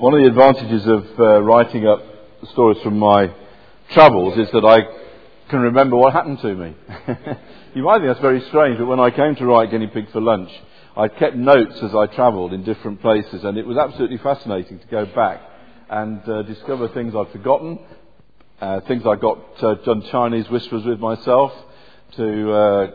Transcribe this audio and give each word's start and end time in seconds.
One 0.00 0.14
of 0.14 0.20
the 0.20 0.28
advantages 0.28 0.86
of 0.86 1.20
uh, 1.20 1.42
writing 1.42 1.86
up 1.86 2.02
stories 2.52 2.78
from 2.82 2.98
my 2.98 3.30
travels 3.92 4.38
is 4.38 4.50
that 4.52 4.64
I 4.64 5.50
can 5.50 5.60
remember 5.60 5.94
what 5.94 6.14
happened 6.14 6.38
to 6.40 6.54
me. 6.54 6.74
you 7.74 7.82
might 7.82 7.98
think 7.98 8.06
that's 8.06 8.20
very 8.20 8.40
strange, 8.48 8.78
but 8.78 8.86
when 8.86 8.98
I 8.98 9.10
came 9.10 9.34
to 9.34 9.44
write 9.44 9.70
Guinea 9.70 9.88
Pig 9.88 10.10
for 10.10 10.22
Lunch, 10.22 10.48
I 10.96 11.08
kept 11.08 11.36
notes 11.36 11.74
as 11.82 11.94
I 11.94 12.06
travelled 12.06 12.54
in 12.54 12.64
different 12.64 13.02
places, 13.02 13.44
and 13.44 13.58
it 13.58 13.66
was 13.66 13.76
absolutely 13.76 14.16
fascinating 14.16 14.78
to 14.78 14.86
go 14.86 15.04
back 15.04 15.42
and 15.90 16.26
uh, 16.26 16.44
discover 16.44 16.88
things 16.88 17.12
I'd 17.14 17.30
forgotten, 17.32 17.78
uh, 18.58 18.80
things 18.88 19.02
I 19.04 19.16
got 19.16 19.62
uh, 19.62 19.74
done 19.84 20.02
Chinese 20.10 20.48
whispers 20.48 20.86
with 20.86 20.98
myself, 20.98 21.52
to 22.16 22.52
uh, 22.54 22.86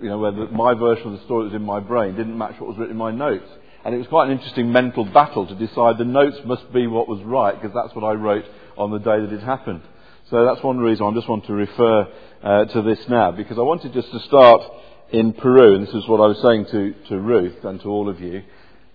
you 0.00 0.08
know 0.08 0.16
where 0.16 0.32
my 0.32 0.72
version 0.72 1.08
of 1.08 1.18
the 1.18 1.24
story 1.26 1.44
that 1.44 1.52
was 1.52 1.60
in 1.60 1.66
my 1.66 1.80
brain 1.80 2.16
didn't 2.16 2.38
match 2.38 2.58
what 2.58 2.70
was 2.70 2.78
written 2.78 2.92
in 2.92 2.96
my 2.96 3.10
notes. 3.10 3.50
And 3.84 3.94
it 3.94 3.98
was 3.98 4.06
quite 4.08 4.26
an 4.26 4.36
interesting 4.36 4.70
mental 4.72 5.04
battle 5.04 5.46
to 5.46 5.54
decide 5.54 5.98
the 5.98 6.04
notes 6.04 6.36
must 6.44 6.72
be 6.72 6.86
what 6.86 7.08
was 7.08 7.22
right, 7.22 7.54
because 7.54 7.74
that's 7.74 7.94
what 7.94 8.04
I 8.04 8.12
wrote 8.12 8.44
on 8.76 8.90
the 8.90 8.98
day 8.98 9.20
that 9.20 9.32
it 9.32 9.42
happened. 9.42 9.82
So 10.30 10.44
that's 10.44 10.62
one 10.62 10.78
reason 10.78 11.06
I 11.06 11.14
just 11.14 11.28
want 11.28 11.46
to 11.46 11.54
refer 11.54 12.06
uh, 12.42 12.64
to 12.66 12.82
this 12.82 12.98
now, 13.08 13.30
because 13.30 13.58
I 13.58 13.62
wanted 13.62 13.92
just 13.92 14.10
to 14.12 14.20
start 14.20 14.62
in 15.10 15.32
Peru, 15.32 15.76
and 15.76 15.86
this 15.86 15.94
is 15.94 16.06
what 16.06 16.20
I 16.20 16.26
was 16.26 16.42
saying 16.42 16.66
to, 16.66 17.08
to 17.08 17.18
Ruth 17.18 17.64
and 17.64 17.80
to 17.80 17.88
all 17.88 18.10
of 18.10 18.20
you, 18.20 18.42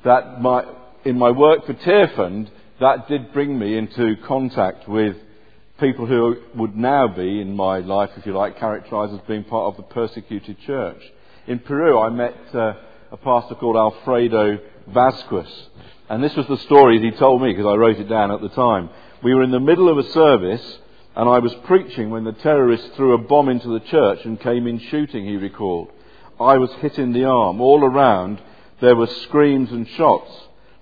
that 0.05 0.41
my, 0.41 0.64
in 1.05 1.18
my 1.18 1.32
work 1.32 1.66
for 1.66 1.74
Tearfund, 1.74 2.50
that 2.80 3.08
did 3.08 3.34
bring 3.34 3.58
me 3.58 3.77
into 3.77 4.16
contact 4.27 4.88
with 4.88 5.16
people 5.80 6.05
who 6.05 6.36
would 6.55 6.76
now 6.76 7.08
be, 7.08 7.41
in 7.41 7.55
my 7.55 7.80
life, 7.80 8.12
if 8.16 8.26
you 8.26 8.38
like, 8.38 8.60
characterized 8.60 9.13
as 9.13 9.20
being 9.27 9.44
part 9.44 9.74
of 9.74 9.77
the 9.77 9.94
persecuted 9.94 10.58
church. 10.68 11.02
In 11.48 11.60
Peru, 11.60 12.00
I 12.00 12.10
met 12.10 12.36
uh, 12.54 12.74
a 13.12 13.18
pastor 13.18 13.55
called 13.55 13.76
Alfredo 13.76 14.60
Vasquez. 14.88 15.48
And 16.10 16.23
this 16.23 16.36
was 16.36 16.48
the 16.48 16.58
story 16.58 17.00
he 17.00 17.12
told 17.12 17.41
me 17.41 17.52
because 17.52 17.66
I 17.66 17.76
wrote 17.76 17.98
it 17.98 18.10
down 18.10 18.32
at 18.32 18.41
the 18.41 18.50
time. 18.50 18.90
We 19.22 19.34
were 19.34 19.44
in 19.44 19.52
the 19.52 19.60
middle 19.60 19.90
of 19.90 19.98
a 19.98 20.12
service 20.12 20.80
and 21.16 21.30
I 21.30 21.40
was 21.40 21.54
preaching 21.66 22.10
when 22.10 22.24
the 22.24 22.34
terrorists 22.34 22.90
threw 22.96 23.13
a 23.13 23.18
bomb 23.20 23.49
into 23.49 23.68
the 23.68 23.85
church 23.85 24.20
and 24.26 24.40
came 24.40 24.68
in 24.68 24.80
shooting, 24.80 25.26
he 25.26 25.38
recalled. 25.38 25.90
I 26.40 26.57
was 26.57 26.72
hit 26.82 26.98
in 26.98 27.13
the 27.13 27.26
arm. 27.26 27.62
All 27.62 27.84
around 27.84 28.41
there 28.82 28.96
were 28.96 29.07
screams 29.07 29.72
and 29.72 29.88
shots. 29.90 30.32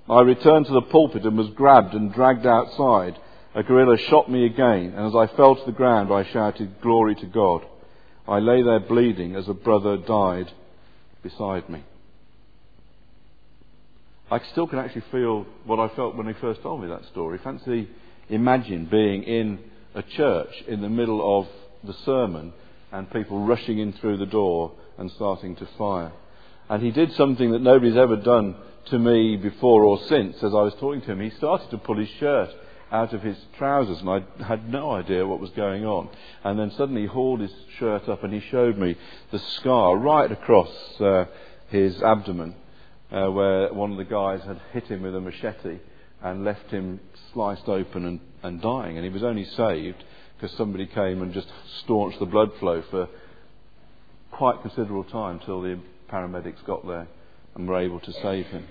I 0.09 0.21
returned 0.21 0.65
to 0.67 0.73
the 0.73 0.81
pulpit 0.81 1.23
and 1.25 1.37
was 1.37 1.49
grabbed 1.49 1.93
and 1.93 2.13
dragged 2.13 2.45
outside. 2.45 3.19
A 3.53 3.63
guerrilla 3.63 3.97
shot 3.97 4.31
me 4.31 4.45
again, 4.45 4.93
and 4.95 5.07
as 5.07 5.15
I 5.15 5.27
fell 5.35 5.55
to 5.55 5.65
the 5.65 5.71
ground, 5.73 6.11
I 6.11 6.23
shouted, 6.31 6.81
Glory 6.81 7.15
to 7.15 7.25
God. 7.25 7.65
I 8.27 8.39
lay 8.39 8.63
there 8.63 8.79
bleeding 8.79 9.35
as 9.35 9.49
a 9.49 9.53
brother 9.53 9.97
died 9.97 10.51
beside 11.21 11.69
me. 11.69 11.83
I 14.31 14.39
still 14.53 14.65
can 14.65 14.79
actually 14.79 15.03
feel 15.11 15.45
what 15.65 15.81
I 15.81 15.93
felt 15.93 16.15
when 16.15 16.25
he 16.25 16.33
first 16.39 16.61
told 16.61 16.81
me 16.81 16.87
that 16.87 17.03
story. 17.07 17.37
Fancy, 17.43 17.89
imagine 18.29 18.85
being 18.85 19.23
in 19.23 19.59
a 19.93 20.01
church 20.01 20.63
in 20.69 20.81
the 20.81 20.87
middle 20.87 21.39
of 21.39 21.47
the 21.83 21.93
sermon 22.05 22.53
and 22.93 23.11
people 23.11 23.43
rushing 23.43 23.79
in 23.79 23.91
through 23.91 24.17
the 24.17 24.25
door 24.25 24.71
and 24.97 25.11
starting 25.11 25.57
to 25.57 25.67
fire. 25.77 26.13
And 26.69 26.81
he 26.81 26.91
did 26.91 27.11
something 27.15 27.51
that 27.51 27.61
nobody's 27.61 27.97
ever 27.97 28.15
done 28.15 28.55
to 28.85 28.97
me 28.97 29.35
before 29.35 29.83
or 29.83 29.99
since. 30.07 30.37
As 30.37 30.53
I 30.53 30.61
was 30.61 30.75
talking 30.79 31.01
to 31.01 31.11
him, 31.11 31.19
he 31.19 31.31
started 31.31 31.69
to 31.71 31.77
pull 31.77 31.97
his 31.97 32.09
shirt 32.17 32.51
out 32.89 33.13
of 33.13 33.21
his 33.21 33.37
trousers, 33.57 33.99
and 33.99 34.09
I 34.09 34.23
had 34.45 34.69
no 34.69 34.91
idea 34.91 35.27
what 35.27 35.41
was 35.41 35.49
going 35.51 35.85
on. 35.85 36.07
And 36.45 36.57
then 36.57 36.71
suddenly 36.77 37.01
he 37.01 37.07
hauled 37.07 37.41
his 37.41 37.53
shirt 37.77 38.07
up 38.07 38.23
and 38.23 38.33
he 38.33 38.39
showed 38.49 38.77
me 38.77 38.95
the 39.31 39.39
scar 39.39 39.97
right 39.97 40.31
across 40.31 40.69
uh, 41.01 41.25
his 41.67 42.01
abdomen 42.01 42.55
uh, 43.11 43.29
where 43.29 43.73
one 43.73 43.91
of 43.91 43.97
the 43.97 44.05
guys 44.05 44.41
had 44.45 44.59
hit 44.71 44.85
him 44.85 45.01
with 45.01 45.15
a 45.15 45.21
machete 45.21 45.79
and 46.23 46.45
left 46.45 46.69
him 46.69 46.99
sliced 47.33 47.67
open 47.67 48.05
and, 48.05 48.19
and 48.43 48.61
dying. 48.61 48.97
And 48.97 49.05
he 49.05 49.11
was 49.11 49.23
only 49.23 49.45
saved 49.45 50.03
because 50.35 50.55
somebody 50.57 50.87
came 50.87 51.21
and 51.21 51.33
just 51.33 51.47
staunched 51.83 52.19
the 52.19 52.25
blood 52.25 52.51
flow 52.59 52.83
for 52.89 53.07
quite 54.31 54.61
considerable 54.61 55.03
time 55.03 55.39
till 55.45 55.61
the 55.61 55.79
paramedics 56.11 56.65
got 56.65 56.85
there 56.87 57.07
and 57.55 57.67
were 57.67 57.79
able 57.79 57.99
to 57.99 58.13
save 58.13 58.45
him. 58.47 58.65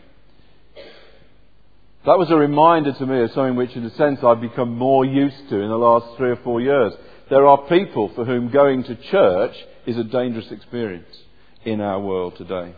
That 2.06 2.19
was 2.19 2.31
a 2.31 2.37
reminder 2.37 2.94
to 2.94 3.06
me 3.06 3.22
of 3.22 3.31
something 3.32 3.56
which, 3.56 3.76
in 3.76 3.84
a 3.84 3.94
sense, 3.94 4.20
I've 4.25 4.41
become 4.41 4.76
more 4.76 5.04
used 5.04 5.50
to 5.50 5.60
in 5.60 5.69
the 5.69 5.76
last 5.76 6.16
three 6.16 6.31
or 6.31 6.37
four 6.37 6.60
years. 6.60 6.94
There 7.28 7.47
are 7.47 7.69
people 7.69 8.10
for 8.14 8.25
whom 8.25 8.50
going 8.50 8.84
to 8.84 8.97
church 9.10 9.54
is 9.87 9.98
a 9.98 10.04
dangerous 10.04 10.50
experience 10.50 11.14
in 11.64 11.82
our 11.82 12.00
world 12.00 12.37
today. 12.38 12.75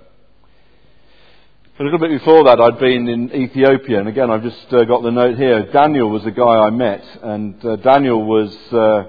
A 1.81 1.83
little 1.83 1.99
bit 1.99 2.10
before 2.10 2.44
that, 2.44 2.60
I'd 2.60 2.78
been 2.78 3.09
in 3.09 3.34
Ethiopia, 3.34 3.99
and 3.99 4.06
again, 4.06 4.31
I've 4.31 4.43
just 4.43 4.71
uh, 4.75 4.84
got 4.84 5.03
the 5.03 5.10
note 5.10 5.38
here. 5.38 5.72
Daniel 5.72 6.10
was 6.10 6.22
a 6.27 6.31
guy 6.31 6.44
I 6.44 6.69
met, 6.69 7.03
and 7.22 7.65
uh, 7.65 7.77
Daniel 7.77 8.22
was 8.22 8.55
uh, 8.71 9.05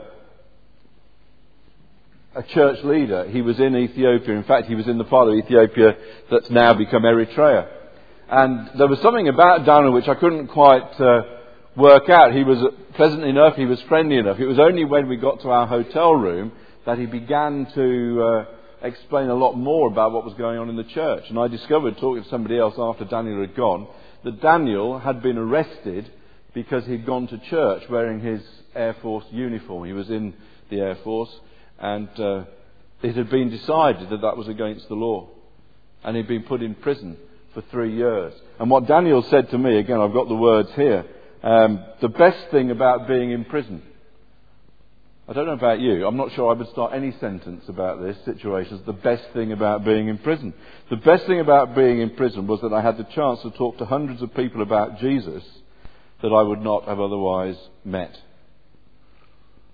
a 2.35 2.43
church 2.43 2.81
leader. 2.85 3.29
He 3.29 3.41
was 3.41 3.59
in 3.59 3.75
Ethiopia. 3.75 4.35
In 4.35 4.45
fact, 4.45 4.67
he 4.67 4.75
was 4.75 4.87
in 4.87 4.97
the 4.97 5.03
part 5.03 5.27
of 5.27 5.33
Ethiopia 5.33 5.97
that's 6.31 6.49
now 6.49 6.73
become 6.73 7.03
Eritrea. 7.03 7.67
And 8.29 8.69
there 8.79 8.87
was 8.87 9.01
something 9.01 9.27
about 9.27 9.65
Daniel 9.65 9.91
which 9.91 10.07
I 10.07 10.15
couldn't 10.15 10.47
quite 10.47 11.01
uh, 11.01 11.23
work 11.75 12.09
out. 12.09 12.33
He 12.33 12.45
was 12.45 12.59
pleasant 12.95 13.25
enough, 13.25 13.57
he 13.57 13.65
was 13.65 13.81
friendly 13.89 14.15
enough. 14.15 14.39
It 14.39 14.47
was 14.47 14.57
only 14.57 14.85
when 14.85 15.09
we 15.09 15.17
got 15.17 15.41
to 15.41 15.49
our 15.49 15.67
hotel 15.67 16.13
room 16.13 16.53
that 16.85 16.97
he 16.97 17.07
began 17.07 17.67
to 17.75 18.23
uh, 18.23 18.45
explain 18.83 19.29
a 19.29 19.35
lot 19.35 19.53
more 19.53 19.87
about 19.87 20.11
what 20.11 20.25
was 20.25 20.33
going 20.35 20.59
on 20.59 20.69
in 20.69 20.75
the 20.75 20.83
church. 20.83 21.23
And 21.29 21.39
I 21.39 21.47
discovered, 21.47 21.97
talking 21.97 22.23
to 22.23 22.29
somebody 22.29 22.57
else 22.57 22.75
after 22.77 23.05
Daniel 23.05 23.41
had 23.41 23.55
gone, 23.55 23.87
that 24.23 24.41
Daniel 24.41 24.99
had 24.99 25.21
been 25.21 25.37
arrested 25.37 26.11
because 26.53 26.85
he'd 26.85 27.05
gone 27.05 27.27
to 27.27 27.37
church 27.49 27.83
wearing 27.89 28.19
his 28.19 28.41
Air 28.75 28.95
Force 29.01 29.25
uniform. 29.31 29.85
He 29.85 29.93
was 29.93 30.09
in 30.09 30.33
the 30.69 30.79
Air 30.79 30.97
Force, 31.03 31.29
and 31.79 32.09
uh, 32.19 32.43
it 33.01 33.15
had 33.15 33.29
been 33.29 33.49
decided 33.49 34.09
that 34.09 34.21
that 34.21 34.37
was 34.37 34.47
against 34.47 34.87
the 34.89 34.95
law. 34.95 35.29
And 36.03 36.17
he'd 36.17 36.27
been 36.27 36.43
put 36.43 36.61
in 36.61 36.75
prison 36.75 37.17
for 37.53 37.61
three 37.71 37.95
years. 37.95 38.33
And 38.59 38.69
what 38.69 38.87
Daniel 38.87 39.23
said 39.23 39.49
to 39.51 39.57
me, 39.57 39.77
again, 39.77 39.99
I've 39.99 40.13
got 40.13 40.27
the 40.27 40.35
words 40.35 40.69
here, 40.75 41.05
um, 41.41 41.83
the 42.01 42.09
best 42.09 42.51
thing 42.51 42.71
about 42.71 43.07
being 43.07 43.31
in 43.31 43.45
prison 43.45 43.81
I 45.25 45.31
don't 45.31 45.45
know 45.45 45.53
about 45.53 45.79
you. 45.79 46.05
I'm 46.05 46.17
not 46.17 46.33
sure 46.33 46.51
I 46.51 46.57
would 46.57 46.69
start 46.69 46.91
any 46.93 47.13
sentence 47.19 47.63
about 47.69 48.01
this 48.01 48.17
situation 48.25 48.77
as 48.77 48.85
the 48.85 48.91
best 48.91 49.23
thing 49.31 49.53
about 49.53 49.85
being 49.85 50.09
in 50.09 50.17
prison. 50.17 50.53
The 50.89 50.97
best 50.97 51.25
thing 51.27 51.39
about 51.39 51.75
being 51.75 52.01
in 52.01 52.09
prison 52.09 52.45
was 52.45 52.59
that 52.59 52.73
I 52.73 52.81
had 52.81 52.97
the 52.97 53.05
chance 53.05 53.41
to 53.43 53.51
talk 53.51 53.77
to 53.77 53.85
hundreds 53.85 54.21
of 54.21 54.35
people 54.35 54.61
about 54.61 54.99
Jesus 54.99 55.43
that 56.21 56.33
I 56.33 56.41
would 56.41 56.61
not 56.61 56.85
have 56.85 56.99
otherwise 56.99 57.55
met. 57.85 58.13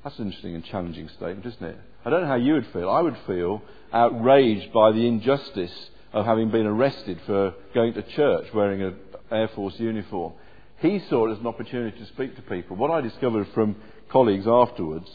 That's 0.04 0.20
an 0.20 0.28
interesting 0.28 0.54
and 0.54 0.64
challenging 0.66 1.10
statement, 1.10 1.48
isn't 1.48 1.64
it? 1.64 1.78
I 2.06 2.12
don't 2.12 2.22
know 2.22 2.28
how 2.28 2.36
you 2.36 2.54
would 2.54 2.68
feel. 2.72 2.90
I 2.90 3.02
would 3.02 3.18
feel 3.26 3.64
outraged 3.92 4.72
by 4.72 4.92
the 4.92 5.08
injustice 5.08 5.90
of 6.14 6.28
having 6.28 6.52
been 6.52 6.68
arrested 6.68 7.20
for 7.26 7.56
going 7.74 7.96
to 7.96 8.04
church 8.04 8.46
wearing 8.54 8.84
an 8.84 8.96
Air 9.32 9.50
Force 9.56 9.80
uniform. 9.80 10.34
He 10.78 11.02
saw 11.10 11.28
it 11.28 11.34
as 11.34 11.40
an 11.40 11.48
opportunity 11.48 11.98
to 11.98 12.06
speak 12.06 12.36
to 12.36 12.44
people. 12.44 12.78
What 12.78 12.92
I 12.92 13.02
discovered 13.02 13.48
from 13.56 13.76
colleagues 14.10 14.46
afterwards 14.48 15.10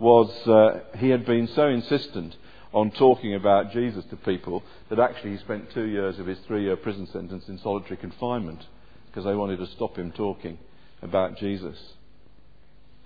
was 0.00 0.30
uh, 0.48 0.80
he 0.98 1.10
had 1.10 1.24
been 1.26 1.46
so 1.48 1.68
insistent 1.68 2.34
on 2.72 2.90
talking 2.92 3.34
about 3.34 3.70
Jesus 3.72 4.04
to 4.06 4.16
people 4.16 4.62
that 4.88 4.98
actually 4.98 5.32
he 5.32 5.38
spent 5.38 5.72
two 5.72 5.84
years 5.84 6.18
of 6.18 6.26
his 6.26 6.38
three 6.46 6.64
year 6.64 6.76
prison 6.76 7.06
sentence 7.12 7.44
in 7.48 7.58
solitary 7.58 7.96
confinement 7.96 8.64
because 9.06 9.24
they 9.24 9.34
wanted 9.34 9.58
to 9.58 9.66
stop 9.66 9.96
him 9.96 10.10
talking 10.12 10.56
about 11.02 11.36
Jesus. 11.36 11.76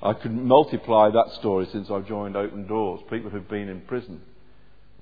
I 0.03 0.13
could 0.13 0.33
multiply 0.33 1.11
that 1.11 1.33
story 1.39 1.67
since 1.73 1.91
I've 1.91 2.07
joined 2.07 2.37
Open 2.37 2.67
Doors. 2.67 3.01
People 3.11 3.31
who've 3.31 3.49
been 3.49 3.69
in 3.69 3.81
prison. 3.83 4.21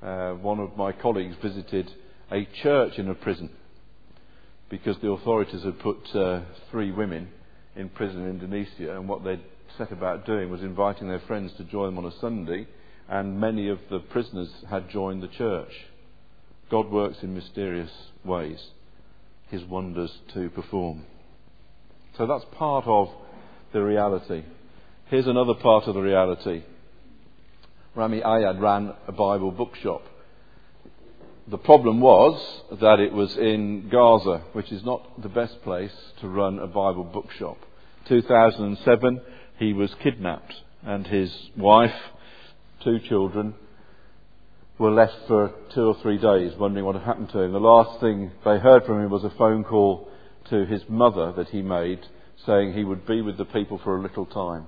Uh, 0.00 0.32
one 0.34 0.60
of 0.60 0.76
my 0.76 0.92
colleagues 0.92 1.36
visited 1.42 1.92
a 2.31 2.44
church 2.62 2.98
in 2.98 3.08
a 3.08 3.14
prison 3.14 3.50
because 4.69 4.97
the 4.98 5.10
authorities 5.10 5.62
had 5.64 5.78
put 5.81 6.14
uh, 6.14 6.41
three 6.70 6.91
women 6.91 7.28
in 7.76 7.88
prison 7.88 8.22
in 8.22 8.31
Indonesia, 8.31 8.96
and 8.96 9.08
what 9.08 9.25
they'd 9.25 9.40
set 9.78 9.92
about 9.92 10.26
doing 10.26 10.50
was 10.50 10.62
inviting 10.62 11.08
their 11.08 11.20
friends 11.20 11.52
to 11.56 11.64
join 11.64 11.94
them 11.94 12.04
on 12.04 12.12
a 12.12 12.20
Sunday, 12.20 12.66
and 13.08 13.40
many 13.40 13.69
of 13.69 13.78
the 13.90 13.98
prisoners 13.98 14.50
had 14.69 14.90
joined 14.90 15.22
the 15.22 15.28
church. 15.28 15.72
God 16.70 16.90
works 16.90 17.19
in 17.22 17.34
mysterious 17.34 17.90
ways, 18.24 18.58
His 19.48 19.64
wonders 19.64 20.10
to 20.34 20.50
perform. 20.50 21.04
So 22.16 22.26
that's 22.26 22.44
part 22.56 22.86
of 22.86 23.10
the 23.72 23.82
reality. 23.82 24.44
Here's 25.06 25.26
another 25.26 25.54
part 25.54 25.84
of 25.84 25.94
the 25.94 26.00
reality. 26.00 26.62
Rami 27.94 28.20
Ayyad 28.20 28.60
ran 28.60 28.94
a 29.06 29.12
Bible 29.12 29.50
bookshop. 29.50 30.02
The 31.48 31.58
problem 31.58 32.00
was 32.00 32.62
that 32.80 33.00
it 33.00 33.12
was 33.12 33.36
in 33.36 33.88
Gaza, 33.90 34.42
which 34.52 34.70
is 34.72 34.84
not 34.84 35.20
the 35.20 35.28
best 35.28 35.62
place 35.62 35.92
to 36.20 36.28
run 36.28 36.58
a 36.58 36.66
Bible 36.66 37.04
bookshop. 37.04 37.58
2007, 38.08 39.20
he 39.62 39.73
was 39.73 39.94
kidnapped, 40.03 40.55
and 40.85 41.06
his 41.06 41.32
wife, 41.56 41.94
two 42.82 42.99
children, 42.99 43.55
were 44.76 44.91
left 44.91 45.14
for 45.29 45.53
two 45.73 45.82
or 45.82 45.97
three 46.03 46.19
days 46.19 46.53
wondering 46.59 46.85
what 46.85 46.97
had 46.97 47.05
happened 47.05 47.31
to 47.31 47.41
him. 47.41 47.53
The 47.53 47.61
last 47.61 48.00
thing 48.00 48.32
they 48.44 48.59
heard 48.59 48.85
from 48.85 49.00
him 49.00 49.11
was 49.11 49.23
a 49.23 49.31
phone 49.38 49.62
call 49.62 50.09
to 50.50 50.67
his 50.67 50.82
mother 50.88 51.32
that 51.37 51.50
he 51.50 51.62
made 51.62 52.00
saying 52.44 52.73
he 52.73 52.82
would 52.82 53.06
be 53.06 53.23
with 53.23 53.38
the 53.38 53.44
people 53.44 53.81
for 53.85 53.97
a 53.97 54.03
little 54.03 54.26
time. 54.26 54.67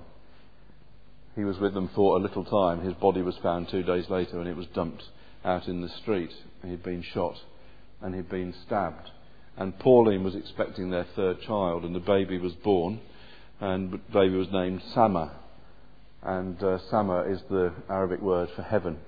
He 1.34 1.42
was 1.42 1.58
with 1.58 1.74
them 1.74 1.90
for 1.92 2.16
a 2.16 2.20
little 2.20 2.44
time. 2.44 2.80
His 2.80 2.94
body 2.94 3.22
was 3.22 3.36
found 3.42 3.68
two 3.68 3.82
days 3.82 4.08
later 4.08 4.38
and 4.38 4.48
it 4.48 4.56
was 4.56 4.68
dumped 4.68 5.02
out 5.44 5.66
in 5.66 5.80
the 5.80 5.88
street. 5.88 6.30
He'd 6.64 6.84
been 6.84 7.02
shot 7.02 7.34
and 8.00 8.14
he'd 8.14 8.28
been 8.28 8.54
stabbed. 8.64 9.10
And 9.56 9.76
Pauline 9.80 10.22
was 10.22 10.36
expecting 10.36 10.90
their 10.90 11.06
third 11.16 11.40
child 11.40 11.82
and 11.82 11.96
the 11.96 12.00
baby 12.00 12.38
was 12.38 12.52
born 12.52 13.00
and 13.60 13.90
baby 14.12 14.36
was 14.36 14.48
named 14.52 14.82
Sama. 14.94 15.32
And 16.22 16.62
uh, 16.62 16.78
Sama 16.90 17.22
is 17.22 17.40
the 17.50 17.72
Arabic 17.88 18.20
word 18.20 18.48
for 18.56 18.62
heaven 18.62 18.98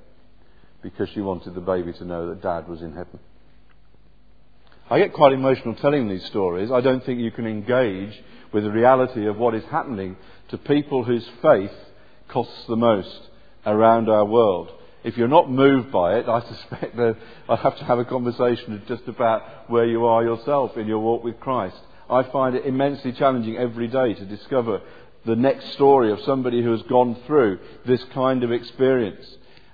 because 0.82 1.08
she 1.10 1.20
wanted 1.20 1.54
the 1.54 1.60
baby 1.60 1.93
to 1.94 2.04
know 2.04 2.28
that 2.28 2.43
dad 2.43 2.69
was 2.69 2.82
in 2.82 2.93
heaven. 2.93 3.19
I 4.88 4.98
get 4.98 5.12
quite 5.12 5.32
emotional 5.32 5.75
telling 5.75 6.08
these 6.08 6.25
stories. 6.26 6.70
I 6.70 6.81
don't 6.81 7.04
think 7.04 7.19
you 7.20 7.32
can 7.32 7.46
engage 7.46 8.22
with 8.52 8.62
the 8.62 8.70
reality 8.70 9.26
of 9.26 9.37
what 9.37 9.54
is 9.54 9.64
happening 9.64 10.16
to 10.48 10.58
people 10.58 11.02
whose 11.02 11.28
faith 11.43 11.72
costs 12.28 12.66
the 12.69 12.76
most 12.76 13.20
around 13.64 14.08
our 14.08 14.25
world. 14.25 14.70
If 15.02 15.16
you're 15.16 15.28
not 15.28 15.50
moved 15.50 15.90
by 15.90 16.19
it, 16.19 16.28
I 16.28 16.40
suspect 16.48 16.96
that 16.96 17.16
I 17.48 17.56
have 17.56 17.76
to 17.78 17.84
have 17.84 17.98
a 17.98 18.04
conversation 18.04 18.82
just 18.87 19.08
about 19.08 19.69
where 19.70 19.87
you 19.87 20.04
are 20.04 20.22
yourself 20.22 20.76
in 20.76 20.87
your 20.87 21.00
walk 21.00 21.25
with 21.25 21.40
Christ. 21.40 21.78
I 22.08 22.23
find 22.25 22.55
it 22.55 22.67
immensely 22.67 23.12
challenging 23.12 23.56
every 23.56 23.88
day 23.88 24.14
to 24.14 24.25
discover 24.25 24.81
the 25.25 25.37
next 25.37 25.73
story 25.73 26.12
of 26.12 26.20
somebody 26.20 26.62
who 26.62 26.70
has 26.70 26.82
gone 26.82 27.17
through 27.26 27.58
this 27.85 28.03
kind 28.14 28.44
of 28.44 28.53
experience. 28.53 29.26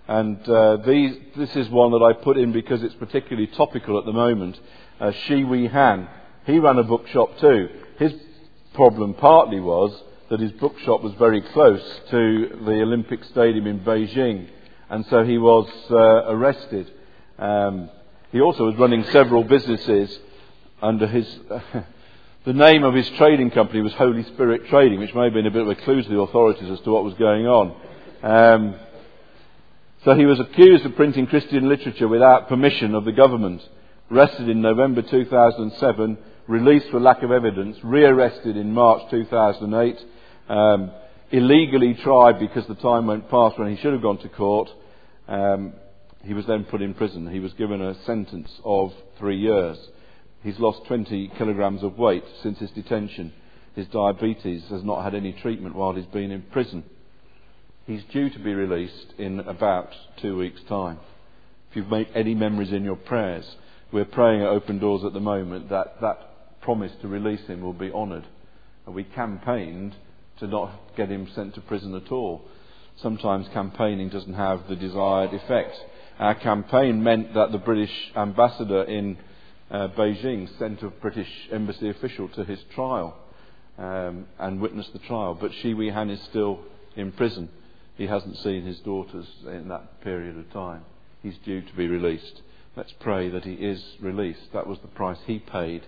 And 0.09 0.49
uh, 0.49 0.79
these, 0.79 1.15
this 1.37 1.55
is 1.57 1.69
one 1.69 1.93
that 1.93 2.03
I 2.03 2.15
put 2.15 2.39
in 2.39 2.53
because 2.53 2.83
it's 2.83 2.95
particularly 2.95 3.49
topical 3.49 3.99
at 3.99 4.07
the 4.07 4.13
moment. 4.13 4.59
Uh, 4.99 5.13
Shi 5.27 5.45
Wei 5.45 5.67
Han, 5.67 6.09
he 6.47 6.59
ran 6.59 6.79
a 6.79 6.83
bookshop 6.83 7.39
too. 7.39 7.69
His 7.99 8.15
problem 8.75 9.15
partly 9.15 9.61
was 9.61 9.93
that 10.31 10.41
his 10.41 10.53
bookshop 10.53 11.03
was 11.03 11.13
very 11.15 11.43
close 11.43 12.01
to 12.11 12.59
the 12.65 12.81
Olympic 12.81 13.23
Stadium 13.25 13.67
in 13.67 13.81
Beijing, 13.81 14.49
and 14.89 15.05
so 15.07 15.25
he 15.25 15.37
was 15.37 15.69
uh, 15.91 16.33
arrested. 16.33 16.91
Um, 17.39 17.91
he 18.33 18.41
also 18.41 18.65
was 18.65 18.77
running 18.77 19.05
several 19.05 19.45
businesses 19.45 20.19
under 20.81 21.07
his. 21.07 21.29
the 22.45 22.53
name 22.53 22.83
of 22.83 22.95
his 22.95 23.09
trading 23.19 23.53
company 23.53 23.81
was 23.83 23.93
Holy 23.93 24.25
Spirit 24.25 24.67
Trading, 24.69 24.99
which 24.99 25.15
may 25.15 25.25
have 25.25 25.33
been 25.33 25.47
a 25.47 25.51
bit 25.51 25.63
of 25.63 25.69
a 25.69 25.77
clue 25.77 26.03
to 26.03 26.09
the 26.09 26.19
authorities 26.19 26.71
as 26.71 26.81
to 26.81 26.91
what 26.91 27.05
was 27.05 27.15
going 27.15 27.47
on. 27.47 27.77
Um, 28.23 28.81
so 30.05 30.17
he 30.17 30.27
was 30.27 30.41
accused 30.41 30.85
of 30.85 30.97
printing 30.97 31.29
Christian 31.29 31.69
literature 31.69 32.09
without 32.09 32.49
permission 32.49 32.97
of 32.97 33.05
the 33.05 33.13
government. 33.13 33.63
Arrested 34.11 34.49
in 34.49 34.61
November 34.61 35.03
2007, 35.03 36.19
released 36.49 36.91
for 36.91 36.99
lack 36.99 37.23
of 37.23 37.31
evidence, 37.31 37.79
rearrested 37.85 38.57
in 38.57 38.73
March 38.73 39.09
2008, 39.11 39.99
um, 40.49 40.91
illegally 41.31 41.95
tried 42.03 42.41
because 42.41 42.67
the 42.67 42.75
time 42.75 43.07
went 43.07 43.31
past 43.31 43.57
when 43.57 43.71
he 43.75 43.81
should 43.81 43.93
have 43.93 44.03
gone 44.03 44.19
to 44.19 44.29
court. 44.29 44.69
Um, 45.29 45.75
he 46.25 46.35
was 46.35 46.47
then 46.47 46.65
put 46.65 46.83
in 46.83 46.95
prison. 46.95 47.31
He 47.31 47.39
was 47.39 47.53
given 47.53 47.81
a 47.81 47.95
sentence 48.05 48.51
of 48.65 48.93
three 49.19 49.39
years. 49.39 49.79
He's 50.43 50.59
lost 50.59 50.87
20 50.87 51.33
kilograms 51.39 51.83
of 51.83 51.99
weight 51.99 52.25
since 52.43 52.59
his 52.59 52.71
detention. 52.71 53.33
His 53.77 53.87
diabetes 53.87 54.65
has 54.71 54.83
not 54.83 55.05
had 55.05 55.15
any 55.15 55.33
treatment 55.33 55.77
while 55.77 55.95
he's 55.95 56.05
been 56.07 56.31
in 56.31 56.43
prison. 56.43 56.85
He's 57.87 58.03
due 58.13 58.29
to 58.31 58.39
be 58.39 58.53
released 58.53 59.15
in 59.19 59.41
about 59.41 59.89
two 60.21 60.37
weeks' 60.37 60.61
time. 60.69 60.99
If 61.71 61.77
you've 61.77 61.91
made 61.91 62.09
any 62.15 62.35
memories 62.35 62.73
in 62.73 62.85
your 62.85 62.97
prayers, 62.97 63.45
we're 63.93 64.05
praying 64.05 64.43
at 64.43 64.49
Open 64.49 64.79
Doors 64.79 65.05
at 65.05 65.13
the 65.13 65.21
moment 65.21 65.71
that 65.71 66.01
that 66.01 66.61
promise 66.61 66.93
to 67.03 67.09
release 67.09 67.47
him 67.47 67.63
will 67.63 67.73
be 67.73 67.93
honoured. 67.93 68.27
And 68.87 68.95
we 68.95 69.05
campaigned 69.05 69.95
to 70.39 70.47
not 70.47 70.97
get 70.97 71.09
him 71.09 71.29
sent 71.35 71.55
to 71.55 71.61
prison 71.61 71.95
at 71.95 72.11
all. 72.11 72.43
Sometimes 73.01 73.47
campaigning 73.53 74.09
doesn't 74.09 74.35
have 74.35 74.69
the 74.69 74.77
desired 74.77 75.33
effect. 75.33 75.75
Our 76.19 76.35
campaign 76.35 77.03
meant 77.03 77.35
that 77.35 77.53
the 77.53 77.59
British 77.59 77.93
ambassador 78.17 78.83
in 78.83 79.19
uh, 79.73 79.89
Beijing 79.89 80.49
sent 80.59 80.83
a 80.83 80.91
British 80.91 81.49
embassy 81.51 81.89
official 81.89 82.29
to 82.29 82.45
his 82.45 82.61
trial 82.75 83.17
um, 83.79 84.27
and 84.39 84.61
witnessed 84.61 84.93
the 84.93 84.99
trial. 85.01 85.35
But 85.35 85.53
Shi 85.55 85.73
Wei 85.73 85.89
Han 85.89 86.11
is 86.11 86.21
still 86.25 86.61
in 86.95 87.11
prison. 87.11 87.49
He 87.97 88.07
hasn't 88.07 88.37
seen 88.39 88.67
his 88.67 88.79
daughters 88.81 89.27
in 89.47 89.69
that 89.69 90.03
period 90.03 90.37
of 90.37 90.53
time. 90.53 90.83
He's 91.23 91.39
due 91.39 91.63
to 91.63 91.73
be 91.75 91.89
released. 91.89 92.43
Let's 92.77 92.93
pray 93.01 93.31
that 93.31 93.45
he 93.45 93.55
is 93.55 93.83
released. 94.01 94.53
That 94.53 94.67
was 94.67 94.79
the 94.81 94.89
price 94.89 95.19
he 95.27 95.39
paid 95.39 95.83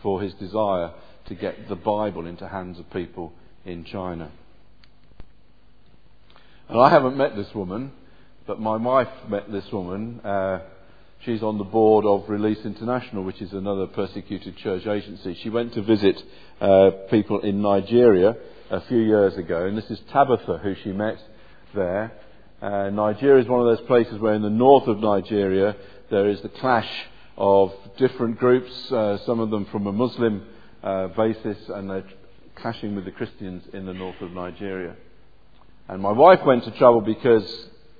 for 0.00 0.22
his 0.22 0.34
desire 0.34 0.92
to 1.26 1.34
get 1.34 1.68
the 1.68 1.76
Bible 1.76 2.26
into 2.26 2.46
hands 2.46 2.78
of 2.78 2.90
people 2.90 3.32
in 3.64 3.84
China. 3.84 4.30
And 6.68 6.80
I 6.80 6.88
haven't 6.88 7.16
met 7.16 7.34
this 7.34 7.52
woman, 7.54 7.92
but 8.46 8.60
my 8.60 8.76
wife 8.76 9.08
met 9.28 9.50
this 9.50 9.70
woman. 9.72 10.20
Uh, 10.20 10.60
she's 11.24 11.42
on 11.42 11.58
the 11.58 11.64
board 11.64 12.04
of 12.04 12.28
Release 12.28 12.64
International, 12.64 13.24
which 13.24 13.40
is 13.40 13.52
another 13.52 13.86
persecuted 13.86 14.56
church 14.56 14.86
agency. 14.86 15.34
She 15.42 15.50
went 15.50 15.72
to 15.74 15.82
visit 15.82 16.22
uh, 16.60 16.90
people 17.10 17.40
in 17.40 17.62
Nigeria 17.62 18.36
a 18.70 18.80
few 18.82 18.98
years 18.98 19.36
ago, 19.36 19.66
and 19.66 19.76
this 19.76 19.90
is 19.90 20.00
Tabitha 20.12 20.58
who 20.62 20.74
she 20.82 20.92
met 20.92 21.18
there. 21.74 22.12
Uh, 22.60 22.90
Nigeria 22.90 23.42
is 23.42 23.48
one 23.48 23.60
of 23.60 23.76
those 23.76 23.86
places 23.86 24.18
where 24.18 24.34
in 24.34 24.42
the 24.42 24.50
north 24.50 24.86
of 24.86 24.98
Nigeria 24.98 25.76
there 26.10 26.28
is 26.28 26.40
the 26.42 26.48
clash 26.48 26.88
of 27.36 27.72
different 27.98 28.38
groups, 28.38 28.92
uh, 28.92 29.18
some 29.26 29.40
of 29.40 29.50
them 29.50 29.66
from 29.66 29.86
a 29.86 29.92
Muslim 29.92 30.46
uh, 30.82 31.08
basis, 31.08 31.58
and 31.68 31.90
they're 31.90 32.04
clashing 32.54 32.94
with 32.94 33.04
the 33.04 33.10
Christians 33.10 33.64
in 33.72 33.86
the 33.86 33.94
north 33.94 34.20
of 34.20 34.30
Nigeria. 34.30 34.94
And 35.88 36.00
my 36.00 36.12
wife 36.12 36.40
went 36.46 36.64
to 36.64 36.70
trouble 36.72 37.00
because 37.00 37.44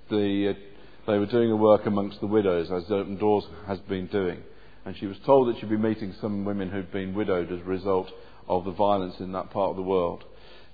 the, 0.09 0.51
uh, 0.51 0.74
they 1.07 1.19
were 1.19 1.27
doing 1.27 1.51
a 1.51 1.57
work 1.57 1.87
amongst 1.87 2.21
the 2.21 2.27
widows, 2.27 2.71
as 2.71 2.91
Open 2.91 3.17
Doors 3.17 3.45
has 3.67 3.79
been 3.81 4.07
doing. 4.07 4.43
And 4.85 4.97
she 4.97 5.07
was 5.07 5.17
told 5.25 5.49
that 5.49 5.59
she'd 5.59 5.71
be 5.71 5.77
meeting 5.77 6.15
some 6.21 6.45
women 6.45 6.71
who'd 6.71 6.93
been 6.93 7.15
widowed 7.15 7.53
as 7.53 7.61
a 7.61 7.65
result 7.65 8.11
of 8.49 8.65
the 8.65 8.73
violence 8.73 9.15
in 9.21 9.33
that 9.33 9.51
part 9.51 9.71
of 9.71 9.77
the 9.77 9.83
world. 9.83 10.25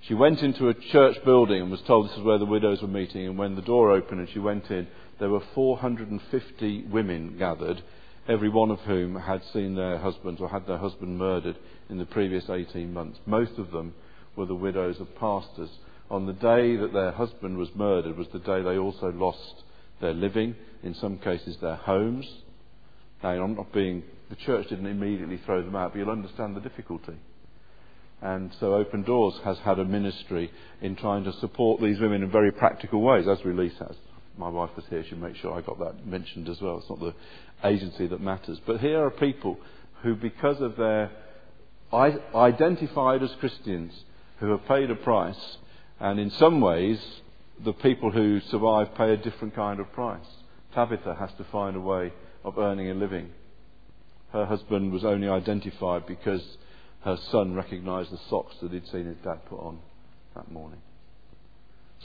She 0.01 0.13
went 0.13 0.41
into 0.41 0.69
a 0.69 0.73
church 0.73 1.17
building 1.23 1.61
and 1.61 1.71
was 1.71 1.81
told 1.81 2.09
this 2.09 2.17
is 2.17 2.23
where 2.23 2.39
the 2.39 2.45
widows 2.45 2.81
were 2.81 2.87
meeting. 2.87 3.27
And 3.27 3.37
when 3.37 3.55
the 3.55 3.61
door 3.61 3.91
opened 3.91 4.19
and 4.19 4.29
she 4.29 4.39
went 4.39 4.71
in, 4.71 4.87
there 5.19 5.29
were 5.29 5.43
450 5.53 6.85
women 6.85 7.37
gathered, 7.37 7.83
every 8.27 8.49
one 8.49 8.71
of 8.71 8.79
whom 8.79 9.15
had 9.15 9.43
seen 9.53 9.75
their 9.75 9.99
husbands 9.99 10.41
or 10.41 10.49
had 10.49 10.65
their 10.65 10.79
husband 10.79 11.17
murdered 11.17 11.57
in 11.89 11.97
the 11.97 12.05
previous 12.05 12.49
18 12.49 12.91
months. 12.91 13.19
Most 13.25 13.57
of 13.57 13.71
them 13.71 13.93
were 14.35 14.45
the 14.45 14.55
widows 14.55 14.99
of 14.99 15.15
pastors. 15.15 15.69
On 16.09 16.25
the 16.25 16.33
day 16.33 16.75
that 16.77 16.93
their 16.93 17.11
husband 17.11 17.57
was 17.57 17.69
murdered 17.75 18.17
was 18.17 18.27
the 18.33 18.39
day 18.39 18.61
they 18.61 18.77
also 18.77 19.11
lost 19.11 19.63
their 20.01 20.13
living, 20.13 20.55
in 20.83 20.93
some 20.95 21.17
cases 21.17 21.57
their 21.61 21.75
homes. 21.75 22.27
Now, 23.23 23.29
I'm 23.29 23.55
not 23.55 23.71
being, 23.71 24.03
the 24.29 24.35
church 24.35 24.67
didn't 24.69 24.87
immediately 24.87 25.39
throw 25.45 25.61
them 25.61 25.75
out, 25.75 25.93
but 25.93 25.99
you'll 25.99 26.09
understand 26.09 26.55
the 26.55 26.61
difficulty. 26.61 27.13
And 28.21 28.51
so 28.59 28.75
Open 28.75 29.03
Doors 29.03 29.35
has 29.43 29.57
had 29.59 29.79
a 29.79 29.85
ministry 29.85 30.51
in 30.81 30.95
trying 30.95 31.23
to 31.23 31.33
support 31.33 31.81
these 31.81 31.99
women 31.99 32.23
in 32.23 32.31
very 32.31 32.51
practical 32.51 33.01
ways, 33.01 33.27
as 33.27 33.43
Release 33.45 33.77
has. 33.79 33.95
My 34.37 34.49
wife 34.49 34.71
was 34.75 34.85
here, 34.89 35.03
she 35.07 35.15
made 35.15 35.37
sure 35.37 35.53
I 35.53 35.61
got 35.61 35.79
that 35.79 36.05
mentioned 36.05 36.47
as 36.49 36.61
well. 36.61 36.77
It's 36.77 36.89
not 36.89 36.99
the 36.99 37.13
agency 37.63 38.07
that 38.07 38.21
matters. 38.21 38.59
But 38.65 38.79
here 38.79 39.03
are 39.03 39.11
people 39.11 39.57
who, 40.03 40.15
because 40.15 40.61
of 40.61 40.77
their 40.77 41.11
identified 41.93 43.21
as 43.21 43.31
Christians, 43.39 43.93
who 44.39 44.51
have 44.51 44.65
paid 44.65 44.89
a 44.89 44.95
price, 44.95 45.57
and 45.99 46.19
in 46.19 46.31
some 46.31 46.61
ways, 46.61 46.99
the 47.63 47.73
people 47.73 48.11
who 48.11 48.39
survive 48.49 48.95
pay 48.95 49.13
a 49.13 49.17
different 49.17 49.55
kind 49.55 49.79
of 49.79 49.91
price. 49.93 50.25
Tabitha 50.73 51.15
has 51.15 51.31
to 51.37 51.43
find 51.51 51.75
a 51.75 51.81
way 51.81 52.13
of 52.43 52.57
earning 52.57 52.89
a 52.89 52.93
living. 52.93 53.29
Her 54.31 54.45
husband 54.45 54.91
was 54.91 55.03
only 55.03 55.27
identified 55.27 56.05
because 56.07 56.41
her 57.01 57.17
son 57.31 57.53
recognized 57.53 58.11
the 58.11 58.19
socks 58.29 58.55
that 58.61 58.71
he'd 58.71 58.87
seen 58.87 59.05
his 59.05 59.17
dad 59.23 59.45
put 59.49 59.59
on 59.59 59.79
that 60.35 60.51
morning. 60.51 60.81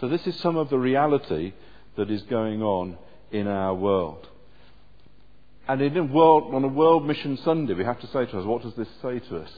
So, 0.01 0.09
this 0.09 0.27
is 0.27 0.37
some 0.41 0.57
of 0.57 0.69
the 0.69 0.79
reality 0.79 1.53
that 1.97 2.11
is 2.11 2.23
going 2.25 2.63
on 2.63 2.99
in 3.31 3.47
our 3.47 3.75
world. 3.75 4.27
And 5.69 5.81
in 5.81 5.97
a 5.97 6.05
world, 6.05 6.55
on 6.55 6.65
a 6.65 6.69
World 6.69 7.07
Mission 7.07 7.39
Sunday, 7.39 7.75
we 7.75 7.85
have 7.85 8.01
to 8.01 8.07
say 8.09 8.27
to 8.27 8.39
us, 8.39 8.45
what 8.45 8.63
does 8.63 8.75
this 8.75 8.89
say 9.03 9.19
to 9.19 9.39
us 9.39 9.51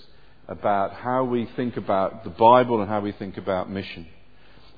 about 0.47 0.95
how 0.95 1.25
we 1.25 1.49
think 1.57 1.77
about 1.77 2.25
the 2.25 2.31
Bible 2.31 2.81
and 2.81 2.89
how 2.89 3.01
we 3.01 3.13
think 3.13 3.37
about 3.37 3.71
mission? 3.71 4.07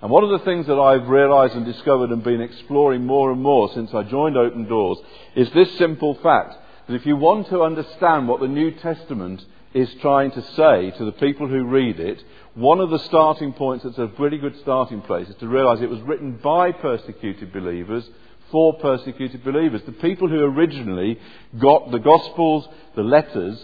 And 0.03 0.11
one 0.11 0.25
of 0.25 0.31
the 0.31 0.45
things 0.47 0.67
that 0.67 0.79
I've 0.79 1.09
realized 1.09 1.55
and 1.55 1.67
discovered 1.67 2.11
and 2.11 2.25
been 2.25 2.41
exploring 2.41 3.05
more 3.05 3.31
and 3.33 3.43
more 3.43 3.71
since 3.75 3.93
I 3.93 4.03
joined 4.05 4.37
Open 4.37 4.67
Doors 4.67 4.99
is 5.35 5.51
this 5.51 5.77
simple 5.77 6.15
fact 6.23 6.57
that 6.89 6.95
if 6.95 7.05
you 7.05 7.17
want 7.17 7.49
to 7.49 7.63
understand 7.63 8.27
what 8.27 8.41
the 8.41 8.49
New 8.49 8.71
Testament 8.71 9.45
is 9.75 9.93
trying 10.01 10.31
to 10.33 10.43
say 10.55 10.91
to 10.97 11.05
the 11.05 11.13
people 11.13 11.49
who 11.49 11.65
read 11.67 12.01
it, 12.01 12.23
one 12.55 12.81
of 12.81 12.89
the 12.89 12.99
starting 13.01 13.53
points 13.53 13.85
that's 13.85 13.99
a 13.99 14.11
really 14.19 14.39
good 14.39 14.59
starting 14.63 15.03
place 15.03 15.29
is 15.29 15.37
to 15.37 15.49
realize 15.49 15.83
it 15.83 15.91
was 15.91 16.01
written 16.01 16.41
by 16.43 16.73
persecuted 16.73 17.53
believers 17.53 18.09
for 18.51 18.73
persecuted 18.79 19.45
believers. 19.45 19.83
The 19.85 19.93
people 19.93 20.29
who 20.29 20.41
originally 20.41 21.19
got 21.59 21.91
the 21.91 21.99
Gospels, 21.99 22.67
the 22.97 23.03
letters, 23.03 23.61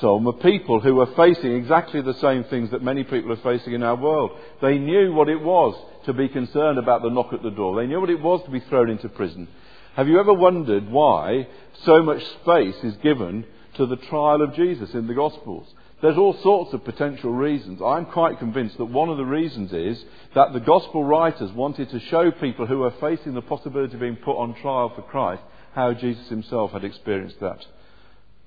some 0.00 0.24
were 0.24 0.32
people 0.32 0.80
who 0.80 0.94
were 0.94 1.14
facing 1.14 1.52
exactly 1.52 2.00
the 2.00 2.14
same 2.14 2.44
things 2.44 2.70
that 2.70 2.82
many 2.82 3.04
people 3.04 3.32
are 3.32 3.36
facing 3.36 3.74
in 3.74 3.82
our 3.82 3.96
world. 3.96 4.32
They 4.60 4.78
knew 4.78 5.12
what 5.12 5.28
it 5.28 5.40
was 5.40 5.74
to 6.06 6.12
be 6.12 6.28
concerned 6.28 6.78
about 6.78 7.02
the 7.02 7.10
knock 7.10 7.32
at 7.32 7.42
the 7.42 7.50
door. 7.50 7.76
They 7.76 7.86
knew 7.86 8.00
what 8.00 8.10
it 8.10 8.20
was 8.20 8.42
to 8.44 8.50
be 8.50 8.60
thrown 8.60 8.90
into 8.90 9.08
prison. 9.08 9.48
Have 9.94 10.08
you 10.08 10.18
ever 10.18 10.32
wondered 10.32 10.90
why 10.90 11.46
so 11.84 12.02
much 12.02 12.24
space 12.42 12.76
is 12.82 12.96
given 13.02 13.44
to 13.76 13.86
the 13.86 13.96
trial 13.96 14.42
of 14.42 14.54
Jesus 14.54 14.92
in 14.94 15.06
the 15.06 15.14
Gospels? 15.14 15.68
There's 16.00 16.16
all 16.16 16.36
sorts 16.42 16.72
of 16.72 16.84
potential 16.84 17.30
reasons. 17.30 17.80
I'm 17.80 18.06
quite 18.06 18.40
convinced 18.40 18.78
that 18.78 18.86
one 18.86 19.08
of 19.08 19.18
the 19.18 19.24
reasons 19.24 19.72
is 19.72 20.04
that 20.34 20.52
the 20.52 20.60
Gospel 20.60 21.04
writers 21.04 21.52
wanted 21.52 21.90
to 21.90 22.00
show 22.00 22.32
people 22.32 22.66
who 22.66 22.78
were 22.78 22.94
facing 23.00 23.34
the 23.34 23.42
possibility 23.42 23.94
of 23.94 24.00
being 24.00 24.16
put 24.16 24.36
on 24.36 24.54
trial 24.60 24.90
for 24.96 25.02
Christ 25.02 25.42
how 25.74 25.94
Jesus 25.94 26.28
himself 26.28 26.72
had 26.72 26.84
experienced 26.84 27.38
that. 27.40 27.64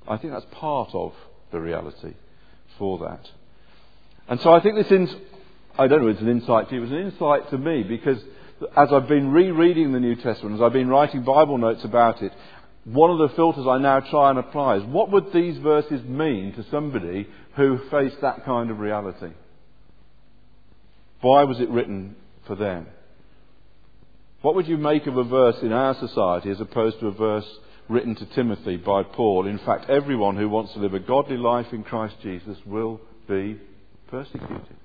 I 0.07 0.17
think 0.17 0.33
that's 0.33 0.45
part 0.51 0.89
of 0.93 1.13
the 1.55 1.61
reality 1.61 2.13
for 2.77 2.99
that. 2.99 3.25
And 4.27 4.39
so 4.41 4.53
I 4.53 4.59
think 4.59 4.75
this, 4.75 4.91
ins- 4.91 5.15
I 5.77 5.87
don't 5.87 6.01
know 6.01 6.09
it's 6.09 6.19
an 6.19 6.27
insight 6.27 6.69
to 6.69 6.75
you, 6.75 6.81
it 6.81 6.89
was 6.89 6.91
an 6.91 7.11
insight 7.11 7.49
to 7.51 7.57
me 7.57 7.83
because 7.83 8.21
as 8.75 8.89
I've 8.91 9.07
been 9.07 9.31
rereading 9.31 9.93
the 9.93 9.99
New 10.01 10.15
Testament, 10.15 10.55
as 10.55 10.61
I've 10.61 10.73
been 10.73 10.89
writing 10.89 11.23
Bible 11.23 11.57
notes 11.57 11.83
about 11.85 12.21
it, 12.21 12.33
one 12.83 13.09
of 13.09 13.17
the 13.17 13.35
filters 13.35 13.65
I 13.67 13.77
now 13.77 14.01
try 14.01 14.29
and 14.29 14.39
apply 14.39 14.77
is 14.77 14.83
what 14.83 15.11
would 15.11 15.31
these 15.33 15.57
verses 15.59 16.03
mean 16.03 16.53
to 16.55 16.65
somebody 16.69 17.27
who 17.55 17.79
faced 17.89 18.19
that 18.21 18.43
kind 18.45 18.69
of 18.69 18.79
reality? 18.79 19.31
Why 21.21 21.43
was 21.43 21.59
it 21.61 21.69
written 21.69 22.17
for 22.47 22.55
them? 22.55 22.87
What 24.41 24.55
would 24.55 24.67
you 24.67 24.77
make 24.77 25.07
of 25.07 25.17
a 25.17 25.23
verse 25.23 25.57
in 25.61 25.71
our 25.71 25.95
society 25.95 26.51
as 26.51 26.59
opposed 26.59 26.99
to 26.99 27.07
a 27.07 27.11
verse 27.11 27.47
written 27.87 28.15
to 28.15 28.25
Timothy 28.25 28.77
by 28.77 29.03
Paul. 29.03 29.47
In 29.47 29.59
fact, 29.59 29.89
everyone 29.89 30.37
who 30.37 30.49
wants 30.49 30.73
to 30.73 30.79
live 30.79 30.93
a 30.93 30.99
godly 30.99 31.37
life 31.37 31.71
in 31.71 31.83
Christ 31.83 32.15
Jesus 32.21 32.57
will 32.65 32.99
be 33.27 33.59
persecuted. 34.07 34.75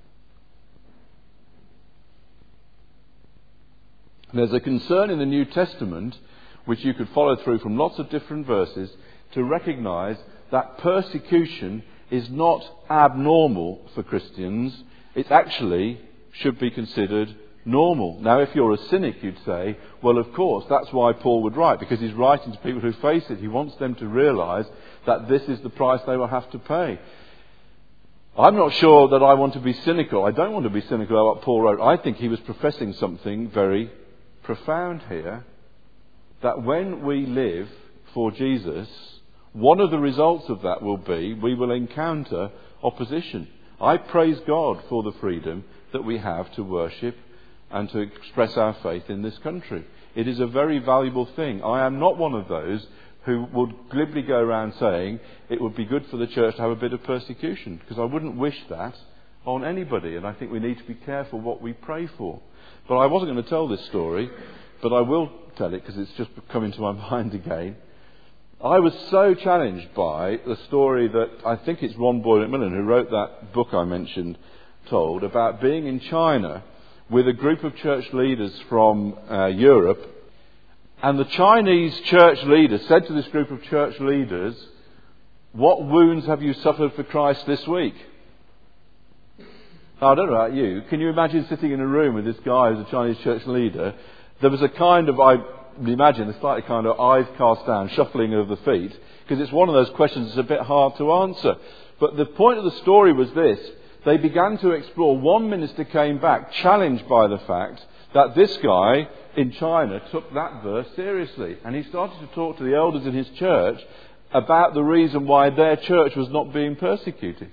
There's 4.33 4.53
a 4.53 4.59
concern 4.59 5.09
in 5.09 5.19
the 5.19 5.25
New 5.25 5.45
Testament, 5.45 6.17
which 6.65 6.85
you 6.85 6.93
could 6.93 7.09
follow 7.09 7.35
through 7.37 7.59
from 7.59 7.77
lots 7.77 7.99
of 7.99 8.09
different 8.09 8.47
verses, 8.47 8.89
to 9.33 9.43
recognize 9.43 10.17
that 10.51 10.77
persecution 10.77 11.83
is 12.09 12.29
not 12.29 12.63
abnormal 12.89 13.81
for 13.93 14.03
Christians. 14.03 14.83
It 15.15 15.31
actually 15.31 15.99
should 16.33 16.59
be 16.59 16.71
considered 16.71 17.35
normal. 17.65 18.19
Now, 18.19 18.39
if 18.39 18.53
you're 18.55 18.73
a 18.73 18.87
cynic, 18.89 19.21
you'd 19.21 19.43
say, 19.45 19.77
well, 20.01 20.17
of 20.17 20.33
course, 20.33 20.65
that's 20.69 20.91
why 20.91 21.13
Paul 21.13 21.43
would 21.43 21.55
write, 21.55 21.79
because 21.79 21.99
he's 21.99 22.13
writing 22.13 22.51
to 22.51 22.59
people 22.59 22.81
who 22.81 22.93
face 22.93 23.29
it. 23.29 23.39
He 23.39 23.47
wants 23.47 23.75
them 23.75 23.95
to 23.95 24.07
realize 24.07 24.65
that 25.05 25.27
this 25.27 25.43
is 25.43 25.61
the 25.61 25.69
price 25.69 26.01
they 26.05 26.17
will 26.17 26.27
have 26.27 26.49
to 26.51 26.59
pay. 26.59 26.99
I'm 28.37 28.55
not 28.55 28.73
sure 28.73 29.09
that 29.09 29.23
I 29.23 29.33
want 29.33 29.53
to 29.53 29.59
be 29.59 29.73
cynical. 29.73 30.25
I 30.25 30.31
don't 30.31 30.53
want 30.53 30.63
to 30.63 30.69
be 30.69 30.81
cynical 30.81 31.17
about 31.17 31.35
what 31.35 31.43
Paul 31.43 31.61
wrote. 31.61 31.81
I 31.81 32.01
think 32.01 32.17
he 32.17 32.29
was 32.29 32.39
professing 32.39 32.93
something 32.93 33.49
very 33.49 33.91
profound 34.43 35.03
here 35.09 35.45
that 36.41 36.63
when 36.63 37.05
we 37.05 37.25
live 37.25 37.69
for 38.13 38.31
Jesus, 38.31 38.87
one 39.53 39.81
of 39.81 39.91
the 39.91 39.99
results 39.99 40.49
of 40.49 40.61
that 40.61 40.81
will 40.81 40.97
be 40.97 41.33
we 41.33 41.55
will 41.55 41.71
encounter 41.71 42.51
opposition. 42.81 43.47
I 43.79 43.97
praise 43.97 44.39
God 44.47 44.81
for 44.87 45.03
the 45.03 45.11
freedom 45.19 45.65
that 45.91 46.05
we 46.05 46.17
have 46.17 46.51
to 46.53 46.63
worship 46.63 47.17
and 47.71 47.89
to 47.89 47.99
express 47.99 48.57
our 48.57 48.75
faith 48.83 49.09
in 49.09 49.21
this 49.21 49.37
country. 49.39 49.85
It 50.15 50.27
is 50.27 50.39
a 50.39 50.47
very 50.47 50.79
valuable 50.79 51.25
thing. 51.35 51.63
I 51.63 51.85
am 51.85 51.99
not 51.99 52.17
one 52.17 52.33
of 52.33 52.47
those 52.47 52.85
who 53.25 53.45
would 53.53 53.73
glibly 53.89 54.23
go 54.23 54.39
around 54.39 54.73
saying 54.79 55.19
it 55.49 55.61
would 55.61 55.75
be 55.75 55.85
good 55.85 56.05
for 56.07 56.17
the 56.17 56.27
church 56.27 56.55
to 56.55 56.61
have 56.61 56.71
a 56.71 56.75
bit 56.75 56.93
of 56.93 57.03
persecution, 57.03 57.77
because 57.77 57.99
I 57.99 58.05
wouldn't 58.05 58.35
wish 58.35 58.57
that 58.69 58.95
on 59.45 59.63
anybody, 59.63 60.15
and 60.15 60.25
I 60.25 60.33
think 60.33 60.51
we 60.51 60.59
need 60.59 60.77
to 60.77 60.83
be 60.83 60.95
careful 60.95 61.39
what 61.39 61.61
we 61.61 61.73
pray 61.73 62.07
for. 62.17 62.41
But 62.87 62.97
I 62.97 63.05
wasn't 63.05 63.31
going 63.31 63.43
to 63.43 63.49
tell 63.49 63.67
this 63.67 63.85
story, 63.85 64.29
but 64.81 64.93
I 64.93 65.01
will 65.01 65.31
tell 65.55 65.73
it 65.73 65.85
because 65.85 65.97
it's 65.97 66.11
just 66.17 66.29
come 66.51 66.63
into 66.63 66.81
my 66.81 66.91
mind 67.11 67.33
again. 67.33 67.75
I 68.63 68.79
was 68.79 68.93
so 69.09 69.33
challenged 69.33 69.93
by 69.95 70.39
the 70.45 70.55
story 70.67 71.07
that 71.07 71.29
I 71.45 71.55
think 71.57 71.81
it's 71.81 71.95
Ron 71.95 72.21
Boyd 72.21 72.47
MacMillan 72.47 72.71
who 72.71 72.83
wrote 72.83 73.09
that 73.09 73.53
book 73.53 73.69
I 73.73 73.85
mentioned 73.85 74.37
told 74.87 75.23
about 75.23 75.61
being 75.61 75.87
in 75.87 75.99
China 75.99 76.63
with 77.11 77.27
a 77.27 77.33
group 77.33 77.63
of 77.65 77.75
church 77.75 78.05
leaders 78.13 78.53
from 78.69 79.15
uh, 79.29 79.47
Europe. 79.47 79.99
And 81.03 81.19
the 81.19 81.25
Chinese 81.25 81.99
church 82.05 82.41
leader 82.43 82.79
said 82.87 83.05
to 83.07 83.13
this 83.13 83.27
group 83.27 83.51
of 83.51 83.61
church 83.63 83.99
leaders, 83.99 84.55
What 85.51 85.85
wounds 85.85 86.25
have 86.27 86.41
you 86.41 86.53
suffered 86.53 86.93
for 86.93 87.03
Christ 87.03 87.45
this 87.45 87.67
week? 87.67 87.95
I 90.01 90.15
don't 90.15 90.27
know 90.27 90.35
about 90.35 90.55
you. 90.55 90.83
Can 90.89 91.01
you 91.01 91.09
imagine 91.09 91.45
sitting 91.49 91.71
in 91.71 91.81
a 91.81 91.85
room 91.85 92.15
with 92.15 92.25
this 92.25 92.39
guy 92.45 92.71
who's 92.71 92.87
a 92.87 92.89
Chinese 92.89 93.17
church 93.23 93.45
leader? 93.45 93.93
There 94.39 94.49
was 94.49 94.61
a 94.61 94.69
kind 94.69 95.09
of, 95.09 95.19
I 95.19 95.35
imagine, 95.85 96.29
a 96.29 96.39
slightly 96.39 96.63
kind 96.63 96.87
of 96.87 96.99
eyes 96.99 97.25
cast 97.37 97.67
down, 97.67 97.89
shuffling 97.89 98.33
of 98.33 98.47
the 98.47 98.57
feet, 98.57 98.97
because 99.23 99.41
it's 99.41 99.51
one 99.51 99.67
of 99.67 99.75
those 99.75 99.89
questions 99.95 100.27
that's 100.27 100.39
a 100.39 100.43
bit 100.43 100.61
hard 100.61 100.95
to 100.97 101.11
answer. 101.11 101.55
But 101.99 102.15
the 102.15 102.25
point 102.25 102.57
of 102.57 102.63
the 102.63 102.77
story 102.77 103.11
was 103.11 103.31
this 103.33 103.59
they 104.05 104.17
began 104.17 104.57
to 104.59 104.71
explore. 104.71 105.17
One 105.17 105.49
minister 105.49 105.83
came 105.83 106.19
back 106.19 106.51
challenged 106.53 107.07
by 107.07 107.27
the 107.27 107.37
fact 107.39 107.85
that 108.13 108.35
this 108.35 108.55
guy 108.57 109.07
in 109.37 109.51
China 109.53 110.01
took 110.11 110.33
that 110.33 110.63
verse 110.63 110.87
seriously. 110.95 111.57
And 111.63 111.75
he 111.75 111.83
started 111.83 112.19
to 112.19 112.35
talk 112.35 112.57
to 112.57 112.63
the 112.63 112.75
elders 112.75 113.05
in 113.05 113.13
his 113.13 113.29
church 113.37 113.79
about 114.33 114.73
the 114.73 114.83
reason 114.83 115.27
why 115.27 115.49
their 115.49 115.75
church 115.75 116.15
was 116.15 116.29
not 116.29 116.53
being 116.53 116.75
persecuted. 116.75 117.51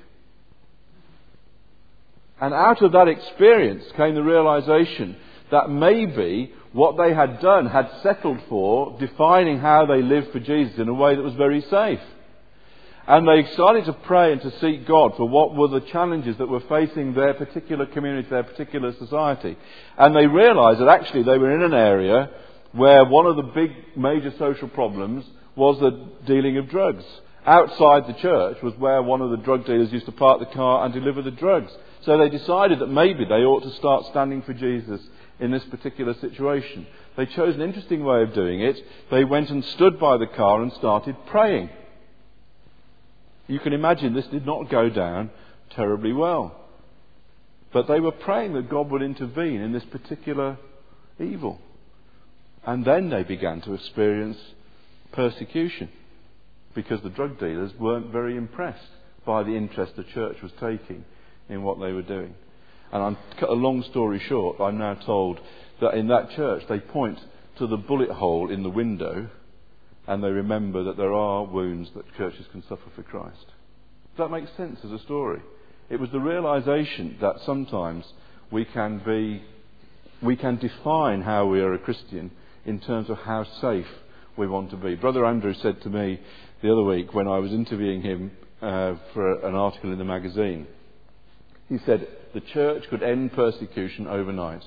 And 2.40 2.54
out 2.54 2.82
of 2.82 2.92
that 2.92 3.08
experience 3.08 3.84
came 3.96 4.14
the 4.14 4.22
realization 4.22 5.16
that 5.50 5.70
maybe 5.70 6.52
what 6.72 6.96
they 6.96 7.14
had 7.14 7.40
done 7.40 7.66
had 7.66 7.90
settled 8.02 8.38
for 8.48 8.96
defining 9.00 9.58
how 9.58 9.86
they 9.86 10.02
lived 10.02 10.30
for 10.32 10.40
Jesus 10.40 10.78
in 10.78 10.88
a 10.88 10.94
way 10.94 11.14
that 11.16 11.22
was 11.22 11.34
very 11.34 11.62
safe. 11.62 12.00
And 13.08 13.26
they 13.26 13.50
started 13.54 13.86
to 13.86 13.94
pray 13.94 14.32
and 14.32 14.42
to 14.42 14.58
seek 14.60 14.86
God 14.86 15.16
for 15.16 15.26
what 15.26 15.54
were 15.54 15.68
the 15.68 15.86
challenges 15.86 16.36
that 16.36 16.46
were 16.46 16.60
facing 16.68 17.14
their 17.14 17.32
particular 17.32 17.86
community, 17.86 18.28
their 18.28 18.42
particular 18.42 18.92
society. 18.98 19.56
And 19.96 20.14
they 20.14 20.26
realized 20.26 20.78
that 20.80 20.88
actually 20.88 21.22
they 21.22 21.38
were 21.38 21.54
in 21.54 21.62
an 21.62 21.72
area 21.72 22.28
where 22.72 23.06
one 23.06 23.24
of 23.24 23.36
the 23.36 23.50
big 23.54 23.70
major 23.96 24.30
social 24.38 24.68
problems 24.68 25.24
was 25.56 25.80
the 25.80 26.06
dealing 26.26 26.58
of 26.58 26.68
drugs. 26.68 27.02
Outside 27.46 28.06
the 28.06 28.20
church 28.20 28.58
was 28.62 28.74
where 28.76 29.02
one 29.02 29.22
of 29.22 29.30
the 29.30 29.38
drug 29.38 29.64
dealers 29.64 29.90
used 29.90 30.04
to 30.04 30.12
park 30.12 30.40
the 30.40 30.54
car 30.54 30.84
and 30.84 30.92
deliver 30.92 31.22
the 31.22 31.30
drugs. 31.30 31.72
So 32.02 32.18
they 32.18 32.28
decided 32.28 32.78
that 32.80 32.88
maybe 32.88 33.24
they 33.24 33.36
ought 33.36 33.62
to 33.62 33.74
start 33.76 34.04
standing 34.10 34.42
for 34.42 34.52
Jesus 34.52 35.00
in 35.40 35.50
this 35.50 35.64
particular 35.64 36.12
situation. 36.20 36.86
They 37.16 37.24
chose 37.24 37.54
an 37.54 37.62
interesting 37.62 38.04
way 38.04 38.22
of 38.22 38.34
doing 38.34 38.60
it. 38.60 38.76
They 39.10 39.24
went 39.24 39.48
and 39.48 39.64
stood 39.64 39.98
by 39.98 40.18
the 40.18 40.26
car 40.26 40.60
and 40.60 40.70
started 40.74 41.16
praying. 41.28 41.70
You 43.48 43.58
can 43.58 43.72
imagine 43.72 44.14
this 44.14 44.26
did 44.26 44.46
not 44.46 44.70
go 44.70 44.88
down 44.88 45.30
terribly 45.74 46.12
well. 46.12 46.54
But 47.72 47.88
they 47.88 48.00
were 48.00 48.12
praying 48.12 48.54
that 48.54 48.70
God 48.70 48.90
would 48.90 49.02
intervene 49.02 49.60
in 49.60 49.72
this 49.72 49.84
particular 49.84 50.58
evil. 51.18 51.58
And 52.64 52.84
then 52.84 53.10
they 53.10 53.22
began 53.22 53.60
to 53.62 53.74
experience 53.74 54.38
persecution 55.12 55.88
because 56.74 57.02
the 57.02 57.10
drug 57.10 57.40
dealers 57.40 57.72
weren't 57.78 58.12
very 58.12 58.36
impressed 58.36 58.86
by 59.26 59.42
the 59.42 59.56
interest 59.56 59.96
the 59.96 60.04
church 60.04 60.36
was 60.42 60.52
taking 60.60 61.04
in 61.48 61.62
what 61.62 61.80
they 61.80 61.92
were 61.92 62.02
doing. 62.02 62.34
And 62.92 63.02
I'm 63.02 63.16
cut 63.38 63.48
a 63.48 63.54
long 63.54 63.82
story 63.82 64.22
short, 64.28 64.60
I'm 64.60 64.78
now 64.78 64.94
told 64.94 65.40
that 65.80 65.94
in 65.94 66.08
that 66.08 66.30
church 66.30 66.62
they 66.68 66.80
point 66.80 67.18
to 67.58 67.66
the 67.66 67.76
bullet 67.76 68.10
hole 68.10 68.50
in 68.50 68.62
the 68.62 68.70
window 68.70 69.28
and 70.08 70.24
they 70.24 70.30
remember 70.30 70.82
that 70.84 70.96
there 70.96 71.12
are 71.12 71.44
wounds 71.44 71.90
that 71.94 72.16
churches 72.16 72.46
can 72.50 72.62
suffer 72.62 72.90
for 72.96 73.02
Christ. 73.02 73.44
Does 74.16 74.26
that 74.26 74.30
make 74.30 74.46
sense 74.56 74.80
as 74.82 74.90
a 74.90 74.98
story? 75.04 75.40
It 75.90 76.00
was 76.00 76.10
the 76.10 76.18
realization 76.18 77.18
that 77.20 77.36
sometimes 77.44 78.04
we 78.50 78.64
can 78.64 79.02
be, 79.04 79.42
we 80.22 80.34
can 80.34 80.56
define 80.56 81.20
how 81.20 81.46
we 81.46 81.60
are 81.60 81.74
a 81.74 81.78
Christian 81.78 82.30
in 82.64 82.80
terms 82.80 83.10
of 83.10 83.18
how 83.18 83.44
safe 83.60 83.86
we 84.38 84.46
want 84.46 84.70
to 84.70 84.76
be. 84.78 84.94
Brother 84.94 85.26
Andrew 85.26 85.52
said 85.52 85.82
to 85.82 85.90
me 85.90 86.18
the 86.62 86.72
other 86.72 86.82
week 86.82 87.12
when 87.12 87.28
I 87.28 87.38
was 87.38 87.52
interviewing 87.52 88.00
him 88.00 88.30
uh, 88.62 88.94
for 89.12 89.46
an 89.46 89.54
article 89.54 89.92
in 89.92 89.98
the 89.98 90.04
magazine, 90.04 90.66
he 91.68 91.76
said 91.84 92.08
the 92.32 92.40
church 92.40 92.84
could 92.88 93.02
end 93.02 93.34
persecution 93.34 94.06
overnight. 94.06 94.64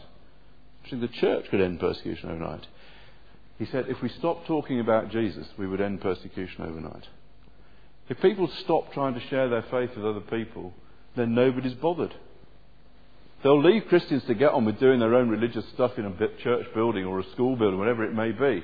Actually, 0.83 1.01
the 1.01 1.13
church 1.19 1.45
could 1.49 1.61
end 1.61 1.79
persecution 1.79 2.29
overnight. 2.29 2.67
He 3.61 3.67
said, 3.67 3.85
if 3.89 4.01
we 4.01 4.09
stopped 4.09 4.47
talking 4.47 4.79
about 4.79 5.11
Jesus, 5.11 5.45
we 5.55 5.67
would 5.67 5.81
end 5.81 6.01
persecution 6.01 6.63
overnight. 6.63 7.07
If 8.09 8.19
people 8.19 8.49
stop 8.63 8.91
trying 8.91 9.13
to 9.13 9.27
share 9.27 9.49
their 9.49 9.61
faith 9.69 9.91
with 9.95 10.03
other 10.03 10.19
people, 10.19 10.73
then 11.15 11.35
nobody's 11.35 11.75
bothered. 11.75 12.11
They'll 13.43 13.61
leave 13.61 13.83
Christians 13.87 14.23
to 14.25 14.33
get 14.33 14.51
on 14.51 14.65
with 14.65 14.79
doing 14.79 14.99
their 14.99 15.13
own 15.13 15.29
religious 15.29 15.63
stuff 15.75 15.91
in 15.99 16.05
a 16.05 16.27
church 16.41 16.65
building 16.73 17.05
or 17.05 17.19
a 17.19 17.31
school 17.33 17.55
building, 17.55 17.77
whatever 17.77 18.03
it 18.03 18.15
may 18.15 18.31
be. 18.31 18.63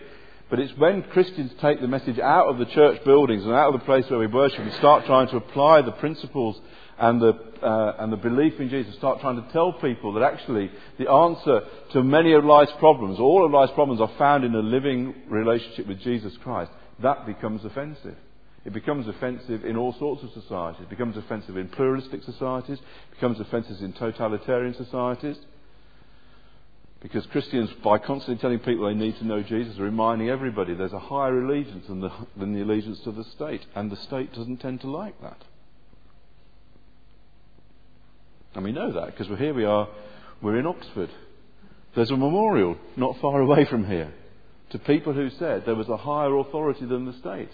But 0.50 0.60
it's 0.60 0.78
when 0.78 1.04
Christians 1.04 1.52
take 1.62 1.82
the 1.82 1.88
message 1.88 2.20
out 2.20 2.48
of 2.48 2.58
the 2.58 2.66
church 2.66 3.04
buildings 3.04 3.44
and 3.44 3.54
out 3.54 3.74
of 3.74 3.80
the 3.80 3.86
place 3.86 4.10
where 4.10 4.20
we 4.20 4.28
worship 4.28 4.60
and 4.60 4.74
start 4.74 5.06
trying 5.06 5.28
to 5.30 5.38
apply 5.38 5.82
the 5.82 5.92
principles 5.92 6.60
and 6.98 7.22
the, 7.22 7.34
uh, 7.62 7.96
and 8.00 8.12
the 8.12 8.18
belief 8.18 8.60
in 8.60 8.70
Jesus, 8.70 8.96
start 8.96 9.20
trying 9.20 9.44
to 9.44 9.52
tell 9.52 9.74
people 9.74 10.14
that 10.14 10.24
actually 10.24 10.72
the 10.98 11.12
answer 11.12 11.62
to 11.92 12.02
many 12.02 12.34
of 12.34 12.46
life's 12.46 12.72
problems, 12.80 13.20
all 13.20 13.46
of 13.46 13.52
life's 13.52 13.74
problems, 13.74 14.00
are 14.00 14.12
found 14.18 14.46
in 14.46 14.56
a 14.56 14.60
living 14.60 15.14
relationship 15.28 15.86
with 15.86 16.00
Jesus 16.00 16.34
Christ, 16.42 16.72
that 17.02 17.26
becomes 17.26 17.64
offensive. 17.66 18.16
It 18.66 18.74
becomes 18.74 19.08
offensive 19.08 19.64
in 19.64 19.78
all 19.78 19.94
sorts 19.94 20.24
of 20.24 20.32
societies. 20.32 20.82
It 20.82 20.90
becomes 20.90 21.16
offensive 21.16 21.56
in 21.56 21.70
pluralistic 21.70 22.24
societies. 22.24 22.80
It 22.80 23.16
becomes 23.16 23.40
offensive 23.40 23.82
in 23.82 23.94
totalitarian 23.94 24.74
societies. 24.74 25.38
Because 27.02 27.26
Christians, 27.28 27.70
by 27.84 28.00
constantly 28.00 28.42
telling 28.42 28.60
people 28.60 28.88
they 28.88 28.96
need 28.96 29.18
to 29.18 29.26
know 29.26 29.44
Jesus, 29.44 29.78
are 29.80 29.84
reminding 29.84 30.30
everybody 30.30 30.74
there's 30.74 30.94
a 30.94 31.00
higher 31.00 31.40
allegiance 31.44 31.86
than 31.88 32.02
the, 32.02 32.10
than 32.36 32.54
the 32.54 32.64
allegiance 32.64 33.00
to 33.04 33.12
the 33.12 33.24
state. 33.36 33.62
And 33.76 33.92
the 33.92 33.98
state 33.98 34.34
doesn't 34.34 34.58
tend 34.58 34.82
to 34.82 34.90
like 34.90 35.22
that. 35.22 35.38
And 38.56 38.64
we 38.64 38.72
know 38.72 38.92
that 38.92 39.16
because 39.16 39.28
here 39.38 39.54
we 39.54 39.66
are, 39.66 39.88
we're 40.42 40.58
in 40.58 40.66
Oxford. 40.66 41.12
There's 41.96 42.10
a 42.10 42.18
memorial 42.18 42.78
not 42.96 43.20
far 43.22 43.42
away 43.42 43.66
from 43.66 43.86
here 43.86 44.12
to 44.72 44.80
people 44.80 45.14
who 45.14 45.30
said 45.30 45.64
there 45.66 45.76
was 45.76 45.90
a 45.90 45.98
higher 45.98 46.36
authority 46.38 46.86
than 46.86 47.06
the 47.06 47.18
state. 47.20 47.52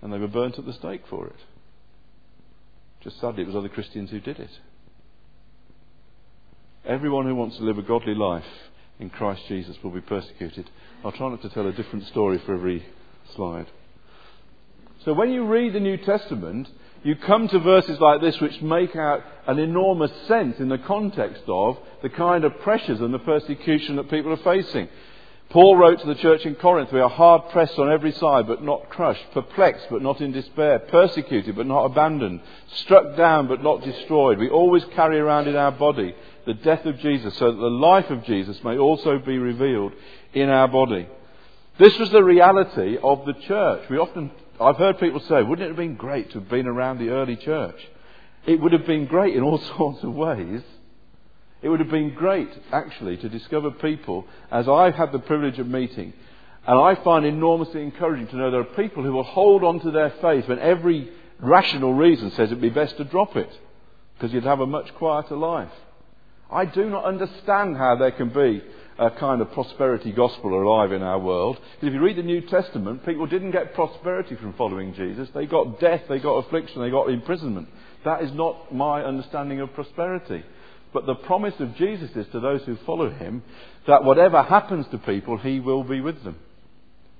And 0.00 0.12
they 0.12 0.18
were 0.18 0.28
burnt 0.28 0.58
at 0.58 0.66
the 0.66 0.72
stake 0.72 1.02
for 1.08 1.26
it. 1.26 1.36
Just 3.02 3.20
sadly, 3.20 3.42
it 3.42 3.46
was 3.46 3.56
other 3.56 3.68
Christians 3.68 4.10
who 4.10 4.20
did 4.20 4.38
it. 4.38 4.50
Everyone 6.86 7.26
who 7.26 7.34
wants 7.34 7.56
to 7.56 7.64
live 7.64 7.78
a 7.78 7.82
godly 7.82 8.14
life 8.14 8.44
in 9.00 9.10
Christ 9.10 9.42
Jesus 9.48 9.76
will 9.82 9.90
be 9.90 10.00
persecuted. 10.00 10.70
I'll 11.04 11.10
try 11.10 11.28
not 11.28 11.42
to 11.42 11.48
tell 11.48 11.66
a 11.66 11.72
different 11.72 12.06
story 12.06 12.40
for 12.46 12.54
every 12.54 12.86
slide. 13.34 13.66
So 15.04 15.12
when 15.12 15.32
you 15.32 15.46
read 15.46 15.72
the 15.72 15.80
New 15.80 15.96
Testament, 15.96 16.68
you 17.02 17.16
come 17.16 17.48
to 17.48 17.58
verses 17.58 17.98
like 17.98 18.20
this 18.20 18.40
which 18.40 18.62
make 18.62 18.94
out 18.94 19.24
an 19.48 19.58
enormous 19.58 20.12
sense 20.28 20.60
in 20.60 20.68
the 20.68 20.78
context 20.78 21.42
of 21.48 21.76
the 22.02 22.08
kind 22.08 22.44
of 22.44 22.60
pressures 22.60 23.00
and 23.00 23.12
the 23.12 23.18
persecution 23.18 23.96
that 23.96 24.08
people 24.08 24.32
are 24.32 24.36
facing. 24.36 24.88
Paul 25.50 25.76
wrote 25.76 26.00
to 26.00 26.06
the 26.06 26.16
church 26.16 26.44
in 26.44 26.56
Corinth, 26.56 26.92
We 26.92 27.00
are 27.00 27.08
hard 27.08 27.50
pressed 27.50 27.78
on 27.78 27.90
every 27.90 28.12
side, 28.12 28.46
but 28.46 28.62
not 28.62 28.88
crushed, 28.90 29.24
perplexed, 29.32 29.86
but 29.90 30.02
not 30.02 30.20
in 30.20 30.32
despair, 30.32 30.80
persecuted, 30.80 31.54
but 31.56 31.66
not 31.66 31.84
abandoned, 31.84 32.40
struck 32.74 33.16
down, 33.16 33.46
but 33.46 33.62
not 33.62 33.82
destroyed. 33.82 34.38
We 34.38 34.48
always 34.48 34.84
carry 34.94 35.18
around 35.18 35.46
in 35.46 35.56
our 35.56 35.72
body 35.72 36.14
the 36.46 36.54
death 36.54 36.84
of 36.84 36.98
Jesus, 36.98 37.36
so 37.38 37.52
that 37.52 37.58
the 37.58 37.70
life 37.70 38.10
of 38.10 38.24
Jesus 38.24 38.62
may 38.64 38.76
also 38.76 39.18
be 39.18 39.38
revealed 39.38 39.92
in 40.34 40.48
our 40.48 40.68
body. 40.68 41.08
This 41.78 41.96
was 41.98 42.10
the 42.10 42.24
reality 42.24 42.98
of 43.02 43.24
the 43.24 43.34
church. 43.46 43.88
We 43.88 43.98
often 43.98 44.30
I've 44.60 44.76
heard 44.76 44.98
people 44.98 45.20
say, 45.20 45.42
wouldn't 45.42 45.66
it 45.66 45.68
have 45.68 45.76
been 45.76 45.96
great 45.96 46.30
to 46.30 46.40
have 46.40 46.48
been 46.48 46.66
around 46.66 46.98
the 46.98 47.10
early 47.10 47.36
church? 47.36 47.76
It 48.46 48.60
would 48.60 48.72
have 48.72 48.86
been 48.86 49.06
great 49.06 49.36
in 49.36 49.42
all 49.42 49.58
sorts 49.76 50.02
of 50.02 50.14
ways. 50.14 50.62
It 51.62 51.68
would 51.68 51.80
have 51.80 51.90
been 51.90 52.14
great, 52.14 52.50
actually, 52.70 53.16
to 53.18 53.28
discover 53.28 53.70
people, 53.70 54.26
as 54.50 54.68
I've 54.68 54.94
had 54.94 55.12
the 55.12 55.18
privilege 55.18 55.58
of 55.58 55.66
meeting, 55.66 56.12
and 56.66 56.78
I 56.78 57.02
find 57.02 57.24
enormously 57.24 57.82
encouraging 57.82 58.28
to 58.28 58.36
know 58.36 58.50
there 58.50 58.60
are 58.60 58.64
people 58.64 59.02
who 59.02 59.12
will 59.12 59.22
hold 59.22 59.64
on 59.64 59.80
to 59.80 59.90
their 59.90 60.12
faith 60.20 60.48
when 60.48 60.58
every 60.58 61.10
rational 61.40 61.94
reason 61.94 62.30
says 62.30 62.50
it'd 62.50 62.60
be 62.60 62.70
best 62.70 62.96
to 62.98 63.04
drop 63.04 63.36
it, 63.36 63.50
because 64.14 64.32
you'd 64.32 64.44
have 64.44 64.60
a 64.60 64.66
much 64.66 64.94
quieter 64.94 65.36
life. 65.36 65.72
I 66.50 66.64
do 66.64 66.88
not 66.88 67.04
understand 67.04 67.76
how 67.76 67.96
there 67.96 68.12
can 68.12 68.28
be 68.28 68.62
a 68.98 69.10
kind 69.10 69.42
of 69.42 69.52
prosperity 69.52 70.12
gospel 70.12 70.54
alive 70.54 70.92
in 70.92 71.02
our 71.02 71.18
world. 71.18 71.58
Because 71.74 71.88
if 71.88 71.94
you 71.94 72.00
read 72.00 72.16
the 72.16 72.22
New 72.22 72.40
Testament, 72.42 73.04
people 73.04 73.26
didn't 73.26 73.50
get 73.50 73.74
prosperity 73.74 74.36
from 74.36 74.54
following 74.54 74.94
Jesus. 74.94 75.28
They 75.34 75.46
got 75.46 75.80
death, 75.80 76.02
they 76.08 76.18
got 76.18 76.46
affliction, 76.46 76.80
they 76.80 76.90
got 76.90 77.10
imprisonment. 77.10 77.68
That 78.04 78.22
is 78.22 78.32
not 78.32 78.74
my 78.74 79.02
understanding 79.02 79.60
of 79.60 79.74
prosperity. 79.74 80.44
But 80.96 81.04
the 81.04 81.14
promise 81.14 81.52
of 81.60 81.76
Jesus 81.76 82.08
is 82.16 82.26
to 82.32 82.40
those 82.40 82.62
who 82.62 82.74
follow 82.86 83.10
him 83.10 83.42
that 83.86 84.02
whatever 84.02 84.42
happens 84.42 84.86
to 84.88 84.96
people, 84.96 85.36
he 85.36 85.60
will 85.60 85.84
be 85.84 86.00
with 86.00 86.24
them. 86.24 86.38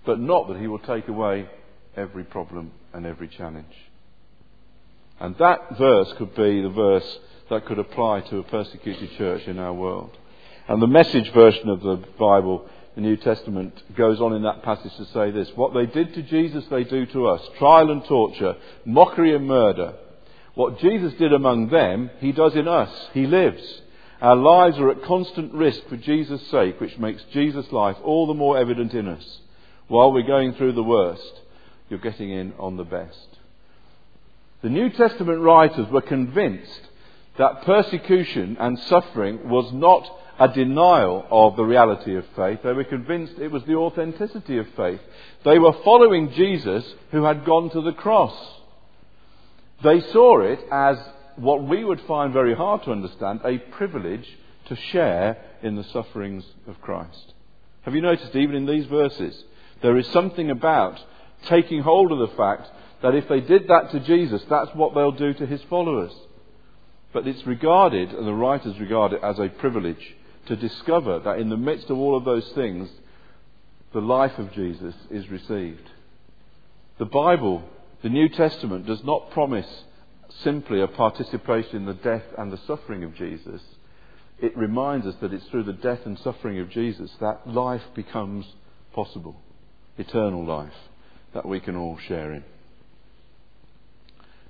But 0.06 0.18
not 0.18 0.48
that 0.48 0.56
he 0.56 0.66
will 0.66 0.78
take 0.78 1.08
away 1.08 1.46
every 1.94 2.24
problem 2.24 2.72
and 2.94 3.04
every 3.04 3.28
challenge. 3.28 3.74
And 5.20 5.36
that 5.36 5.76
verse 5.76 6.10
could 6.16 6.34
be 6.34 6.62
the 6.62 6.70
verse 6.70 7.18
that 7.50 7.66
could 7.66 7.78
apply 7.78 8.22
to 8.22 8.38
a 8.38 8.44
persecuted 8.44 9.10
church 9.18 9.46
in 9.46 9.58
our 9.58 9.74
world. 9.74 10.16
And 10.68 10.80
the 10.80 10.86
message 10.86 11.30
version 11.34 11.68
of 11.68 11.82
the 11.82 12.02
Bible, 12.18 12.66
the 12.94 13.02
New 13.02 13.18
Testament, 13.18 13.74
goes 13.94 14.22
on 14.22 14.32
in 14.32 14.44
that 14.44 14.62
passage 14.62 14.96
to 14.96 15.04
say 15.12 15.32
this 15.32 15.50
What 15.54 15.74
they 15.74 15.84
did 15.84 16.14
to 16.14 16.22
Jesus, 16.22 16.64
they 16.70 16.84
do 16.84 17.04
to 17.04 17.26
us 17.26 17.46
trial 17.58 17.90
and 17.90 18.02
torture, 18.06 18.56
mockery 18.86 19.36
and 19.36 19.46
murder. 19.46 19.96
What 20.56 20.78
Jesus 20.78 21.12
did 21.18 21.34
among 21.34 21.68
them, 21.68 22.10
he 22.18 22.32
does 22.32 22.56
in 22.56 22.66
us. 22.66 22.90
He 23.12 23.26
lives. 23.26 23.62
Our 24.22 24.34
lives 24.34 24.78
are 24.78 24.90
at 24.90 25.04
constant 25.04 25.52
risk 25.52 25.86
for 25.86 25.98
Jesus' 25.98 26.46
sake, 26.50 26.80
which 26.80 26.96
makes 26.96 27.22
Jesus' 27.24 27.70
life 27.70 27.98
all 28.02 28.26
the 28.26 28.32
more 28.32 28.56
evident 28.56 28.94
in 28.94 29.06
us. 29.06 29.38
While 29.88 30.12
we're 30.12 30.26
going 30.26 30.54
through 30.54 30.72
the 30.72 30.82
worst, 30.82 31.42
you're 31.90 31.98
getting 31.98 32.30
in 32.30 32.54
on 32.58 32.78
the 32.78 32.84
best. 32.84 33.28
The 34.62 34.70
New 34.70 34.88
Testament 34.88 35.42
writers 35.42 35.88
were 35.90 36.00
convinced 36.00 36.80
that 37.36 37.62
persecution 37.66 38.56
and 38.58 38.78
suffering 38.78 39.50
was 39.50 39.70
not 39.74 40.10
a 40.38 40.48
denial 40.48 41.26
of 41.30 41.56
the 41.56 41.64
reality 41.64 42.16
of 42.16 42.24
faith. 42.34 42.60
They 42.64 42.72
were 42.72 42.84
convinced 42.84 43.34
it 43.38 43.52
was 43.52 43.64
the 43.64 43.74
authenticity 43.74 44.56
of 44.56 44.66
faith. 44.74 45.00
They 45.44 45.58
were 45.58 45.76
following 45.84 46.32
Jesus 46.32 46.82
who 47.10 47.24
had 47.24 47.44
gone 47.44 47.68
to 47.70 47.82
the 47.82 47.92
cross. 47.92 48.34
They 49.82 50.00
saw 50.00 50.40
it 50.40 50.60
as 50.70 50.96
what 51.36 51.62
we 51.64 51.84
would 51.84 52.00
find 52.02 52.32
very 52.32 52.54
hard 52.54 52.82
to 52.84 52.92
understand 52.92 53.40
a 53.44 53.58
privilege 53.58 54.26
to 54.68 54.76
share 54.76 55.36
in 55.62 55.76
the 55.76 55.84
sufferings 55.84 56.44
of 56.66 56.80
Christ. 56.80 57.34
Have 57.82 57.94
you 57.94 58.00
noticed, 58.00 58.34
even 58.34 58.56
in 58.56 58.66
these 58.66 58.86
verses, 58.86 59.44
there 59.82 59.96
is 59.96 60.06
something 60.08 60.50
about 60.50 60.98
taking 61.44 61.82
hold 61.82 62.10
of 62.10 62.18
the 62.18 62.36
fact 62.36 62.68
that 63.02 63.14
if 63.14 63.28
they 63.28 63.40
did 63.40 63.68
that 63.68 63.90
to 63.92 64.00
Jesus, 64.00 64.42
that's 64.48 64.74
what 64.74 64.94
they'll 64.94 65.12
do 65.12 65.34
to 65.34 65.46
his 65.46 65.62
followers. 65.68 66.12
But 67.12 67.28
it's 67.28 67.46
regarded, 67.46 68.10
and 68.10 68.26
the 68.26 68.34
writers 68.34 68.80
regard 68.80 69.12
it 69.12 69.20
as 69.22 69.38
a 69.38 69.48
privilege 69.48 70.14
to 70.46 70.56
discover 70.56 71.20
that 71.20 71.38
in 71.38 71.48
the 71.48 71.56
midst 71.56 71.90
of 71.90 71.98
all 71.98 72.16
of 72.16 72.24
those 72.24 72.48
things, 72.54 72.88
the 73.92 74.00
life 74.00 74.38
of 74.38 74.52
Jesus 74.52 74.94
is 75.10 75.28
received. 75.28 75.90
The 76.98 77.04
Bible, 77.04 77.62
the 78.02 78.08
New 78.08 78.28
Testament, 78.28 78.86
does 78.86 79.02
not 79.04 79.30
promise 79.30 79.66
simply 80.42 80.80
a 80.80 80.88
participation 80.88 81.76
in 81.76 81.86
the 81.86 81.94
death 81.94 82.24
and 82.36 82.52
the 82.52 82.60
suffering 82.66 83.04
of 83.04 83.14
Jesus. 83.14 83.60
It 84.38 84.56
reminds 84.56 85.06
us 85.06 85.14
that 85.20 85.32
it's 85.32 85.46
through 85.46 85.64
the 85.64 85.72
death 85.72 86.00
and 86.04 86.18
suffering 86.18 86.60
of 86.60 86.70
Jesus 86.70 87.10
that 87.20 87.46
life 87.46 87.82
becomes 87.94 88.44
possible, 88.92 89.36
eternal 89.96 90.44
life 90.44 90.74
that 91.32 91.46
we 91.46 91.60
can 91.60 91.76
all 91.76 91.98
share 92.06 92.32
in. 92.32 92.44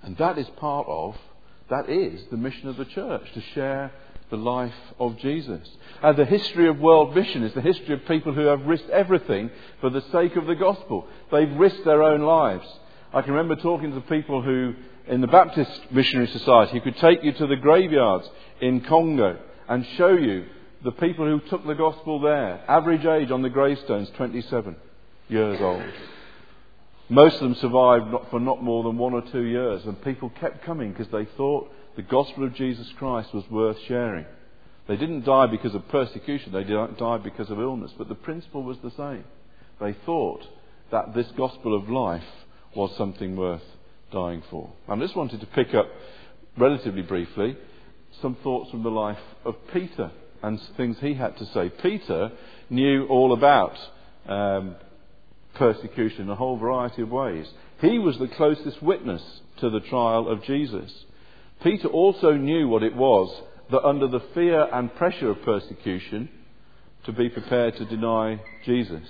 And 0.02 0.16
that 0.18 0.38
is 0.38 0.46
part 0.56 0.86
of, 0.88 1.16
that 1.70 1.88
is 1.88 2.22
the 2.30 2.36
mission 2.36 2.68
of 2.68 2.76
the 2.76 2.84
church, 2.84 3.32
to 3.34 3.40
share 3.54 3.92
the 4.30 4.36
life 4.36 4.74
of 4.98 5.18
Jesus. 5.18 5.68
And 6.02 6.16
the 6.16 6.24
history 6.24 6.68
of 6.68 6.78
world 6.78 7.14
mission 7.14 7.42
is 7.44 7.54
the 7.54 7.60
history 7.60 7.94
of 7.94 8.06
people 8.06 8.32
who 8.32 8.46
have 8.46 8.66
risked 8.66 8.90
everything 8.90 9.50
for 9.80 9.90
the 9.90 10.04
sake 10.12 10.36
of 10.36 10.46
the 10.46 10.54
gospel. 10.54 11.06
They've 11.30 11.56
risked 11.56 11.84
their 11.84 12.02
own 12.02 12.22
lives. 12.22 12.66
I 13.12 13.22
can 13.22 13.32
remember 13.32 13.56
talking 13.56 13.92
to 13.92 14.00
people 14.02 14.42
who, 14.42 14.74
in 15.06 15.20
the 15.20 15.26
Baptist 15.26 15.70
Missionary 15.90 16.28
Society, 16.28 16.72
who 16.72 16.80
could 16.80 16.98
take 16.98 17.22
you 17.22 17.32
to 17.32 17.46
the 17.46 17.56
graveyards 17.56 18.28
in 18.60 18.80
Congo 18.82 19.38
and 19.68 19.86
show 19.96 20.12
you 20.12 20.46
the 20.84 20.92
people 20.92 21.24
who 21.24 21.40
took 21.48 21.66
the 21.66 21.74
gospel 21.74 22.20
there. 22.20 22.62
Average 22.68 23.06
age 23.06 23.30
on 23.30 23.42
the 23.42 23.48
gravestones, 23.48 24.10
27 24.16 24.76
years 25.28 25.60
old. 25.60 25.82
Most 27.08 27.34
of 27.36 27.42
them 27.42 27.54
survived 27.56 28.06
for 28.30 28.40
not 28.40 28.62
more 28.62 28.82
than 28.82 28.98
one 28.98 29.14
or 29.14 29.22
two 29.22 29.44
years, 29.44 29.84
and 29.84 30.02
people 30.02 30.30
kept 30.40 30.64
coming 30.64 30.92
because 30.92 31.08
they 31.12 31.24
thought 31.36 31.70
the 31.94 32.02
gospel 32.02 32.44
of 32.44 32.54
Jesus 32.54 32.86
Christ 32.98 33.32
was 33.32 33.44
worth 33.50 33.78
sharing. 33.86 34.26
They 34.88 34.96
didn't 34.96 35.24
die 35.24 35.46
because 35.46 35.74
of 35.74 35.88
persecution, 35.88 36.52
they 36.52 36.64
died 36.64 37.22
because 37.22 37.50
of 37.50 37.60
illness, 37.60 37.92
but 37.96 38.08
the 38.08 38.14
principle 38.14 38.62
was 38.62 38.78
the 38.82 38.90
same. 38.90 39.24
They 39.80 39.96
thought 40.04 40.44
that 40.90 41.14
this 41.14 41.26
gospel 41.36 41.76
of 41.76 41.88
life 41.88 42.22
was 42.76 42.94
something 42.96 43.36
worth 43.36 43.62
dying 44.12 44.42
for. 44.50 44.72
I 44.88 44.96
just 44.96 45.16
wanted 45.16 45.40
to 45.40 45.46
pick 45.46 45.74
up 45.74 45.86
relatively 46.56 47.02
briefly 47.02 47.56
some 48.22 48.36
thoughts 48.42 48.70
from 48.70 48.82
the 48.82 48.90
life 48.90 49.18
of 49.44 49.56
Peter 49.72 50.10
and 50.42 50.60
things 50.76 50.96
he 51.00 51.14
had 51.14 51.36
to 51.38 51.46
say. 51.46 51.70
Peter 51.82 52.30
knew 52.70 53.06
all 53.06 53.32
about 53.32 53.76
um, 54.26 54.76
persecution 55.54 56.22
in 56.22 56.30
a 56.30 56.34
whole 56.34 56.56
variety 56.56 57.02
of 57.02 57.10
ways. 57.10 57.46
He 57.80 57.98
was 57.98 58.18
the 58.18 58.28
closest 58.28 58.82
witness 58.82 59.22
to 59.60 59.70
the 59.70 59.80
trial 59.80 60.28
of 60.28 60.44
Jesus. 60.44 60.92
Peter 61.62 61.88
also 61.88 62.32
knew 62.32 62.68
what 62.68 62.82
it 62.82 62.94
was 62.94 63.42
that 63.70 63.82
under 63.82 64.06
the 64.06 64.22
fear 64.34 64.68
and 64.72 64.94
pressure 64.94 65.30
of 65.30 65.42
persecution, 65.42 66.28
to 67.04 67.12
be 67.12 67.28
prepared 67.28 67.76
to 67.76 67.84
deny 67.84 68.40
Jesus. 68.64 69.08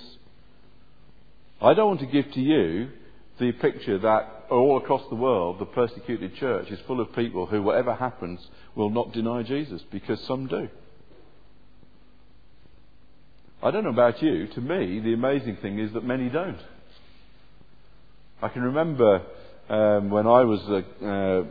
I 1.61 1.73
don't 1.73 1.87
want 1.87 1.99
to 2.01 2.05
give 2.05 2.31
to 2.33 2.39
you 2.39 2.89
the 3.39 3.51
picture 3.53 3.97
that 3.99 4.45
all 4.49 4.77
across 4.77 5.03
the 5.09 5.15
world 5.15 5.59
the 5.59 5.65
persecuted 5.65 6.35
church 6.35 6.69
is 6.69 6.79
full 6.87 6.99
of 6.99 7.13
people 7.13 7.45
who, 7.45 7.61
whatever 7.61 7.93
happens, 7.93 8.39
will 8.75 8.89
not 8.89 9.13
deny 9.13 9.43
Jesus, 9.43 9.81
because 9.91 10.19
some 10.21 10.47
do. 10.47 10.69
I 13.61 13.71
don't 13.71 13.83
know 13.83 13.89
about 13.89 14.21
you. 14.21 14.47
To 14.47 14.61
me, 14.61 14.99
the 14.99 15.13
amazing 15.13 15.57
thing 15.57 15.79
is 15.79 15.91
that 15.93 16.03
many 16.03 16.29
don't. 16.29 16.59
I 18.41 18.49
can 18.49 18.61
remember 18.61 19.23
um, 19.67 20.11
when 20.11 20.27
I 20.27 20.43
was 20.43 20.61
uh, 20.69 21.05
uh, 21.05 21.43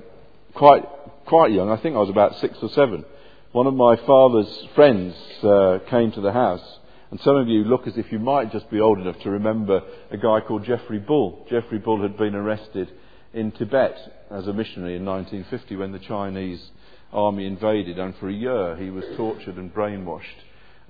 quite 0.55 0.85
quite 1.27 1.51
young. 1.51 1.69
I 1.69 1.77
think 1.79 1.97
I 1.97 1.99
was 1.99 2.09
about 2.09 2.37
six 2.37 2.57
or 2.63 2.69
seven. 2.71 3.05
One 3.53 3.67
of 3.67 3.75
my 3.75 3.97
father's 3.97 4.67
friends 4.75 5.15
uh, 5.43 5.79
came 5.91 6.13
to 6.13 6.21
the 6.21 6.33
house, 6.33 6.79
and 7.11 7.21
some 7.21 7.37
of 7.37 7.49
you 7.49 7.65
look 7.65 7.87
as 7.87 7.97
if 7.97 8.11
you 8.11 8.19
might 8.19 8.53
just 8.53 8.71
be 8.71 8.81
old 8.81 8.99
enough 8.99 9.21
to 9.23 9.31
remember 9.31 9.83
a 10.11 10.17
guy 10.17 10.41
called 10.41 10.65
Geoffrey 10.65 10.99
Bull. 10.99 11.47
Geoffrey 11.49 11.79
Bull 11.79 12.03
had 12.03 12.17
been 12.17 12.35
arrested 12.35 12.91
in 13.33 13.53
Tibet 13.53 13.97
as 14.31 14.47
a 14.47 14.53
missionary 14.53 14.97
in 14.97 15.05
1950 15.05 15.77
when 15.77 15.93
the 15.93 15.99
Chinese 16.01 16.71
army 17.13 17.47
invaded, 17.47 17.99
and 17.99 18.15
for 18.17 18.29
a 18.29 18.33
year 18.33 18.77
he 18.77 18.91
was 18.91 19.05
tortured 19.17 19.57
and 19.57 19.73
brainwashed 19.73 20.23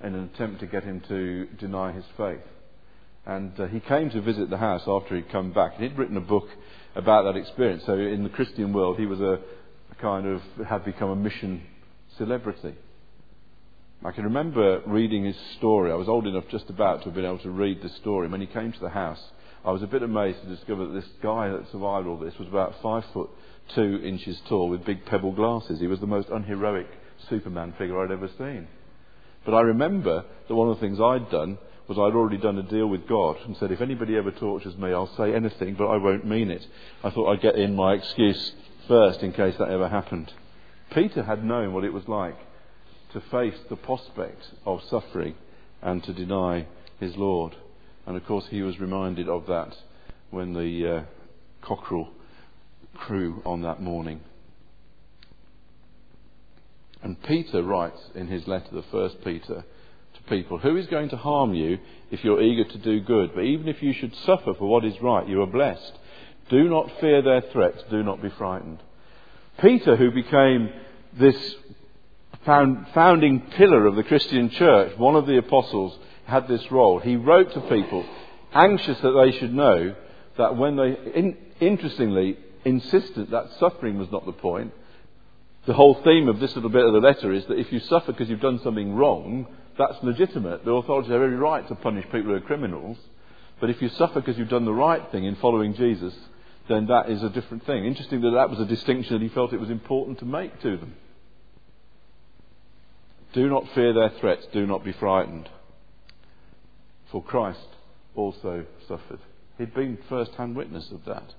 in 0.03 0.15
an 0.15 0.31
attempt 0.35 0.61
to 0.61 0.67
get 0.67 0.85
him 0.85 1.03
to 1.09 1.47
deny 1.59 1.93
his 1.93 2.05
faith. 2.17 2.41
And 3.27 3.59
uh, 3.59 3.67
he 3.67 3.81
came 3.81 4.11
to 4.11 4.21
visit 4.21 4.51
the 4.51 4.57
house 4.57 4.83
after 4.87 5.17
he'd 5.17 5.31
come 5.33 5.53
back. 5.53 5.73
And 5.75 5.83
he'd 5.83 5.99
written 5.99 6.17
a 6.17 6.21
book 6.21 6.47
about 6.95 7.25
that 7.25 7.39
experience. 7.39 7.83
So 7.85 7.95
in 7.95 8.23
the 8.23 8.29
Christian 8.29 8.73
world, 8.73 8.99
he 8.99 9.07
was 9.07 9.21
a 9.21 9.41
kind 10.01 10.27
of, 10.27 10.41
had 10.67 10.85
become 10.85 11.11
a 11.11 11.17
mission 11.17 11.63
celebrity. 12.17 12.75
I 14.07 14.13
can 14.13 14.23
remember 14.23 14.83
reading 14.87 15.25
his 15.25 15.37
story. 15.59 15.91
I 15.91 15.97
was 15.97 16.09
old 16.09 16.29
enough 16.29 16.45
just 16.49 16.71
about 16.71 17.01
to 17.01 17.05
have 17.07 17.15
been 17.15 17.25
able 17.25 17.41
to 17.41 17.51
read 17.51 17.83
the 17.83 17.89
story. 17.89 18.29
When 18.29 18.41
he 18.41 18.47
came 18.47 18.71
to 18.71 18.79
the 18.79 18.89
house, 18.89 19.21
I 19.65 19.73
was 19.73 19.83
a 19.83 19.89
bit 19.89 20.05
amazed 20.05 20.43
to 20.43 20.47
discover 20.49 20.87
that 20.87 20.93
this 20.93 21.11
guy 21.21 21.49
that 21.49 21.73
survived 21.73 22.07
all 22.07 22.17
this 22.17 22.39
was 22.39 22.47
about 22.47 22.81
five 22.81 23.05
foot 23.13 23.29
two 23.75 24.01
inches 24.05 24.41
tall 24.49 24.69
with 24.69 24.85
big 24.85 25.05
pebble 25.07 25.33
glasses. 25.33 25.81
He 25.81 25.89
was 25.89 25.99
the 25.99 26.07
most 26.07 26.29
unheroic 26.29 26.87
Superman 27.29 27.75
figure 27.77 28.01
I'd 28.01 28.13
ever 28.13 28.31
seen. 28.39 28.69
But 29.45 29.55
I 29.55 29.63
remember 29.63 30.25
that 30.47 30.55
one 30.55 30.69
of 30.69 30.77
the 30.77 30.87
things 30.87 31.01
I'd 31.01 31.29
done 31.29 31.59
was 31.89 31.99
I'd 31.99 32.15
already 32.17 32.39
done 32.39 32.59
a 32.59 32.63
deal 32.63 32.87
with 32.87 33.09
God 33.09 33.39
and 33.45 33.57
said, 33.57 33.73
if 33.73 33.81
anybody 33.81 34.17
ever 34.17 34.31
tortures 34.31 34.77
me, 34.77 34.93
I'll 34.93 35.17
say 35.17 35.35
anything, 35.35 35.75
but 35.75 35.89
I 35.89 35.97
won't 35.97 36.25
mean 36.25 36.53
it. 36.53 36.65
I 37.03 37.11
thought 37.11 37.33
I'd 37.33 37.43
get 37.43 37.57
in 37.57 37.75
my 37.75 37.95
excuse 37.95 38.53
first 38.87 39.25
in 39.25 39.33
case 39.33 39.57
that 39.59 39.69
ever 39.69 39.89
happened. 39.89 40.33
Peter 40.93 41.25
had 41.25 41.45
known 41.45 41.73
what 41.73 41.83
it 41.83 41.93
was 41.93 42.07
like 42.07 42.37
to 43.13 43.21
face 43.31 43.59
the 43.69 43.77
prospect 43.77 44.43
of 44.65 44.83
suffering 44.85 45.35
and 45.83 46.03
to 46.05 46.13
deny 46.13 46.67
his 47.01 47.17
Lord. 47.17 47.57
And 48.07 48.17
of 48.17 48.25
course, 48.27 48.47
he 48.51 48.63
was 48.63 48.79
reminded 48.79 49.29
of 49.29 49.47
that 49.47 49.75
when 50.31 50.53
the 50.53 50.97
uh, 50.97 51.03
cockerel 51.67 52.11
crew 52.95 53.43
on 53.45 53.63
that 53.63 53.81
morning. 53.81 54.21
And 57.03 57.23
Peter 57.23 57.63
writes 57.63 58.01
in 58.15 58.27
his 58.29 58.47
letter, 58.49 58.69
the 58.73 58.85
first 58.91 59.23
Peter, 59.23 59.65
to 60.15 60.23
people, 60.29 60.59
Who 60.59 60.77
is 60.77 60.87
going 60.87 61.11
to 61.11 61.17
harm 61.17 61.55
you 61.55 61.79
if 62.11 62.25
you're 62.25 62.43
eager 62.43 62.65
to 62.65 62.79
do 62.79 63.01
good? 63.01 63.33
But 63.35 63.43
even 63.43 63.69
if 63.69 63.83
you 63.83 63.93
should 63.93 64.15
suffer 64.25 64.55
for 64.55 64.69
what 64.69 64.85
is 64.85 65.01
right, 65.01 65.29
you 65.29 65.43
are 65.43 65.47
blessed. 65.47 65.93
Do 66.49 66.69
not 66.69 66.91
fear 67.01 67.23
their 67.23 67.43
threats, 67.53 67.83
do 67.91 68.03
not 68.03 68.23
be 68.23 68.31
frightened. 68.31 68.79
Peter, 69.61 69.97
who 69.97 70.11
became 70.11 70.71
this 71.19 71.55
founding 72.47 73.41
pillar 73.57 73.87
of 73.87 73.97
the 73.97 74.05
Christian 74.05 74.51
church, 74.51 74.97
one 74.97 75.17
of 75.17 75.27
the 75.27 75.39
apostles, 75.39 75.99
had 76.25 76.49
this 76.49 76.71
role. 76.71 76.99
He 76.99 77.17
wrote 77.17 77.53
to 77.53 77.61
people, 77.63 78.05
anxious 78.53 78.99
that 79.01 79.11
they 79.11 79.39
should 79.39 79.53
know 79.53 79.95
that 80.39 80.57
when 80.57 80.77
they, 80.77 80.97
in, 81.15 81.37
interestingly, 81.61 82.39
insisted 82.65 83.31
that 83.31 83.51
suffering 83.59 83.99
was 83.99 84.11
not 84.11 84.27
the 84.27 84.33
point, 84.33 84.73
the 85.67 85.75
whole 85.75 86.01
theme 86.05 86.29
of 86.29 86.39
this 86.39 86.55
little 86.55 86.71
bit 86.71 86.85
of 86.85 86.93
the 86.93 87.01
letter 87.01 87.33
is 87.33 87.45
that 87.47 87.59
if 87.59 87.73
you 87.73 87.81
suffer 87.81 88.13
because 88.13 88.29
you've 88.29 88.41
done 88.41 88.61
something 88.63 88.95
wrong, 88.95 89.47
that's 89.77 90.03
legitimate. 90.03 90.65
The 90.65 90.71
authorities 90.71 91.11
have 91.11 91.21
every 91.21 91.37
right 91.37 91.67
to 91.69 91.75
punish 91.75 92.05
people 92.05 92.31
who 92.31 92.35
are 92.35 92.41
criminals. 92.41 92.97
But 93.61 93.71
if 93.71 93.83
you 93.83 93.89
suffer 93.91 94.21
because 94.21 94.39
you've 94.39 94.49
done 94.49 94.65
the 94.65 94.73
right 94.73 95.03
thing 95.11 95.25
in 95.25 95.37
following 95.37 95.75
Jesus, 95.75 96.15
then 96.69 96.87
that 96.87 97.11
is 97.11 97.23
a 97.23 97.31
different 97.31 97.67
thing. 97.67 97.85
Interesting 97.85 98.21
that 98.21 98.31
that 98.31 98.51
was 98.51 98.61
a 98.61 98.65
distinction 98.65 99.15
that 99.15 99.23
he 99.23 99.29
felt 99.29 99.53
it 99.53 99.61
was 99.61 99.71
important 99.71 100.19
to 100.21 100.25
make 100.25 100.61
to 100.63 100.77
them. 100.77 100.95
Do 103.37 103.49
not 103.51 103.65
fear 103.75 103.93
their 103.93 104.11
threats, 104.19 104.47
do 104.51 104.67
not 104.67 104.83
be 104.83 104.95
frightened. 104.95 105.51
For 107.13 107.23
Christ 107.23 107.69
also 108.15 108.65
suffered. 108.89 109.19
He'd 109.59 109.75
been 109.75 109.99
first 110.09 110.31
hand 110.39 110.57
witness 110.57 110.91
of 110.91 111.05
that. 111.05 111.35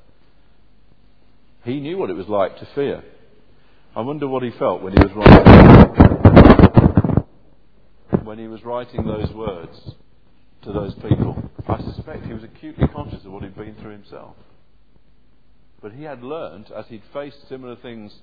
He 1.63 1.79
knew 1.79 1.97
what 1.97 2.11
it 2.11 2.15
was 2.15 2.27
like 2.27 2.59
to 2.59 2.67
fear. 2.75 3.03
I 3.95 4.01
wonder 4.01 4.27
what 4.27 4.43
he 4.43 4.51
felt 4.59 4.83
when 4.83 4.93
he 4.93 4.99
was 4.99 5.11
writing 5.15 5.87
when 8.23 8.37
he 8.37 8.47
was 8.47 8.63
writing 8.63 9.07
those 9.07 9.33
words 9.33 9.95
to 10.65 10.71
those 10.71 10.93
people. 10.95 11.49
I 11.67 11.81
suspect 11.81 12.25
he 12.25 12.33
was 12.33 12.43
acutely 12.43 12.87
conscious 12.89 13.25
of 13.25 13.31
what 13.31 13.41
he'd 13.41 13.55
been 13.55 13.73
through 13.81 13.93
himself. 13.93 14.35
But 15.81 15.93
he 15.93 16.03
had 16.03 16.21
learned, 16.21 16.71
as 16.77 16.85
he'd 16.89 17.01
faced 17.11 17.49
similar 17.49 17.75
things, 17.75 18.13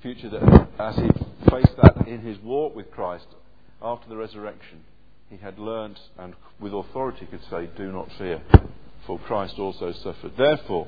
future 0.00 0.30
that, 0.30 0.68
as 0.78 0.94
he'd 0.94 1.26
faced 1.50 1.76
that 1.76 2.06
in 2.06 2.20
his 2.20 2.38
walk 2.40 2.74
with 2.74 2.90
Christ 2.90 3.26
after 3.82 4.08
the 4.08 4.16
resurrection, 4.16 4.84
he 5.30 5.36
had 5.36 5.58
learned 5.58 5.98
and 6.18 6.34
with 6.60 6.72
authority 6.72 7.26
could 7.26 7.42
say, 7.50 7.68
"Do 7.76 7.92
not 7.92 8.10
fear, 8.12 8.40
for 9.06 9.18
Christ 9.18 9.58
also 9.58 9.92
suffered." 9.92 10.36
Therefore, 10.36 10.86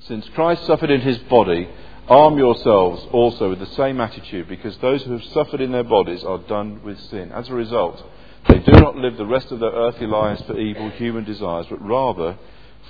since 0.00 0.28
Christ 0.30 0.64
suffered 0.64 0.90
in 0.90 1.00
his 1.00 1.18
body 1.18 1.68
Arm 2.08 2.36
yourselves 2.36 3.06
also 3.12 3.50
with 3.50 3.60
the 3.60 3.66
same 3.66 4.00
attitude, 4.00 4.48
because 4.48 4.76
those 4.78 5.02
who 5.04 5.12
have 5.12 5.24
suffered 5.24 5.60
in 5.60 5.70
their 5.70 5.84
bodies 5.84 6.24
are 6.24 6.38
done 6.38 6.82
with 6.82 6.98
sin. 7.00 7.30
As 7.30 7.48
a 7.48 7.54
result, 7.54 8.02
they 8.48 8.58
do 8.58 8.72
not 8.72 8.96
live 8.96 9.16
the 9.16 9.26
rest 9.26 9.52
of 9.52 9.60
their 9.60 9.70
earthly 9.70 10.08
lives 10.08 10.42
for 10.42 10.58
evil 10.58 10.90
human 10.90 11.24
desires, 11.24 11.66
but 11.70 11.80
rather 11.86 12.36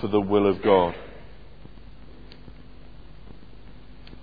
for 0.00 0.08
the 0.08 0.20
will 0.20 0.46
of 0.46 0.62
God. 0.62 0.94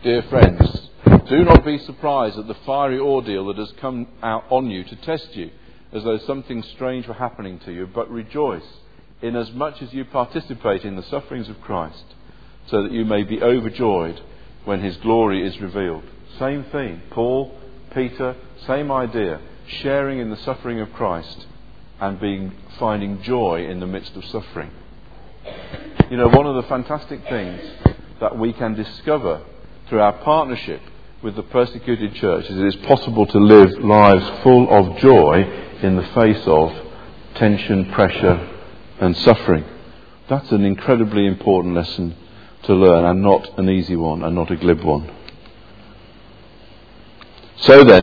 Dear 0.01 0.23
friends, 0.23 0.88
do 1.29 1.43
not 1.43 1.65
be 1.65 1.77
surprised 1.79 2.37
at 2.37 2.47
the 2.47 2.57
fiery 2.65 2.99
ordeal 2.99 3.47
that 3.47 3.57
has 3.57 3.71
come 3.79 4.07
out 4.21 4.45
on 4.49 4.69
you 4.69 4.83
to 4.83 4.95
test 4.97 5.35
you, 5.35 5.51
as 5.91 6.03
though 6.03 6.19
something 6.19 6.63
strange 6.75 7.07
were 7.07 7.13
happening 7.13 7.59
to 7.65 7.71
you, 7.71 7.87
but 7.87 8.09
rejoice 8.09 8.63
inasmuch 9.21 9.49
as 9.49 9.55
much 9.55 9.81
as 9.81 9.93
you 9.93 10.05
participate 10.05 10.83
in 10.85 10.95
the 10.95 11.03
sufferings 11.03 11.49
of 11.49 11.59
Christ, 11.61 12.03
so 12.67 12.83
that 12.83 12.91
you 12.91 13.05
may 13.05 13.23
be 13.23 13.41
overjoyed 13.41 14.21
when 14.65 14.81
his 14.81 14.95
glory 14.97 15.45
is 15.45 15.59
revealed. 15.59 16.03
Same 16.37 16.63
theme. 16.71 17.01
Paul, 17.09 17.57
Peter, 17.93 18.35
same 18.65 18.91
idea. 18.91 19.41
Sharing 19.67 20.19
in 20.19 20.29
the 20.29 20.37
suffering 20.37 20.79
of 20.79 20.91
Christ 20.93 21.47
and 21.99 22.19
being, 22.19 22.53
finding 22.79 23.21
joy 23.21 23.67
in 23.67 23.79
the 23.79 23.87
midst 23.87 24.15
of 24.15 24.25
suffering. 24.25 24.71
You 26.09 26.17
know, 26.17 26.29
one 26.29 26.47
of 26.47 26.55
the 26.55 26.69
fantastic 26.69 27.21
things 27.27 27.61
that 28.19 28.37
we 28.37 28.53
can 28.53 28.73
discover 28.73 29.41
through 29.87 30.01
our 30.01 30.13
partnership 30.13 30.81
with 31.21 31.35
the 31.35 31.43
persecuted 31.43 32.13
church 32.15 32.45
is 32.45 32.57
it 32.57 32.65
is 32.65 32.75
possible 32.87 33.25
to 33.25 33.37
live 33.39 33.71
lives 33.79 34.41
full 34.41 34.69
of 34.69 34.97
joy 34.99 35.41
in 35.81 35.97
the 35.97 36.07
face 36.15 36.41
of 36.45 36.71
tension, 37.35 37.91
pressure, 37.91 38.49
and 39.01 39.15
suffering. 39.17 39.65
That's 40.29 40.51
an 40.51 40.63
incredibly 40.63 41.25
important 41.25 41.75
lesson 41.75 42.15
to 42.63 42.73
learn 42.73 43.03
and 43.03 43.21
not 43.21 43.57
an 43.57 43.69
easy 43.69 43.95
one 43.95 44.23
and 44.23 44.35
not 44.35 44.51
a 44.51 44.55
glib 44.55 44.83
one. 44.83 45.13
So 47.57 47.83
then, 47.83 48.01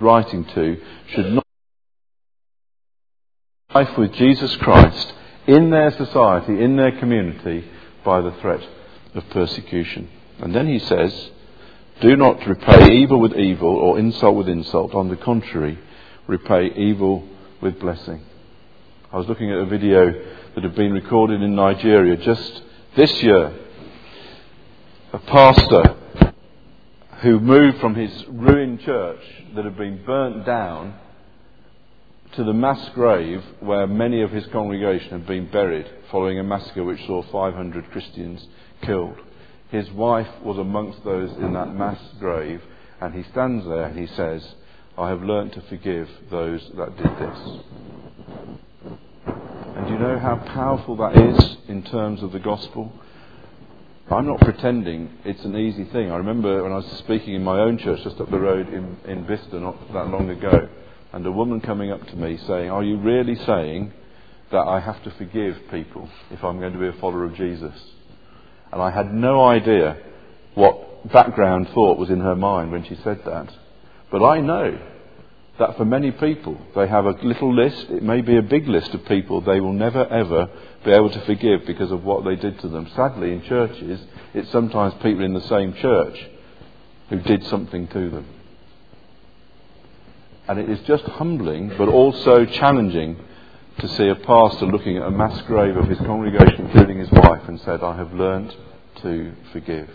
writing 0.00 0.44
to 0.44 0.80
should 1.08 1.32
not 1.32 1.47
life 3.78 3.96
with 3.96 4.12
Jesus 4.14 4.56
Christ 4.56 5.12
in 5.46 5.70
their 5.70 5.92
society, 5.92 6.64
in 6.64 6.74
their 6.74 6.98
community, 6.98 7.64
by 8.04 8.20
the 8.20 8.32
threat 8.40 8.66
of 9.14 9.30
persecution. 9.30 10.08
And 10.40 10.52
then 10.52 10.66
he 10.66 10.80
says, 10.80 11.30
do 12.00 12.16
not 12.16 12.44
repay 12.44 12.92
evil 12.96 13.20
with 13.20 13.34
evil 13.36 13.76
or 13.76 13.98
insult 14.00 14.34
with 14.34 14.48
insult. 14.48 14.94
On 14.94 15.08
the 15.08 15.16
contrary, 15.16 15.78
repay 16.26 16.72
evil 16.74 17.22
with 17.60 17.78
blessing. 17.78 18.20
I 19.12 19.16
was 19.16 19.28
looking 19.28 19.52
at 19.52 19.58
a 19.58 19.66
video 19.66 20.12
that 20.54 20.64
had 20.64 20.74
been 20.74 20.92
recorded 20.92 21.40
in 21.40 21.54
Nigeria 21.54 22.16
just 22.16 22.62
this 22.96 23.22
year. 23.22 23.54
A 25.12 25.18
pastor 25.18 25.94
who 27.22 27.38
moved 27.38 27.78
from 27.78 27.94
his 27.94 28.12
ruined 28.28 28.80
church 28.80 29.22
that 29.54 29.64
had 29.64 29.76
been 29.76 30.04
burnt 30.04 30.44
down 30.44 30.94
to 32.38 32.44
the 32.44 32.52
mass 32.52 32.88
grave 32.90 33.42
where 33.58 33.88
many 33.88 34.22
of 34.22 34.30
his 34.30 34.46
congregation 34.52 35.10
had 35.10 35.26
been 35.26 35.50
buried 35.50 35.84
following 36.08 36.38
a 36.38 36.44
massacre 36.44 36.84
which 36.84 37.04
saw 37.04 37.20
500 37.32 37.90
Christians 37.90 38.46
killed. 38.82 39.16
His 39.72 39.90
wife 39.90 40.28
was 40.44 40.56
amongst 40.56 41.02
those 41.02 41.32
in 41.32 41.52
that 41.54 41.74
mass 41.74 41.98
grave, 42.20 42.62
and 43.00 43.12
he 43.12 43.28
stands 43.32 43.66
there 43.66 43.86
and 43.86 43.98
he 43.98 44.06
says, 44.14 44.54
I 44.96 45.08
have 45.08 45.20
learnt 45.20 45.54
to 45.54 45.62
forgive 45.62 46.08
those 46.30 46.60
that 46.76 46.96
did 46.96 47.10
this. 47.18 47.38
And 49.74 49.90
you 49.90 49.98
know 49.98 50.20
how 50.20 50.36
powerful 50.36 50.94
that 50.98 51.16
is 51.16 51.56
in 51.66 51.82
terms 51.82 52.22
of 52.22 52.30
the 52.30 52.38
gospel? 52.38 52.92
I'm 54.12 54.28
not 54.28 54.38
pretending 54.42 55.10
it's 55.24 55.44
an 55.44 55.56
easy 55.56 55.86
thing. 55.86 56.12
I 56.12 56.16
remember 56.18 56.62
when 56.62 56.70
I 56.70 56.76
was 56.76 56.98
speaking 56.98 57.34
in 57.34 57.42
my 57.42 57.58
own 57.58 57.78
church 57.78 58.04
just 58.04 58.20
up 58.20 58.30
the 58.30 58.38
road 58.38 58.68
in, 58.72 58.96
in 59.08 59.26
Bicester 59.26 59.58
not 59.58 59.92
that 59.92 60.06
long 60.06 60.30
ago, 60.30 60.68
and 61.12 61.24
a 61.26 61.32
woman 61.32 61.60
coming 61.60 61.90
up 61.90 62.06
to 62.06 62.16
me 62.16 62.38
saying, 62.46 62.70
Are 62.70 62.82
you 62.82 62.98
really 62.98 63.36
saying 63.44 63.92
that 64.50 64.66
I 64.66 64.80
have 64.80 65.02
to 65.04 65.10
forgive 65.12 65.56
people 65.70 66.08
if 66.30 66.42
I'm 66.44 66.58
going 66.60 66.72
to 66.72 66.78
be 66.78 66.88
a 66.88 67.00
follower 67.00 67.24
of 67.24 67.34
Jesus? 67.34 67.74
And 68.72 68.82
I 68.82 68.90
had 68.90 69.12
no 69.12 69.44
idea 69.44 69.96
what 70.54 71.10
background 71.12 71.68
thought 71.72 71.98
was 71.98 72.10
in 72.10 72.20
her 72.20 72.36
mind 72.36 72.72
when 72.72 72.84
she 72.84 72.96
said 73.02 73.20
that. 73.24 73.54
But 74.10 74.24
I 74.24 74.40
know 74.40 74.78
that 75.58 75.76
for 75.76 75.84
many 75.84 76.10
people, 76.12 76.56
they 76.76 76.86
have 76.86 77.06
a 77.06 77.16
little 77.22 77.54
list, 77.54 77.86
it 77.90 78.02
may 78.02 78.20
be 78.20 78.36
a 78.36 78.42
big 78.42 78.68
list 78.68 78.94
of 78.94 79.04
people 79.06 79.40
they 79.40 79.60
will 79.60 79.72
never 79.72 80.06
ever 80.06 80.48
be 80.84 80.92
able 80.92 81.10
to 81.10 81.24
forgive 81.24 81.66
because 81.66 81.90
of 81.90 82.04
what 82.04 82.24
they 82.24 82.36
did 82.36 82.60
to 82.60 82.68
them. 82.68 82.88
Sadly, 82.94 83.32
in 83.32 83.42
churches, 83.42 84.00
it's 84.34 84.50
sometimes 84.50 84.94
people 85.02 85.24
in 85.24 85.34
the 85.34 85.48
same 85.48 85.74
church 85.74 86.18
who 87.08 87.18
did 87.20 87.44
something 87.46 87.88
to 87.88 88.10
them. 88.10 88.26
And 90.48 90.58
it 90.58 90.70
is 90.70 90.80
just 90.86 91.04
humbling, 91.04 91.72
but 91.76 91.88
also 91.88 92.44
challenging 92.46 93.16
to 93.78 93.88
see 93.88 94.08
a 94.08 94.14
pastor 94.14 94.66
looking 94.66 94.96
at 94.96 95.04
a 95.04 95.10
mass 95.10 95.40
grave 95.42 95.76
of 95.76 95.88
his 95.88 95.98
congregation, 95.98 96.66
including 96.66 96.98
his 96.98 97.10
wife, 97.12 97.42
and 97.46 97.60
said, 97.60 97.82
I 97.82 97.96
have 97.96 98.12
learnt 98.14 98.56
to 99.02 99.32
forgive. 99.52 99.90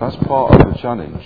That's 0.00 0.16
part 0.16 0.60
of 0.60 0.72
the 0.72 0.78
challenge. 0.80 1.24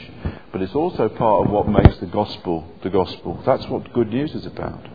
But 0.52 0.62
it's 0.62 0.74
also 0.74 1.08
part 1.08 1.46
of 1.46 1.52
what 1.52 1.68
makes 1.68 1.96
the 1.98 2.06
gospel 2.06 2.70
the 2.82 2.90
gospel. 2.90 3.42
That's 3.44 3.66
what 3.68 3.92
good 3.92 4.08
news 4.08 4.34
is 4.34 4.46
about. 4.46 4.86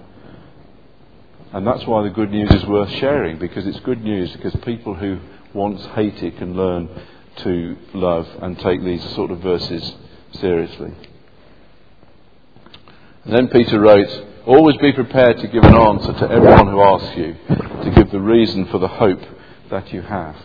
And 1.51 1.65
that's 1.67 1.85
why 1.85 2.03
the 2.03 2.09
good 2.09 2.31
news 2.31 2.51
is 2.51 2.65
worth 2.65 2.89
sharing, 2.91 3.37
because 3.39 3.65
it's 3.67 3.79
good 3.81 4.03
news 4.03 4.31
because 4.31 4.55
people 4.63 4.95
who 4.95 5.19
once 5.53 5.85
hated 5.95 6.37
can 6.37 6.55
learn 6.55 6.89
to 7.37 7.77
love 7.93 8.27
and 8.41 8.57
take 8.59 8.83
these 8.83 9.03
sort 9.15 9.31
of 9.31 9.39
verses 9.39 9.95
seriously. 10.33 10.93
And 13.25 13.33
then 13.33 13.47
Peter 13.47 13.79
wrote, 13.79 14.09
Always 14.45 14.75
be 14.77 14.91
prepared 14.91 15.37
to 15.37 15.47
give 15.47 15.63
an 15.63 15.75
answer 15.75 16.11
to 16.13 16.29
everyone 16.29 16.67
who 16.67 16.81
asks 16.81 17.15
you, 17.15 17.35
to 17.47 17.93
give 17.95 18.11
the 18.11 18.19
reason 18.19 18.65
for 18.65 18.77
the 18.77 18.89
hope 18.89 19.21
that 19.69 19.93
you 19.93 20.01
have. 20.01 20.35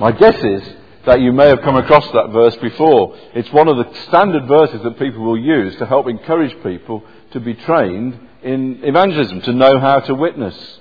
My 0.00 0.10
guess 0.10 0.42
is 0.42 0.62
that 1.06 1.20
you 1.20 1.32
may 1.32 1.46
have 1.46 1.62
come 1.62 1.76
across 1.76 2.04
that 2.10 2.30
verse 2.32 2.56
before. 2.56 3.16
It's 3.34 3.52
one 3.52 3.68
of 3.68 3.76
the 3.76 3.94
standard 4.08 4.48
verses 4.48 4.82
that 4.82 4.98
people 4.98 5.22
will 5.22 5.38
use 5.38 5.76
to 5.76 5.86
help 5.86 6.08
encourage 6.08 6.60
people 6.64 7.04
to 7.30 7.38
be 7.38 7.54
trained 7.54 8.18
in 8.42 8.82
evangelism, 8.82 9.42
to 9.42 9.52
know 9.52 9.78
how 9.78 10.00
to 10.00 10.14
witness. 10.14 10.80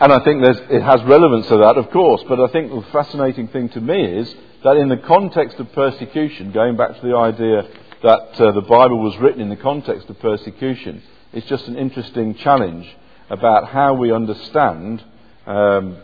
And 0.00 0.10
I 0.10 0.20
think 0.24 0.42
it 0.42 0.82
has 0.82 1.02
relevance 1.02 1.46
to 1.48 1.58
that, 1.58 1.76
of 1.76 1.90
course, 1.90 2.24
but 2.26 2.40
I 2.40 2.50
think 2.50 2.70
the 2.70 2.90
fascinating 2.90 3.48
thing 3.48 3.68
to 3.70 3.82
me 3.82 4.02
is 4.02 4.34
that 4.64 4.78
in 4.78 4.88
the 4.88 4.96
context 4.96 5.60
of 5.60 5.70
persecution, 5.72 6.52
going 6.52 6.78
back 6.78 6.98
to 6.98 7.06
the 7.06 7.14
idea 7.14 7.68
that 8.02 8.40
uh, 8.40 8.52
the 8.52 8.62
Bible 8.62 8.98
was 8.98 9.16
written 9.18 9.40
in 9.40 9.48
the 9.50 9.56
context 9.56 10.08
of 10.08 10.18
persecution, 10.20 11.02
it's 11.32 11.46
just 11.46 11.66
an 11.68 11.76
interesting 11.76 12.34
challenge 12.34 12.86
about 13.28 13.68
how 13.68 13.94
we 13.94 14.12
understand 14.12 15.04
um, 15.46 15.98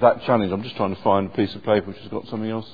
that 0.00 0.22
challenge. 0.24 0.52
I'm 0.52 0.62
just 0.62 0.76
trying 0.76 0.94
to 0.94 1.02
find 1.02 1.26
a 1.26 1.36
piece 1.36 1.54
of 1.54 1.62
paper 1.62 1.86
which 1.88 1.98
has 1.98 2.08
got 2.08 2.26
something 2.28 2.50
else 2.50 2.68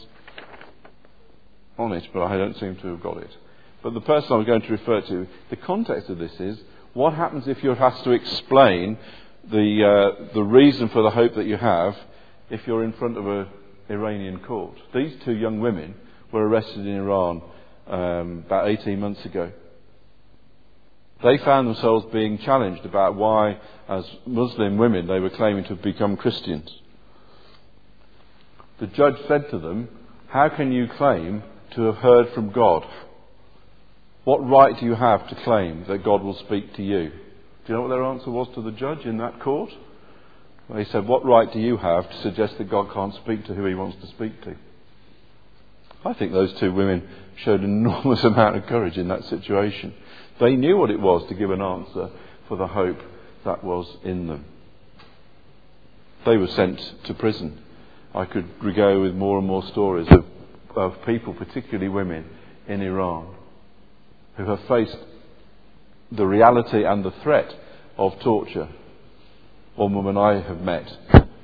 on 1.79 1.93
it, 1.93 2.09
but 2.13 2.23
I 2.23 2.37
don't 2.37 2.59
seem 2.59 2.77
to 2.77 2.89
have 2.89 3.03
got 3.03 3.19
it. 3.19 3.31
But 3.83 3.95
the 3.95 4.01
person 4.01 4.33
I'm 4.33 4.45
going 4.45 4.63
to 4.63 4.73
refer 4.73 5.01
to, 5.03 5.27
the 5.51 5.57
context 5.57 6.11
of 6.11 6.19
this 6.19 6.33
is 6.41 6.59
what 6.93 7.15
happens 7.15 7.47
if 7.47 7.63
you 7.63 7.71
have 7.75 8.03
to 8.03 8.11
explain 8.11 8.99
the, 9.49 9.85
uh, 9.85 10.35
the 10.35 10.43
reason 10.43 10.89
for 10.89 11.03
the 11.03 11.11
hope 11.11 11.35
that 11.37 11.47
you 11.47 11.57
have 11.57 11.97
if 12.51 12.67
you're 12.67 12.85
in 12.85 12.95
front 12.95 13.17
of 13.17 13.27
an 13.27 13.47
Iranian 13.89 14.41
court? 14.41 14.77
These 14.95 15.15
two 15.25 15.37
young 15.37 15.61
women 15.61 15.95
were 16.33 16.49
arrested 16.49 16.87
in 16.87 16.97
Iran 16.97 17.43
um, 17.87 18.45
about 18.47 18.69
18 18.69 18.99
months 19.01 19.25
ago. 19.25 19.53
They 21.23 21.39
found 21.39 21.69
themselves 21.69 22.07
being 22.13 22.39
challenged 22.39 22.85
about 22.85 23.15
why, 23.15 23.59
as 23.89 24.05
Muslim 24.27 24.77
women, 24.77 25.07
they 25.07 25.21
were 25.21 25.31
claiming 25.31 25.65
to 25.65 25.71
have 25.71 25.83
become 25.83 26.17
Christians 26.17 26.71
the 28.79 28.87
judge 28.87 29.17
said 29.27 29.51
to 29.51 29.59
them, 29.59 29.89
How 30.29 30.49
can 30.49 30.73
you 30.73 30.87
claim 30.97 31.43
to 31.75 31.83
have 31.83 31.97
heard 31.97 32.33
from 32.35 32.53
God? 32.53 32.85
What 34.25 34.39
right 34.47 34.79
do 34.79 34.85
you 34.85 34.95
have 34.95 35.29
to 35.29 35.35
claim 35.45 35.85
that 35.89 36.05
God 36.05 36.23
will 36.23 36.37
speak 36.47 36.75
to 36.75 36.83
you? 36.83 37.11
Do 37.11 37.73
you 37.73 37.75
know 37.75 37.83
what 37.83 37.89
their 37.89 38.05
answer 38.05 38.31
was 38.31 38.49
to 38.55 38.63
the 38.63 38.73
judge 38.73 39.05
in 39.05 39.19
that 39.19 39.41
court? 39.41 39.71
They 40.69 40.85
said, 40.87 41.07
What 41.07 41.25
right 41.25 41.51
do 41.53 41.61
you 41.61 41.77
have 41.77 42.11
to 42.11 42.23
suggest 42.23 42.59
that 42.59 42.71
God 42.71 42.93
can't 42.93 43.15
speak 43.15 43.47
to 43.47 43.55
who 43.55 43.65
he 43.67 43.75
wants 43.75 43.99
to 44.03 44.09
speak 44.09 44.43
to? 44.43 44.57
I 46.05 46.13
think 46.15 46.33
those 46.33 46.53
two 46.55 46.73
women 46.73 47.09
showed 47.37 47.61
an 47.61 47.71
enormous 47.71 48.23
amount 48.25 48.57
of 48.57 48.67
courage 48.67 48.99
in 48.99 49.09
that 49.09 49.25
situation. 49.25 49.95
They 50.41 50.57
knew 50.57 50.77
what 50.77 50.91
it 50.91 51.01
was 51.01 51.27
to 51.29 51.35
give 51.35 51.51
an 51.51 51.63
answer 51.63 52.11
for 52.49 52.57
the 52.57 52.67
hope 52.67 53.01
that 53.45 53.65
was 53.65 53.97
in 54.05 54.29
them. 54.29 54.45
They 56.25 56.37
were 56.37 56.49
sent 56.49 56.81
to 57.05 57.15
prison 57.15 57.63
I 58.17 58.25
could 58.25 58.49
go 58.75 59.03
with 59.03 59.15
more 59.15 59.37
and 59.37 59.47
more 59.47 59.63
stories 59.67 60.09
of, 60.09 60.25
of 60.75 61.05
people, 61.05 61.35
particularly 61.35 61.91
women, 61.91 62.25
in 62.67 62.81
Iran, 62.81 63.35
who 64.39 64.45
have 64.47 64.61
faced 64.67 64.97
the 66.11 66.27
reality 66.27 66.83
and 66.85 67.05
the 67.05 67.11
threat 67.23 67.55
of 67.99 68.19
torture. 68.21 68.69
One 69.75 69.95
woman 69.95 70.17
I 70.17 70.41
have 70.41 70.63
met 70.63 70.91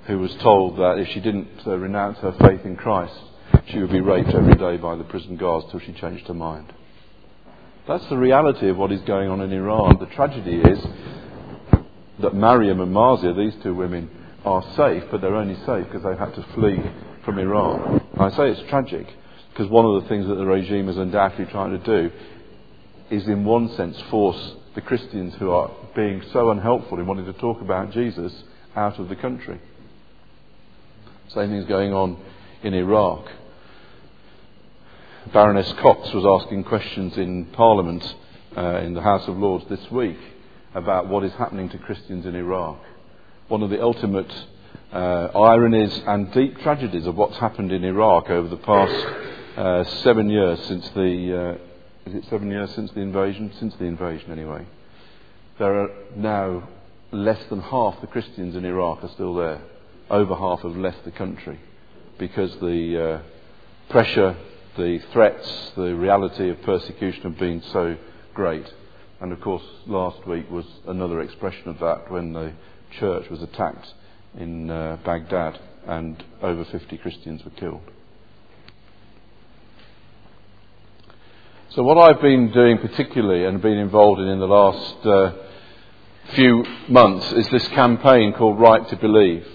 who 0.07 0.19
was 0.19 0.35
told 0.37 0.79
that 0.79 0.99
if 0.99 1.09
she 1.09 1.21
didn't 1.21 1.49
uh, 1.67 1.77
renounce 1.77 2.19
her 2.21 2.33
faith 2.41 2.65
in 2.65 2.77
Christ, 2.77 3.21
she 3.67 3.79
would 3.79 3.91
be 3.91 4.01
raped 4.01 4.31
every 4.31 4.55
day 4.55 4.77
by 4.77 4.97
the 4.97 5.05
prison 5.05 5.37
guards 5.37 5.67
till 5.71 5.81
she 5.81 5.93
changed 5.93 6.27
her 6.27 6.35
mind. 6.35 6.73
That's 7.89 8.07
the 8.09 8.19
reality 8.19 8.69
of 8.69 8.77
what 8.77 8.93
is 8.93 9.01
going 9.03 9.29
on 9.29 9.41
in 9.41 9.53
Iran. 9.53 9.99
The 9.99 10.15
tragedy 10.15 10.57
is 10.57 10.79
that 12.21 12.35
Mariam 12.35 12.81
and 12.81 12.95
Marzieh, 12.95 13.37
these 13.37 13.61
two 13.63 13.75
women, 13.75 14.11
are 14.45 14.63
safe, 14.77 15.05
but 15.11 15.21
they're 15.21 15.35
only 15.35 15.57
safe 15.67 15.87
because 15.87 16.03
they 16.03 16.17
had 16.17 16.35
to 16.35 16.43
flee 16.55 16.81
from 17.25 17.39
Iran. 17.39 18.01
And 18.13 18.23
I 18.23 18.31
say 18.37 18.51
it's 18.51 18.69
tragic 18.69 19.07
because 19.51 19.69
one 19.71 19.85
of 19.85 20.03
the 20.03 20.09
things 20.09 20.27
that 20.29 20.35
the 20.37 20.47
regime 20.47 20.89
is 20.89 20.97
undoubtedly 20.97 21.47
trying 21.47 21.79
to 21.79 21.85
do 21.85 22.11
is, 23.11 23.27
in 23.27 23.45
one 23.45 23.69
sense, 23.77 24.01
force 24.11 24.55
the 24.75 24.81
Christians 24.81 25.35
who 25.35 25.51
are 25.51 25.71
being 25.95 26.23
so 26.33 26.51
unhelpful 26.51 26.99
in 26.99 27.07
wanting 27.07 27.27
to 27.27 27.35
talk 27.35 27.61
about 27.61 27.91
Jesus 27.91 28.33
out 28.75 28.99
of 28.99 29.09
the 29.09 29.17
country. 29.17 29.61
Same 31.29 31.51
thing 31.51 31.59
is 31.59 31.67
going 31.67 31.93
on 31.93 32.17
in 32.63 32.75
Iraq. 32.75 33.27
Baroness 35.33 35.73
Cox 35.75 36.13
was 36.13 36.43
asking 36.43 36.65
questions 36.65 37.17
in 37.17 37.47
Parliament, 37.47 38.15
uh, 38.57 38.79
in 38.79 38.95
the 38.95 39.03
House 39.03 39.29
of 39.29 39.37
Lords 39.37 39.65
this 39.69 39.91
week, 39.91 40.19
about 40.75 41.09
what 41.09 41.25
is 41.25 41.33
happening 41.35 41.69
to 41.71 41.79
Christians 41.79 42.27
in 42.27 42.35
Iraq 42.35 42.79
one 43.53 43.63
of 43.63 43.69
the 43.69 43.83
ultimate 43.83 44.33
uh, 44.95 45.29
ironies 45.35 46.01
and 46.07 46.33
deep 46.33 46.59
tragedies 46.61 47.07
of 47.07 47.17
what's 47.17 47.37
happened 47.37 47.71
in 47.71 47.85
Iraq 47.85 48.31
over 48.31 48.49
the 48.49 48.57
past 48.57 49.07
uh, 49.59 49.85
seven 50.03 50.31
years 50.31 50.59
since 50.65 50.89
the 50.91 51.59
uh, 51.59 52.09
is 52.09 52.15
it 52.15 52.25
seven 52.31 52.51
years 52.51 52.75
since 52.75 52.91
the 52.93 53.01
invasion? 53.01 53.53
Since 53.61 53.75
the 53.77 53.85
invasion, 53.85 54.33
anyway. 54.33 54.65
There 55.59 55.83
are 55.83 55.91
now 56.17 56.67
less 57.13 57.39
than 57.51 57.61
half 57.61 58.01
the 58.01 58.07
Christians 58.07 58.57
in 58.57 58.65
Iraq 58.65 59.05
are 59.05 59.11
still 59.11 59.35
there. 59.35 59.61
Over 60.11 60.35
half 60.35 60.63
have 60.63 60.77
left 60.77 61.05
the 61.05 61.11
country 61.11 61.61
because 62.19 62.51
the 62.57 63.21
uh, 63.21 63.91
pressure, 63.91 64.35
the 64.77 64.99
threats, 65.13 65.73
the 65.77 65.95
reality 65.95 66.49
of 66.49 66.63
persecution 66.63 67.23
have 67.23 67.39
been 67.39 67.63
so 67.73 67.97
great. 68.35 68.73
And 69.21 69.33
of 69.33 69.41
course, 69.41 69.63
last 69.87 70.27
week 70.27 70.51
was 70.51 70.65
another 70.87 71.21
expression 71.21 71.69
of 71.69 71.79
that 71.81 72.11
when 72.11 72.33
the 72.33 72.53
church 72.99 73.29
was 73.31 73.43
attacked 73.43 73.93
in 74.39 74.71
uh, 74.71 74.99
Baghdad 75.05 75.61
and 75.87 76.23
over 76.43 76.65
50 76.65 76.97
Christians 76.99 77.45
were 77.45 77.51
killed. 77.53 77.83
So, 81.71 81.83
what 81.83 81.97
I've 81.97 82.21
been 82.21 82.53
doing 82.53 82.79
particularly 82.79 83.45
and 83.45 83.63
been 83.63 83.79
involved 83.79 84.21
in 84.21 84.29
in 84.29 84.39
the 84.39 84.47
last 84.47 85.07
uh, 85.07 85.33
few 86.35 86.65
months 86.89 87.33
is 87.33 87.49
this 87.49 87.67
campaign 87.69 88.35
called 88.35 88.61
Right 88.61 88.87
to 88.89 88.97
Believe. 88.97 89.47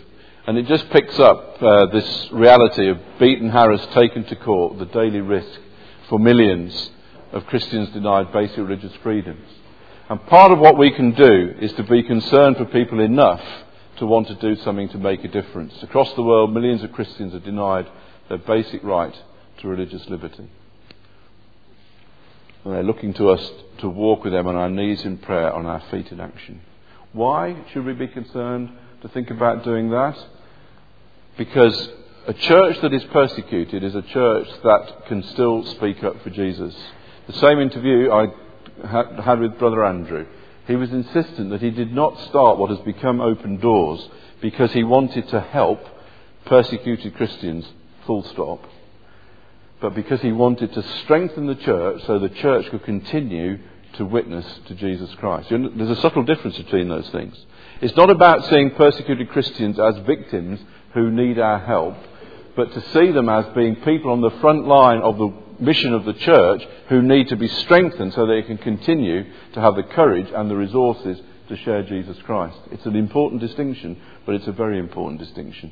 And 0.48 0.58
it 0.58 0.66
just 0.66 0.90
picks 0.92 1.20
up 1.20 1.62
uh, 1.62 1.88
this 1.88 2.30
reality 2.32 2.88
of 2.88 2.98
beaten 3.20 3.50
Harris 3.50 3.86
taken 3.94 4.24
to 4.26 4.36
court, 4.38 4.80
the 4.80 4.86
daily 4.86 5.20
risk 5.20 5.60
for 6.08 6.18
millions 6.18 6.90
of 7.34 7.46
Christians 7.48 7.90
denied 7.90 8.32
basic 8.32 8.58
religious 8.58 8.94
freedoms. 9.04 9.46
And 10.10 10.26
part 10.28 10.54
of 10.54 10.60
what 10.60 10.78
we 10.78 10.92
can 10.92 11.12
do 11.12 11.54
is 11.60 11.74
to 11.74 11.84
be 11.84 12.02
concerned 12.02 12.56
for 12.56 12.64
people 12.64 13.02
enough 13.02 13.44
to 13.98 14.06
want 14.06 14.30
to 14.30 14.36
do 14.36 14.56
something 14.62 14.88
to 14.90 14.98
make 14.98 15.26
a 15.26 15.28
difference. 15.28 15.74
Across 15.84 16.14
the 16.14 16.24
world, 16.24 16.54
millions 16.54 16.82
of 16.82 16.94
Christians 16.94 17.34
are 17.34 17.40
denied 17.40 17.88
their 18.30 18.38
basic 18.38 18.82
right 18.86 19.16
to 19.60 19.68
religious 19.68 20.08
liberty. 20.08 20.48
And 22.64 22.74
they're 22.74 22.84
looking 22.84 23.14
to 23.16 23.32
us 23.32 23.52
to 23.80 23.90
walk 23.90 24.24
with 24.24 24.32
them 24.32 24.48
on 24.48 24.56
our 24.56 24.70
knees 24.70 25.04
in 25.04 25.18
prayer, 25.18 25.52
on 25.52 25.66
our 25.66 25.82
feet 25.92 26.10
in 26.14 26.22
action. 26.22 26.62
Why 27.12 27.66
should 27.74 27.84
we 27.84 27.92
be 27.92 28.08
concerned 28.08 28.70
to 29.02 29.10
think 29.10 29.30
about 29.30 29.66
doing 29.66 29.90
that? 29.90 30.18
Because 31.38 31.90
a 32.28 32.34
church 32.34 32.82
that 32.82 32.94
is 32.94 33.04
persecuted 33.06 33.84
is 33.84 33.96
a 33.96 34.02
church 34.02 34.48
that 34.64 35.06
can 35.08 35.24
still 35.24 35.64
speak 35.66 36.04
up 36.04 36.22
for 36.24 36.30
Jesus. 36.30 36.76
The 37.28 37.34
same 37.34 37.60
interview 37.60 38.12
I 38.12 38.28
had 38.88 39.40
with 39.40 39.58
Brother 39.60 39.86
Andrew. 39.86 40.26
He 40.68 40.76
was 40.76 40.92
insistent 40.92 41.52
that 41.52 41.62
he 41.62 41.72
did 41.72 41.94
not 41.94 42.20
start 42.28 42.58
what 42.58 42.70
has 42.70 42.80
become 42.80 43.22
open 43.22 43.58
doors 43.58 44.08
because 44.42 44.74
he 44.74 44.84
wanted 44.84 45.28
to 45.30 45.40
help 45.40 45.80
persecuted 46.46 47.16
Christians, 47.16 47.66
full 48.06 48.24
stop, 48.24 48.64
but 49.80 49.96
because 49.96 50.22
he 50.22 50.32
wanted 50.32 50.74
to 50.74 50.84
strengthen 51.04 51.46
the 51.46 51.56
church 51.56 52.04
so 52.06 52.20
the 52.20 52.30
church 52.30 52.70
could 52.70 52.84
continue 52.84 53.60
to 53.94 54.06
witness 54.06 54.46
to 54.68 54.76
Jesus 54.76 55.14
Christ. 55.16 55.50
There's 55.50 55.98
a 55.98 56.02
subtle 56.02 56.24
difference 56.24 56.58
between 56.58 56.90
those 56.90 57.10
things. 57.10 57.38
It's 57.80 57.96
not 57.96 58.10
about 58.10 58.46
seeing 58.50 58.72
persecuted 58.72 59.30
Christians 59.30 59.80
as 59.80 59.98
victims 60.06 60.60
who 60.94 61.12
need 61.12 61.40
our 61.40 61.60
help, 61.60 61.96
but 62.56 62.74
to 62.74 62.82
see 62.92 63.12
them 63.12 63.30
as 63.30 63.46
being 63.54 63.76
people 63.78 64.12
on 64.12 64.22
the 64.22 64.40
front 64.42 64.68
line 64.68 65.00
of 65.00 65.18
the 65.18 65.34
mission 65.60 65.94
of 65.94 66.06
the 66.06 66.14
church 66.14 66.64
who 66.90 67.02
need 67.02 67.28
to 67.30 67.36
be 67.36 67.48
strengthened 67.48 68.14
so 68.14 68.26
they 68.26 68.44
can 68.44 68.58
continue 68.58 69.26
to 69.54 69.62
have 69.62 69.76
the 69.76 69.84
courage 69.84 70.28
and 70.34 70.50
the 70.50 70.56
resources 70.56 71.20
to 71.50 71.58
share 71.58 71.84
Jesus 71.84 72.18
Christ. 72.24 72.58
It's 72.72 72.86
an 72.86 72.96
important 72.96 73.42
distinction, 73.42 74.00
but 74.26 74.36
it's 74.36 74.48
a 74.48 74.52
very 74.52 74.80
important 74.80 75.20
distinction. 75.20 75.72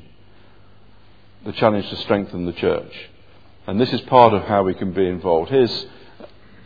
The 1.44 1.52
challenge 1.52 1.88
to 1.90 1.96
strengthen 1.96 2.46
the 2.46 2.52
church. 2.52 2.92
And 3.66 3.80
this 3.80 3.92
is 3.92 4.00
part 4.02 4.32
of 4.32 4.42
how 4.44 4.62
we 4.62 4.74
can 4.74 4.92
be 4.92 5.06
involved. 5.06 5.50
Here's 5.50 5.86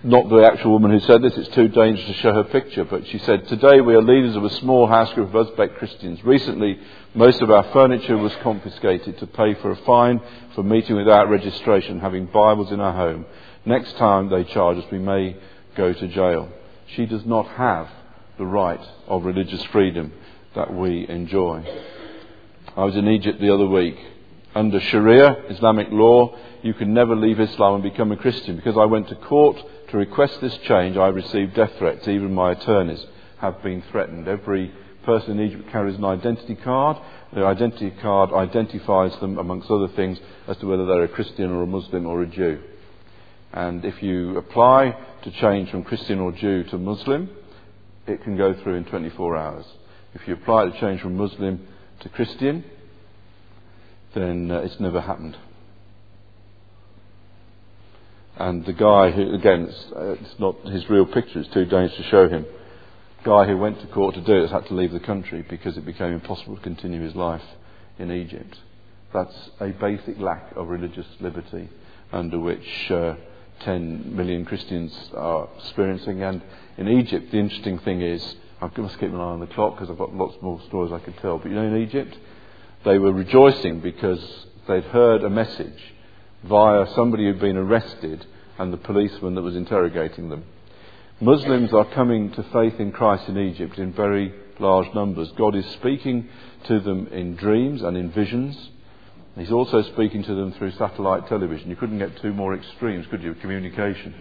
not 0.02 0.28
the 0.30 0.48
actual 0.50 0.72
woman 0.72 0.92
who 0.92 1.00
said 1.00 1.22
this, 1.22 1.36
it's 1.36 1.54
too 1.54 1.68
dangerous 1.68 2.06
to 2.06 2.14
show 2.14 2.32
her 2.32 2.44
picture, 2.44 2.84
but 2.84 3.06
she 3.08 3.18
said, 3.18 3.46
Today 3.48 3.80
we 3.80 3.94
are 3.94 4.02
leaders 4.02 4.34
of 4.34 4.44
a 4.44 4.50
small 4.56 4.86
house 4.86 5.12
group 5.12 5.34
of 5.34 5.46
Uzbek 5.46 5.76
Christians. 5.76 6.24
Recently, 6.24 6.78
most 7.14 7.42
of 7.42 7.50
our 7.50 7.64
furniture 7.72 8.16
was 8.16 8.34
confiscated 8.36 9.18
to 9.18 9.26
pay 9.26 9.54
for 9.54 9.72
a 9.72 9.76
fine 9.76 10.20
for 10.54 10.62
meeting 10.62 10.96
without 10.96 11.28
registration, 11.28 12.00
having 12.00 12.26
Bibles 12.26 12.72
in 12.72 12.80
our 12.80 12.94
home. 12.94 13.26
Next 13.66 13.96
time 13.98 14.30
they 14.30 14.44
charge 14.44 14.78
us, 14.78 14.90
we 14.90 14.98
may 14.98 15.36
go 15.76 15.92
to 15.92 16.08
jail. 16.08 16.48
She 16.96 17.04
does 17.04 17.26
not 17.26 17.46
have 17.48 17.88
the 18.38 18.46
right 18.46 18.80
of 19.06 19.26
religious 19.26 19.62
freedom 19.64 20.14
that 20.54 20.72
we 20.72 21.06
enjoy. 21.08 21.62
I 22.74 22.84
was 22.84 22.96
in 22.96 23.06
Egypt 23.06 23.38
the 23.38 23.52
other 23.52 23.66
week. 23.66 23.98
Under 24.54 24.80
Sharia, 24.80 25.44
Islamic 25.50 25.88
law, 25.90 26.36
you 26.62 26.74
can 26.74 26.92
never 26.92 27.14
leave 27.14 27.38
Islam 27.38 27.74
and 27.74 27.82
become 27.82 28.12
a 28.12 28.16
Christian. 28.16 28.56
Because 28.56 28.76
I 28.76 28.84
went 28.86 29.08
to 29.08 29.14
court 29.14 29.62
to 29.90 29.96
request 29.96 30.40
this 30.40 30.56
change, 30.58 30.96
I 30.96 31.08
received 31.08 31.54
death 31.54 31.72
threats. 31.78 32.06
Even 32.06 32.32
my 32.32 32.52
attorneys 32.52 33.04
have 33.38 33.62
been 33.62 33.82
threatened. 33.90 34.28
Every 34.28 34.72
person 35.04 35.38
in 35.38 35.46
Egypt 35.46 35.70
carries 35.70 35.96
an 35.96 36.04
identity 36.04 36.54
card. 36.54 36.96
The 37.32 37.44
identity 37.44 37.90
card 38.02 38.32
identifies 38.32 39.18
them, 39.20 39.38
amongst 39.38 39.70
other 39.70 39.88
things, 39.88 40.18
as 40.46 40.56
to 40.58 40.66
whether 40.66 40.86
they're 40.86 41.04
a 41.04 41.08
Christian 41.08 41.50
or 41.50 41.62
a 41.62 41.66
Muslim 41.66 42.06
or 42.06 42.22
a 42.22 42.26
Jew. 42.26 42.60
And 43.52 43.84
if 43.84 44.02
you 44.02 44.36
apply 44.36 44.96
to 45.22 45.30
change 45.32 45.70
from 45.70 45.82
Christian 45.82 46.20
or 46.20 46.32
Jew 46.32 46.64
to 46.64 46.78
Muslim, 46.78 47.30
it 48.06 48.22
can 48.22 48.36
go 48.36 48.54
through 48.62 48.74
in 48.74 48.84
24 48.84 49.36
hours. 49.36 49.64
If 50.14 50.26
you 50.26 50.34
apply 50.34 50.66
to 50.66 50.80
change 50.80 51.00
from 51.00 51.16
Muslim 51.16 51.66
to 52.00 52.08
Christian, 52.08 52.64
then 54.14 54.50
uh, 54.50 54.58
it's 54.60 54.78
never 54.80 55.00
happened. 55.00 55.36
And 58.40 58.64
the 58.64 58.72
guy 58.72 59.10
who, 59.10 59.34
again, 59.34 59.66
it's, 59.68 59.84
uh, 59.94 60.16
it's, 60.18 60.38
not 60.38 60.56
his 60.64 60.88
real 60.88 61.04
picture, 61.04 61.40
it's 61.40 61.52
too 61.52 61.66
dangerous 61.66 61.94
to 61.96 62.02
show 62.04 62.26
him. 62.26 62.46
Guy 63.22 63.44
who 63.44 63.58
went 63.58 63.78
to 63.82 63.86
court 63.88 64.14
to 64.14 64.22
do 64.22 64.44
it 64.44 64.50
had 64.50 64.64
to 64.68 64.74
leave 64.74 64.92
the 64.92 65.00
country 65.00 65.44
because 65.46 65.76
it 65.76 65.84
became 65.84 66.14
impossible 66.14 66.56
to 66.56 66.62
continue 66.62 67.02
his 67.02 67.14
life 67.14 67.42
in 67.98 68.10
Egypt. 68.10 68.58
That's 69.12 69.50
a 69.60 69.68
basic 69.72 70.18
lack 70.18 70.56
of 70.56 70.68
religious 70.68 71.06
liberty 71.20 71.68
under 72.12 72.38
which 72.38 72.90
uh, 72.90 73.16
10 73.60 74.16
million 74.16 74.46
Christians 74.46 74.98
are 75.14 75.46
experiencing. 75.58 76.22
And 76.22 76.40
in 76.78 76.88
Egypt, 76.88 77.32
the 77.32 77.38
interesting 77.38 77.78
thing 77.80 78.00
is, 78.00 78.36
I 78.62 78.70
must 78.78 78.98
keep 78.98 79.10
an 79.10 79.16
eye 79.16 79.34
on 79.34 79.40
the 79.40 79.48
clock 79.48 79.74
because 79.74 79.90
I've 79.90 79.98
got 79.98 80.14
lots 80.14 80.40
more 80.40 80.62
stories 80.68 80.92
I 80.92 81.00
could 81.00 81.18
tell. 81.18 81.36
But 81.36 81.50
you 81.50 81.56
know, 81.56 81.66
in 81.66 81.76
Egypt, 81.82 82.16
they 82.86 82.98
were 82.98 83.12
rejoicing 83.12 83.80
because 83.80 84.46
they'd 84.66 84.84
heard 84.84 85.24
a 85.24 85.30
message 85.30 85.78
via 86.44 86.86
somebody 86.94 87.24
who'd 87.24 87.40
been 87.40 87.56
arrested 87.56 88.26
and 88.58 88.72
the 88.72 88.78
policeman 88.78 89.34
that 89.34 89.42
was 89.42 89.56
interrogating 89.56 90.28
them. 90.28 90.44
Muslims 91.20 91.72
are 91.72 91.84
coming 91.86 92.32
to 92.32 92.42
faith 92.44 92.80
in 92.80 92.92
Christ 92.92 93.28
in 93.28 93.36
Egypt 93.36 93.78
in 93.78 93.92
very 93.92 94.32
large 94.58 94.92
numbers. 94.94 95.30
God 95.36 95.54
is 95.54 95.66
speaking 95.72 96.28
to 96.64 96.80
them 96.80 97.08
in 97.08 97.36
dreams 97.36 97.82
and 97.82 97.96
in 97.96 98.10
visions. 98.10 98.70
He's 99.36 99.52
also 99.52 99.82
speaking 99.82 100.22
to 100.24 100.34
them 100.34 100.52
through 100.52 100.72
satellite 100.72 101.28
television. 101.28 101.70
You 101.70 101.76
couldn't 101.76 101.98
get 101.98 102.20
two 102.20 102.32
more 102.32 102.54
extremes, 102.54 103.06
could 103.08 103.22
you, 103.22 103.32
of 103.32 103.40
communication? 103.40 104.14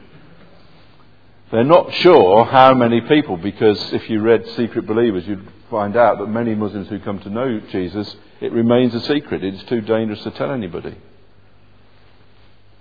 They're 1.52 1.64
not 1.64 1.94
sure 1.96 2.46
how 2.46 2.76
many 2.76 3.02
people, 3.02 3.38
because 3.38 3.92
if 3.92 4.10
you 4.10 4.22
read 4.22 4.46
Secret 4.50 4.86
Believers, 4.86 5.26
you'd 5.26 5.48
find 5.70 5.96
out 5.98 6.20
that 6.20 6.28
many 6.28 6.54
Muslims 6.54 6.90
who 6.90 7.00
come 7.00 7.20
to 7.20 7.30
know 7.30 7.60
Jesus, 7.72 8.16
it 8.40 8.52
remains 8.52 8.94
a 8.94 9.02
secret. 9.02 9.44
It's 9.44 9.64
too 9.64 9.82
dangerous 9.82 10.22
to 10.24 10.32
tell 10.32 10.52
anybody. 10.52 10.96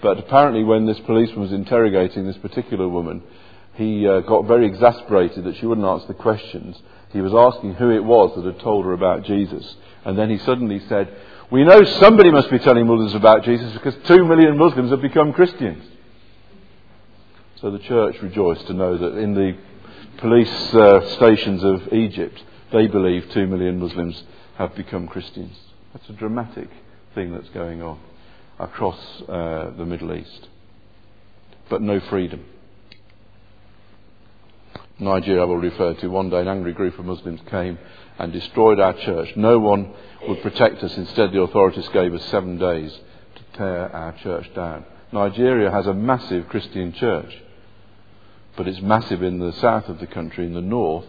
But 0.00 0.18
apparently, 0.18 0.62
when 0.62 0.86
this 0.86 1.00
policeman 1.00 1.40
was 1.40 1.52
interrogating 1.52 2.26
this 2.26 2.36
particular 2.38 2.88
woman, 2.88 3.22
he 3.74 4.06
uh, 4.06 4.20
got 4.20 4.46
very 4.46 4.66
exasperated 4.66 5.44
that 5.44 5.56
she 5.56 5.66
wouldn't 5.66 5.86
answer 5.86 6.08
the 6.08 6.14
questions. 6.14 6.80
He 7.12 7.20
was 7.20 7.34
asking 7.34 7.74
who 7.74 7.90
it 7.90 8.04
was 8.04 8.34
that 8.36 8.44
had 8.44 8.60
told 8.60 8.84
her 8.84 8.92
about 8.92 9.24
Jesus. 9.24 9.76
And 10.04 10.16
then 10.16 10.30
he 10.30 10.38
suddenly 10.38 10.80
said, 10.88 11.14
We 11.50 11.64
know 11.64 11.82
somebody 11.84 12.30
must 12.30 12.50
be 12.50 12.58
telling 12.58 12.86
Muslims 12.86 13.14
about 13.14 13.44
Jesus 13.44 13.72
because 13.72 13.96
two 14.06 14.24
million 14.24 14.56
Muslims 14.56 14.90
have 14.90 15.02
become 15.02 15.32
Christians. 15.32 15.84
So 17.60 17.70
the 17.70 17.78
church 17.80 18.16
rejoiced 18.22 18.66
to 18.68 18.74
know 18.74 18.96
that 18.96 19.16
in 19.16 19.34
the 19.34 19.56
police 20.18 20.74
uh, 20.74 21.08
stations 21.16 21.64
of 21.64 21.92
Egypt, 21.92 22.40
they 22.72 22.86
believe 22.86 23.30
two 23.30 23.48
million 23.48 23.80
Muslims 23.80 24.22
have 24.56 24.76
become 24.76 25.08
Christians. 25.08 25.56
That's 25.92 26.08
a 26.08 26.12
dramatic 26.12 26.68
thing 27.14 27.32
that's 27.32 27.48
going 27.48 27.82
on 27.82 27.98
across 28.58 28.98
uh, 29.28 29.70
the 29.76 29.84
Middle 29.84 30.14
East. 30.14 30.48
But 31.68 31.82
no 31.82 32.00
freedom. 32.00 32.44
Nigeria, 34.98 35.42
I 35.42 35.44
will 35.44 35.58
refer 35.58 35.94
to. 35.94 36.08
One 36.08 36.30
day, 36.30 36.40
an 36.40 36.48
angry 36.48 36.72
group 36.72 36.98
of 36.98 37.04
Muslims 37.04 37.40
came 37.48 37.78
and 38.18 38.32
destroyed 38.32 38.80
our 38.80 38.94
church. 38.94 39.36
No 39.36 39.58
one 39.58 39.92
would 40.26 40.42
protect 40.42 40.82
us. 40.82 40.96
Instead, 40.96 41.32
the 41.32 41.40
authorities 41.40 41.88
gave 41.88 42.12
us 42.14 42.24
seven 42.30 42.58
days 42.58 42.92
to 43.36 43.58
tear 43.58 43.94
our 43.94 44.12
church 44.18 44.52
down. 44.54 44.84
Nigeria 45.12 45.70
has 45.70 45.86
a 45.86 45.94
massive 45.94 46.48
Christian 46.48 46.92
church, 46.92 47.32
but 48.56 48.66
it's 48.66 48.80
massive 48.80 49.22
in 49.22 49.38
the 49.38 49.52
south 49.52 49.88
of 49.88 50.00
the 50.00 50.06
country. 50.06 50.46
In 50.46 50.54
the 50.54 50.60
north, 50.60 51.06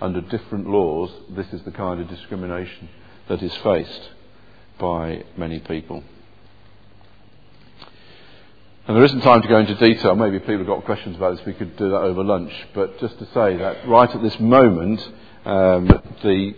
under 0.00 0.20
different 0.20 0.68
laws, 0.68 1.10
this 1.30 1.50
is 1.52 1.62
the 1.62 1.70
kind 1.70 2.00
of 2.00 2.08
discrimination 2.08 2.90
that 3.28 3.42
is 3.42 3.54
faced 3.56 4.10
by 4.78 5.24
many 5.36 5.60
people. 5.60 6.02
And 8.90 8.96
there 8.96 9.04
isn't 9.04 9.20
time 9.20 9.40
to 9.40 9.46
go 9.46 9.60
into 9.60 9.76
detail. 9.76 10.16
Maybe 10.16 10.40
people 10.40 10.58
have 10.58 10.66
got 10.66 10.84
questions 10.84 11.14
about 11.16 11.36
this. 11.36 11.46
We 11.46 11.52
could 11.52 11.76
do 11.76 11.90
that 11.90 11.98
over 11.98 12.24
lunch. 12.24 12.52
But 12.74 12.98
just 12.98 13.16
to 13.20 13.24
say 13.26 13.56
that 13.56 13.86
right 13.86 14.12
at 14.12 14.20
this 14.20 14.40
moment, 14.40 15.00
um, 15.44 15.86
the, 16.24 16.56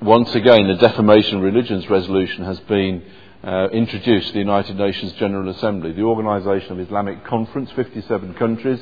once 0.00 0.32
again, 0.36 0.68
the 0.68 0.76
Defamation 0.76 1.38
of 1.38 1.42
Religions 1.42 1.90
resolution 1.90 2.44
has 2.44 2.60
been 2.60 3.02
uh, 3.42 3.70
introduced 3.72 4.28
to 4.28 4.32
the 4.34 4.38
United 4.38 4.76
Nations 4.76 5.10
General 5.14 5.48
Assembly. 5.48 5.90
The 5.90 6.02
Organisation 6.02 6.74
of 6.74 6.78
Islamic 6.78 7.24
Conference, 7.24 7.72
57 7.72 8.34
countries 8.34 8.78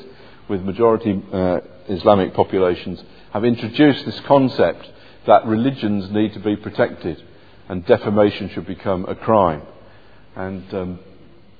with 0.47 0.61
majority 0.61 1.19
uh, 1.33 1.61
Islamic 1.87 2.35
populations, 2.35 3.03
have 3.33 3.43
introduced 3.43 4.05
this 4.05 4.19
concept 4.27 4.87
that 5.25 5.47
religions 5.47 6.11
need 6.11 6.31
to 6.33 6.39
be 6.39 6.55
protected 6.55 7.23
and 7.69 7.83
defamation 7.87 8.49
should 8.49 8.67
become 8.67 9.05
a 9.05 9.15
crime. 9.15 9.63
And 10.35 10.73
um, 10.75 10.99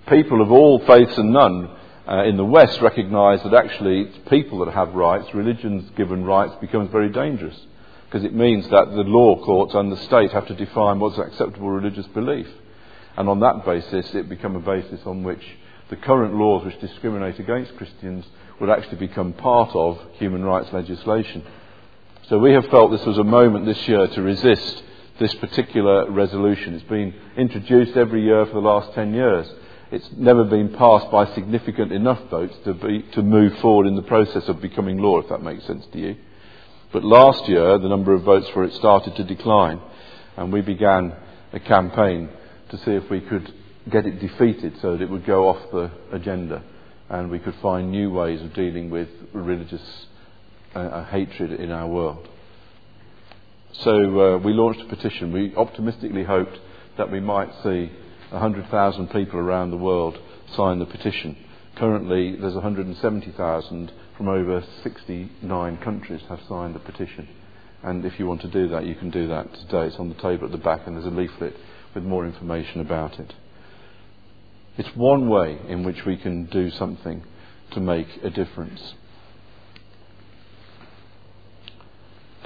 people 0.07 0.41
of 0.41 0.51
all 0.51 0.79
faiths 0.85 1.17
and 1.17 1.31
none 1.31 1.69
uh, 2.07 2.23
in 2.23 2.37
the 2.37 2.45
West 2.45 2.81
recognise 2.81 3.43
that 3.43 3.53
actually 3.53 4.01
it's 4.01 4.29
people 4.29 4.63
that 4.63 4.73
have 4.73 4.93
rights, 4.93 5.33
religions 5.33 5.89
given 5.97 6.23
rights 6.23 6.55
becomes 6.61 6.89
very 6.91 7.09
dangerous 7.09 7.59
because 8.05 8.23
it 8.23 8.33
means 8.33 8.67
that 8.69 8.89
the 8.91 9.03
law 9.03 9.43
courts 9.43 9.73
and 9.73 9.91
the 9.91 9.97
state 10.05 10.31
have 10.31 10.47
to 10.47 10.55
define 10.55 10.99
what's 10.99 11.17
acceptable 11.17 11.69
religious 11.69 12.07
belief. 12.07 12.47
And 13.17 13.27
on 13.27 13.41
that 13.41 13.65
basis, 13.65 14.13
it 14.15 14.29
become 14.29 14.55
a 14.55 14.61
basis 14.61 15.01
on 15.05 15.23
which 15.23 15.43
the 15.89 15.97
current 15.97 16.35
laws 16.35 16.65
which 16.65 16.79
discriminate 16.79 17.39
against 17.39 17.75
Christians 17.75 18.25
would 18.61 18.69
actually 18.69 18.97
become 18.97 19.33
part 19.33 19.75
of 19.75 19.99
human 20.13 20.43
rights 20.43 20.71
legislation. 20.71 21.43
So 22.29 22.39
we 22.39 22.53
have 22.53 22.67
felt 22.67 22.91
this 22.91 23.05
was 23.05 23.17
a 23.17 23.23
moment 23.23 23.65
this 23.65 23.87
year 23.87 24.07
to 24.07 24.21
resist 24.21 24.83
this 25.19 25.33
particular 25.35 26.09
resolution. 26.09 26.75
It's 26.75 26.83
been 26.89 27.13
introduced 27.35 27.97
every 27.97 28.23
year 28.23 28.45
for 28.45 28.53
the 28.53 28.59
last 28.59 28.93
10 28.93 29.13
years. 29.13 29.47
It's 29.89 30.09
never 30.17 30.43
been 30.43 30.73
passed 30.73 31.09
by 31.11 31.33
significant 31.33 31.93
enough 31.93 32.29
votes 32.29 32.55
to, 32.65 32.73
be, 32.73 33.03
to 33.13 33.21
move 33.21 33.57
forward 33.59 33.88
in 33.88 33.95
the 33.95 34.01
process 34.01 34.47
of 34.49 34.61
becoming 34.61 34.97
law, 34.97 35.19
if 35.19 35.29
that 35.29 35.41
makes 35.41 35.65
sense 35.65 35.85
to 35.93 35.99
you. 35.99 36.17
But 36.91 37.03
last 37.03 37.47
year, 37.47 37.77
the 37.77 37.88
number 37.88 38.13
of 38.13 38.23
votes 38.23 38.49
for 38.49 38.63
it 38.63 38.73
started 38.73 39.15
to 39.15 39.23
decline, 39.23 39.79
and 40.35 40.51
we 40.51 40.61
began 40.61 41.15
a 41.53 41.59
campaign 41.59 42.29
to 42.69 42.77
see 42.77 42.91
if 42.91 43.09
we 43.09 43.21
could 43.21 43.53
get 43.89 44.05
it 44.05 44.19
defeated 44.19 44.73
so 44.81 44.91
that 44.91 45.01
it 45.01 45.09
would 45.09 45.25
go 45.25 45.47
off 45.47 45.71
the 45.71 45.89
agenda 46.11 46.61
and 47.09 47.31
we 47.31 47.39
could 47.39 47.55
find 47.61 47.89
new 47.89 48.11
ways 48.11 48.41
of 48.41 48.53
dealing 48.53 48.89
with 48.89 49.07
religious 49.31 49.81
uh, 50.75 50.79
uh 50.79 51.05
hatred 51.05 51.51
in 51.51 51.71
our 51.71 51.88
world. 51.88 52.27
So 53.71 53.91
uh, 53.91 54.38
we 54.39 54.53
launched 54.53 54.81
a 54.81 54.85
petition. 54.85 55.31
We 55.31 55.55
optimistically 55.55 56.23
hoped 56.23 56.59
that 56.97 57.11
we 57.11 57.19
might 57.21 57.49
see 57.63 57.91
100,000 58.30 59.07
people 59.09 59.39
around 59.39 59.71
the 59.71 59.78
world 59.78 60.17
signed 60.55 60.82
the 60.82 60.86
petition. 60.86 61.38
Currently, 61.75 62.36
there's 62.38 62.55
170,000 62.55 63.91
from 64.17 64.28
over 64.28 64.63
69 64.84 65.78
countries 65.78 66.21
have 66.28 66.39
signed 66.49 66.75
the 66.75 66.80
petition. 66.80 67.28
And 67.84 68.03
if 68.03 68.19
you 68.19 68.25
want 68.25 68.41
to 68.41 68.47
do 68.49 68.67
that, 68.69 68.86
you 68.86 68.95
can 68.95 69.11
do 69.11 69.28
that 69.28 69.53
today. 69.53 69.88
It's 69.88 69.97
on 69.97 70.09
the 70.09 70.15
table 70.15 70.45
at 70.45 70.51
the 70.51 70.57
back, 70.57 70.88
and 70.88 70.95
there's 70.95 71.05
a 71.05 71.09
leaflet 71.09 71.55
with 71.93 72.03
more 72.03 72.25
information 72.25 72.82
about 72.82 73.19
it. 73.19 73.34
It's 74.78 74.95
one 74.95 75.30
way 75.30 75.59
in 75.67 75.84
which 75.84 76.05
we 76.05 76.17
can 76.17 76.45
do 76.45 76.71
something 76.71 77.23
to 77.71 77.80
make 77.80 78.07
a 78.23 78.30
difference. 78.30 78.93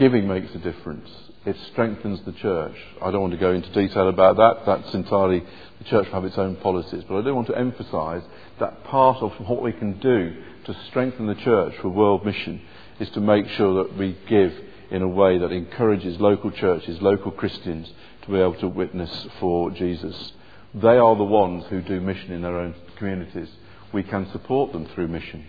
Giving 0.01 0.27
makes 0.27 0.51
a 0.55 0.57
difference. 0.57 1.07
It 1.45 1.55
strengthens 1.71 2.21
the 2.25 2.31
church. 2.31 2.73
I 3.03 3.11
don't 3.11 3.21
want 3.21 3.33
to 3.33 3.39
go 3.39 3.53
into 3.53 3.71
detail 3.71 4.09
about 4.09 4.35
that. 4.37 4.65
That's 4.65 4.95
entirely, 4.95 5.43
the 5.77 5.83
church 5.83 6.07
will 6.07 6.13
have 6.13 6.25
its 6.25 6.39
own 6.39 6.55
policies. 6.55 7.03
But 7.07 7.19
I 7.19 7.21
do 7.21 7.35
want 7.35 7.45
to 7.49 7.55
emphasise 7.55 8.23
that 8.59 8.83
part 8.85 9.17
of 9.17 9.31
what 9.47 9.61
we 9.61 9.71
can 9.71 9.99
do 9.99 10.41
to 10.65 10.75
strengthen 10.87 11.27
the 11.27 11.35
church 11.35 11.75
for 11.79 11.89
world 11.89 12.25
mission 12.25 12.63
is 12.99 13.11
to 13.11 13.21
make 13.21 13.47
sure 13.49 13.83
that 13.83 13.95
we 13.95 14.17
give 14.27 14.51
in 14.89 15.03
a 15.03 15.07
way 15.07 15.37
that 15.37 15.51
encourages 15.51 16.19
local 16.19 16.49
churches, 16.49 16.99
local 16.99 17.29
Christians 17.29 17.87
to 18.23 18.31
be 18.31 18.39
able 18.39 18.55
to 18.55 18.69
witness 18.69 19.27
for 19.39 19.69
Jesus. 19.69 20.31
They 20.73 20.97
are 20.97 21.15
the 21.15 21.23
ones 21.23 21.65
who 21.69 21.83
do 21.83 22.01
mission 22.01 22.31
in 22.31 22.41
their 22.41 22.57
own 22.57 22.73
communities. 22.95 23.49
We 23.93 24.01
can 24.01 24.31
support 24.31 24.71
them 24.71 24.87
through 24.95 25.09
mission, 25.09 25.45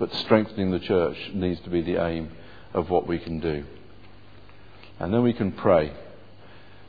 but 0.00 0.12
strengthening 0.12 0.72
the 0.72 0.80
church 0.80 1.16
needs 1.34 1.60
to 1.60 1.70
be 1.70 1.82
the 1.82 2.04
aim 2.04 2.32
of 2.74 2.90
what 2.90 3.06
we 3.06 3.20
can 3.20 3.38
do. 3.38 3.64
And 5.02 5.12
then 5.12 5.24
we 5.24 5.32
can 5.32 5.50
pray. 5.50 5.92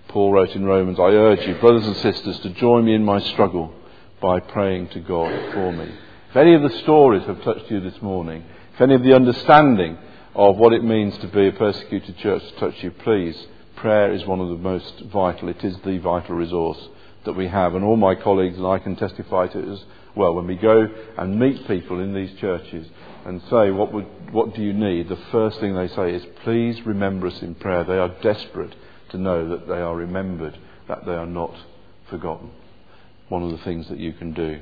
Paul 0.10 0.32
wrote 0.32 0.52
in 0.52 0.64
Romans, 0.64 1.00
I 1.00 1.10
urge 1.14 1.48
you, 1.48 1.56
brothers 1.56 1.88
and 1.88 1.98
sisters, 1.98 2.38
to 2.42 2.52
join 2.52 2.86
me 2.86 2.94
in 2.94 3.04
my 3.04 3.20
struggle 3.20 3.74
by 4.22 4.40
praying 4.40 4.90
to 4.90 5.00
God 5.00 5.52
for 5.52 5.74
me. 5.74 5.92
If 6.30 6.36
any 6.36 6.54
of 6.54 6.62
the 6.62 6.78
stories 6.84 7.26
have 7.26 7.42
touched 7.42 7.72
you 7.72 7.80
this 7.80 8.00
morning, 8.04 8.44
if 8.76 8.82
any 8.82 8.94
of 8.94 9.02
the 9.02 9.16
understanding 9.16 9.98
of 10.36 10.58
what 10.58 10.74
it 10.74 10.84
means 10.84 11.18
to 11.18 11.28
be 11.28 11.48
a 11.48 11.54
persecuted 11.54 12.16
church 12.20 12.44
has 12.44 12.52
touched 12.60 12.84
you, 12.84 12.92
please, 12.92 13.48
prayer 13.78 14.14
is 14.14 14.28
one 14.28 14.40
of 14.40 14.50
the 14.50 14.58
most 14.58 14.94
vital. 15.12 15.50
It 15.50 15.64
is 15.64 15.76
the 15.84 15.98
vital 15.98 16.36
resource 16.36 16.88
that 17.26 17.34
we 17.34 17.48
have. 17.48 17.74
And 17.74 17.84
all 17.84 17.98
my 17.98 18.14
colleagues 18.14 18.58
and 18.58 18.68
I 18.68 18.78
can 18.78 18.96
testify 18.96 19.48
to 19.48 19.60
it 19.60 19.74
as 19.74 19.84
well. 20.14 20.36
When 20.36 20.46
we 20.46 20.56
go 20.56 20.88
and 21.18 21.40
meet 21.40 21.66
people 21.66 22.00
in 22.00 22.14
these 22.14 22.40
churches 22.40 22.86
and 23.26 23.42
say, 23.50 23.72
what, 23.72 23.94
would, 23.94 24.34
what 24.34 24.54
do 24.54 24.62
you 24.62 24.74
need? 24.74 25.08
The 25.08 25.20
first 25.32 25.60
thing 25.60 25.76
they 25.76 25.88
say 25.88 26.14
is, 26.14 26.24
please 26.44 26.86
remember 26.86 27.28
us 27.28 27.42
in 27.42 27.56
prayer. 27.56 27.84
They 27.84 27.98
are 27.98 28.14
desperate 28.22 28.76
to 29.10 29.18
know 29.18 29.50
that 29.50 29.68
they 29.68 29.80
are 29.80 29.96
remembered, 29.96 30.58
that 30.88 31.06
they 31.06 31.14
are 31.14 31.26
not 31.26 31.56
forgotten. 32.10 32.52
One 33.30 33.44
of 33.44 33.52
the 33.52 33.64
things 33.64 33.88
that 33.90 34.00
you 34.00 34.14
can 34.14 34.34
do. 34.34 34.60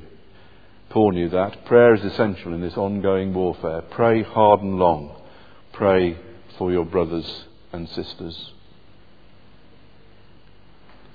Paul 0.90 1.12
knew 1.12 1.28
that. 1.30 1.64
Prayer 1.64 1.94
is 1.94 2.04
essential 2.04 2.52
in 2.52 2.60
this 2.60 2.76
ongoing 2.76 3.34
warfare. 3.34 3.82
Pray 3.82 4.22
hard 4.22 4.60
and 4.60 4.78
long. 4.78 5.16
Pray 5.72 6.18
for 6.58 6.70
your 6.70 6.84
brothers 6.84 7.44
and 7.72 7.88
sisters. 7.88 8.52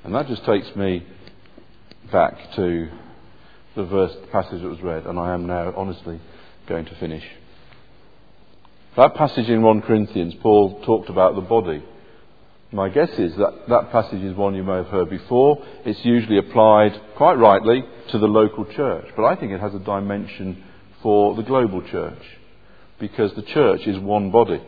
And 0.03 0.15
that 0.15 0.27
just 0.27 0.43
takes 0.45 0.75
me 0.75 1.05
back 2.11 2.53
to 2.55 2.89
the 3.75 3.85
verse 3.85 4.15
the 4.21 4.27
passage 4.27 4.61
that 4.61 4.67
was 4.67 4.81
read, 4.81 5.05
and 5.05 5.19
I 5.19 5.33
am 5.33 5.45
now 5.45 5.73
honestly 5.77 6.19
going 6.67 6.85
to 6.85 6.95
finish. 6.95 7.23
That 8.95 9.15
passage 9.15 9.49
in 9.49 9.61
1 9.61 9.81
Corinthians, 9.83 10.33
Paul 10.41 10.81
talked 10.83 11.09
about 11.09 11.35
the 11.35 11.41
body. 11.41 11.83
My 12.71 12.89
guess 12.89 13.11
is 13.11 13.35
that 13.37 13.69
that 13.69 13.91
passage 13.91 14.21
is 14.21 14.35
one 14.35 14.55
you 14.55 14.63
may 14.63 14.77
have 14.77 14.87
heard 14.87 15.09
before. 15.09 15.63
It's 15.85 16.03
usually 16.03 16.37
applied, 16.37 16.99
quite 17.15 17.35
rightly, 17.35 17.83
to 18.09 18.17
the 18.17 18.27
local 18.27 18.65
church. 18.65 19.05
But 19.15 19.25
I 19.25 19.35
think 19.35 19.51
it 19.51 19.61
has 19.61 19.73
a 19.73 19.79
dimension 19.79 20.63
for 21.01 21.35
the 21.35 21.43
global 21.43 21.81
church. 21.83 22.21
Because 22.99 23.33
the 23.35 23.43
church 23.43 23.87
is 23.87 23.97
one 23.99 24.31
body. 24.31 24.61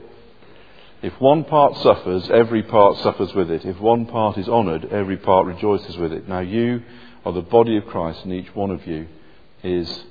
If 1.02 1.20
one 1.20 1.44
part 1.44 1.76
suffers, 1.78 2.30
every 2.30 2.64
part 2.64 2.98
suffers 3.00 3.34
with 3.34 3.50
it. 3.50 3.66
If 3.66 3.80
one 3.80 4.06
part 4.06 4.38
is 4.38 4.48
honoured, 4.48 4.86
every 4.92 5.18
part 5.18 5.48
rejoices 5.48 5.98
with 5.98 6.14
it. 6.14 6.30
Now 6.30 6.40
you 6.40 6.84
are 7.26 7.34
the 7.34 7.42
body 7.42 7.78
of 7.78 7.88
Christ, 7.88 8.24
and 8.24 8.34
each 8.34 8.54
one 8.56 8.72
of 8.72 8.86
you 8.86 9.08
is 9.64 10.04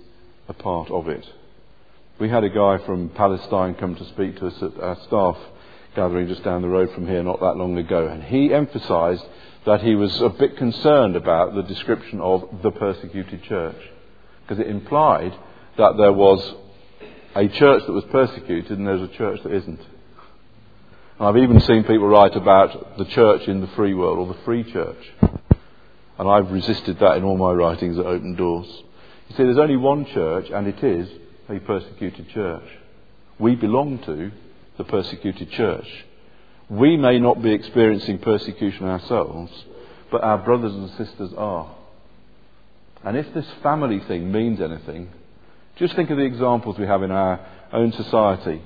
a 0.48 0.54
part 0.54 0.90
of 0.90 1.08
it. 1.08 1.26
We 2.18 2.28
had 2.28 2.42
a 2.42 2.48
guy 2.48 2.78
from 2.78 3.10
Palestine 3.10 3.74
come 3.74 3.94
to 3.94 4.04
speak 4.06 4.38
to 4.38 4.48
us 4.48 4.60
at 4.60 4.80
our 4.82 4.96
staff 5.06 5.36
gathering 5.94 6.26
just 6.26 6.42
down 6.42 6.62
the 6.62 6.68
road 6.68 6.90
from 6.92 7.06
here 7.06 7.22
not 7.22 7.38
that 7.38 7.56
long 7.56 7.78
ago, 7.78 8.08
and 8.08 8.24
he 8.24 8.52
emphasised 8.52 9.24
that 9.66 9.82
he 9.82 9.94
was 9.94 10.20
a 10.20 10.28
bit 10.28 10.56
concerned 10.56 11.14
about 11.14 11.54
the 11.54 11.62
description 11.62 12.20
of 12.20 12.42
the 12.64 12.72
persecuted 12.72 13.44
church, 13.44 13.76
because 14.42 14.58
it 14.58 14.66
implied 14.66 15.32
that 15.76 15.96
there 15.96 16.12
was 16.12 16.54
a 17.36 17.46
church 17.46 17.84
that 17.86 17.92
was 17.92 18.04
persecuted 18.10 18.76
and 18.76 18.86
there's 18.88 19.08
a 19.08 19.16
church 19.16 19.40
that 19.44 19.52
isn't. 19.52 19.80
And 21.18 21.28
I've 21.28 21.36
even 21.36 21.60
seen 21.60 21.84
people 21.84 22.08
write 22.08 22.34
about 22.34 22.98
the 22.98 23.04
church 23.04 23.46
in 23.46 23.60
the 23.60 23.68
free 23.68 23.94
world 23.94 24.18
or 24.18 24.34
the 24.34 24.42
free 24.42 24.64
church. 24.64 25.12
And 26.18 26.28
I've 26.28 26.50
resisted 26.50 26.98
that 26.98 27.18
in 27.18 27.22
all 27.22 27.36
my 27.36 27.52
writings 27.52 27.96
at 27.96 28.06
Open 28.06 28.34
Doors. 28.34 28.66
You 29.28 29.36
see, 29.36 29.44
there's 29.44 29.58
only 29.58 29.76
one 29.76 30.04
church, 30.06 30.50
and 30.50 30.66
it 30.66 30.82
is 30.82 31.08
a 31.48 31.58
persecuted 31.60 32.28
church. 32.30 32.64
We 33.38 33.54
belong 33.54 33.98
to 34.04 34.30
the 34.76 34.84
persecuted 34.84 35.50
church. 35.50 35.88
We 36.68 36.96
may 36.96 37.18
not 37.18 37.42
be 37.42 37.52
experiencing 37.52 38.18
persecution 38.18 38.86
ourselves, 38.86 39.52
but 40.10 40.22
our 40.22 40.38
brothers 40.38 40.74
and 40.74 40.90
sisters 40.90 41.32
are. 41.36 41.74
And 43.04 43.16
if 43.16 43.32
this 43.32 43.46
family 43.62 44.00
thing 44.00 44.30
means 44.30 44.60
anything, 44.60 45.08
just 45.76 45.94
think 45.94 46.10
of 46.10 46.16
the 46.16 46.24
examples 46.24 46.78
we 46.78 46.86
have 46.86 47.02
in 47.02 47.10
our 47.10 47.40
own 47.72 47.92
society. 47.92 48.60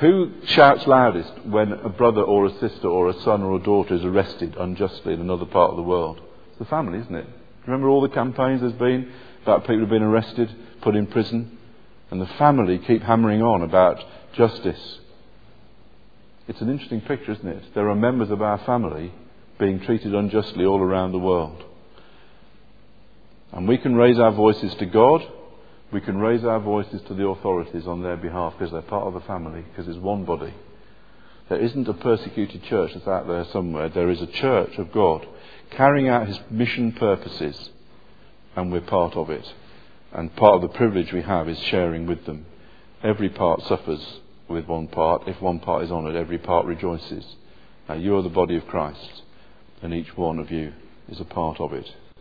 Who 0.00 0.30
shouts 0.44 0.86
loudest 0.86 1.44
when 1.44 1.72
a 1.72 1.88
brother 1.88 2.22
or 2.22 2.46
a 2.46 2.58
sister 2.60 2.86
or 2.86 3.08
a 3.08 3.20
son 3.22 3.42
or 3.42 3.56
a 3.56 3.62
daughter 3.62 3.94
is 3.94 4.04
arrested 4.04 4.56
unjustly 4.56 5.14
in 5.14 5.20
another 5.20 5.44
part 5.44 5.70
of 5.70 5.76
the 5.76 5.82
world? 5.82 6.20
It's 6.50 6.60
the 6.60 6.64
family, 6.66 7.00
isn't 7.00 7.14
it? 7.14 7.26
Remember 7.66 7.88
all 7.88 8.00
the 8.00 8.08
campaigns 8.08 8.60
there's 8.60 8.72
been 8.74 9.10
about 9.42 9.62
people 9.62 9.80
who've 9.80 9.88
been 9.88 10.02
arrested, 10.02 10.54
put 10.88 10.96
in 10.96 11.06
prison? 11.06 11.58
And 12.10 12.20
the 12.20 12.26
family 12.38 12.78
keep 12.78 13.02
hammering 13.02 13.42
on 13.42 13.62
about 13.62 14.02
justice. 14.32 14.98
It's 16.46 16.60
an 16.60 16.70
interesting 16.70 17.02
picture, 17.02 17.32
isn't 17.32 17.46
it? 17.46 17.74
There 17.74 17.90
are 17.90 17.94
members 17.94 18.30
of 18.30 18.40
our 18.40 18.58
family 18.64 19.12
being 19.58 19.80
treated 19.80 20.14
unjustly 20.14 20.64
all 20.64 20.80
around 20.80 21.12
the 21.12 21.18
world. 21.18 21.62
And 23.52 23.68
we 23.68 23.76
can 23.76 23.94
raise 23.94 24.18
our 24.18 24.32
voices 24.32 24.74
to 24.76 24.86
God 24.86 25.22
we 25.90 26.00
can 26.00 26.18
raise 26.18 26.44
our 26.44 26.60
voices 26.60 27.00
to 27.02 27.14
the 27.14 27.26
authorities 27.26 27.86
on 27.86 28.02
their 28.02 28.16
behalf 28.16 28.54
because 28.58 28.72
they're 28.72 28.82
part 28.82 29.06
of 29.06 29.14
the 29.14 29.26
family, 29.26 29.62
because 29.62 29.88
it's 29.88 29.98
one 29.98 30.24
body. 30.24 30.52
There 31.48 31.58
isn't 31.58 31.88
a 31.88 31.94
persecuted 31.94 32.62
church 32.64 32.92
that's 32.92 33.08
out 33.08 33.26
there 33.26 33.46
somewhere. 33.46 33.88
There 33.88 34.10
is 34.10 34.20
a 34.20 34.26
church 34.26 34.76
of 34.76 34.92
God 34.92 35.26
carrying 35.70 36.08
out 36.08 36.28
his 36.28 36.38
mission 36.50 36.92
purposes, 36.92 37.70
and 38.54 38.70
we're 38.70 38.82
part 38.82 39.16
of 39.16 39.30
it. 39.30 39.50
And 40.12 40.34
part 40.36 40.54
of 40.54 40.62
the 40.62 40.68
privilege 40.76 41.12
we 41.12 41.22
have 41.22 41.48
is 41.48 41.58
sharing 41.58 42.06
with 42.06 42.24
them. 42.24 42.46
Every 43.02 43.28
part 43.28 43.62
suffers 43.62 44.20
with 44.48 44.66
one 44.66 44.88
part. 44.88 45.28
If 45.28 45.40
one 45.40 45.60
part 45.60 45.84
is 45.84 45.90
honoured, 45.90 46.16
every 46.16 46.38
part 46.38 46.66
rejoices. 46.66 47.24
Now, 47.88 47.94
you 47.94 48.16
are 48.16 48.22
the 48.22 48.28
body 48.28 48.56
of 48.56 48.66
Christ, 48.66 49.22
and 49.82 49.94
each 49.94 50.16
one 50.16 50.38
of 50.38 50.50
you 50.50 50.72
is 51.08 51.20
a 51.20 51.24
part 51.24 51.60
of 51.60 51.72
it. 51.72 51.90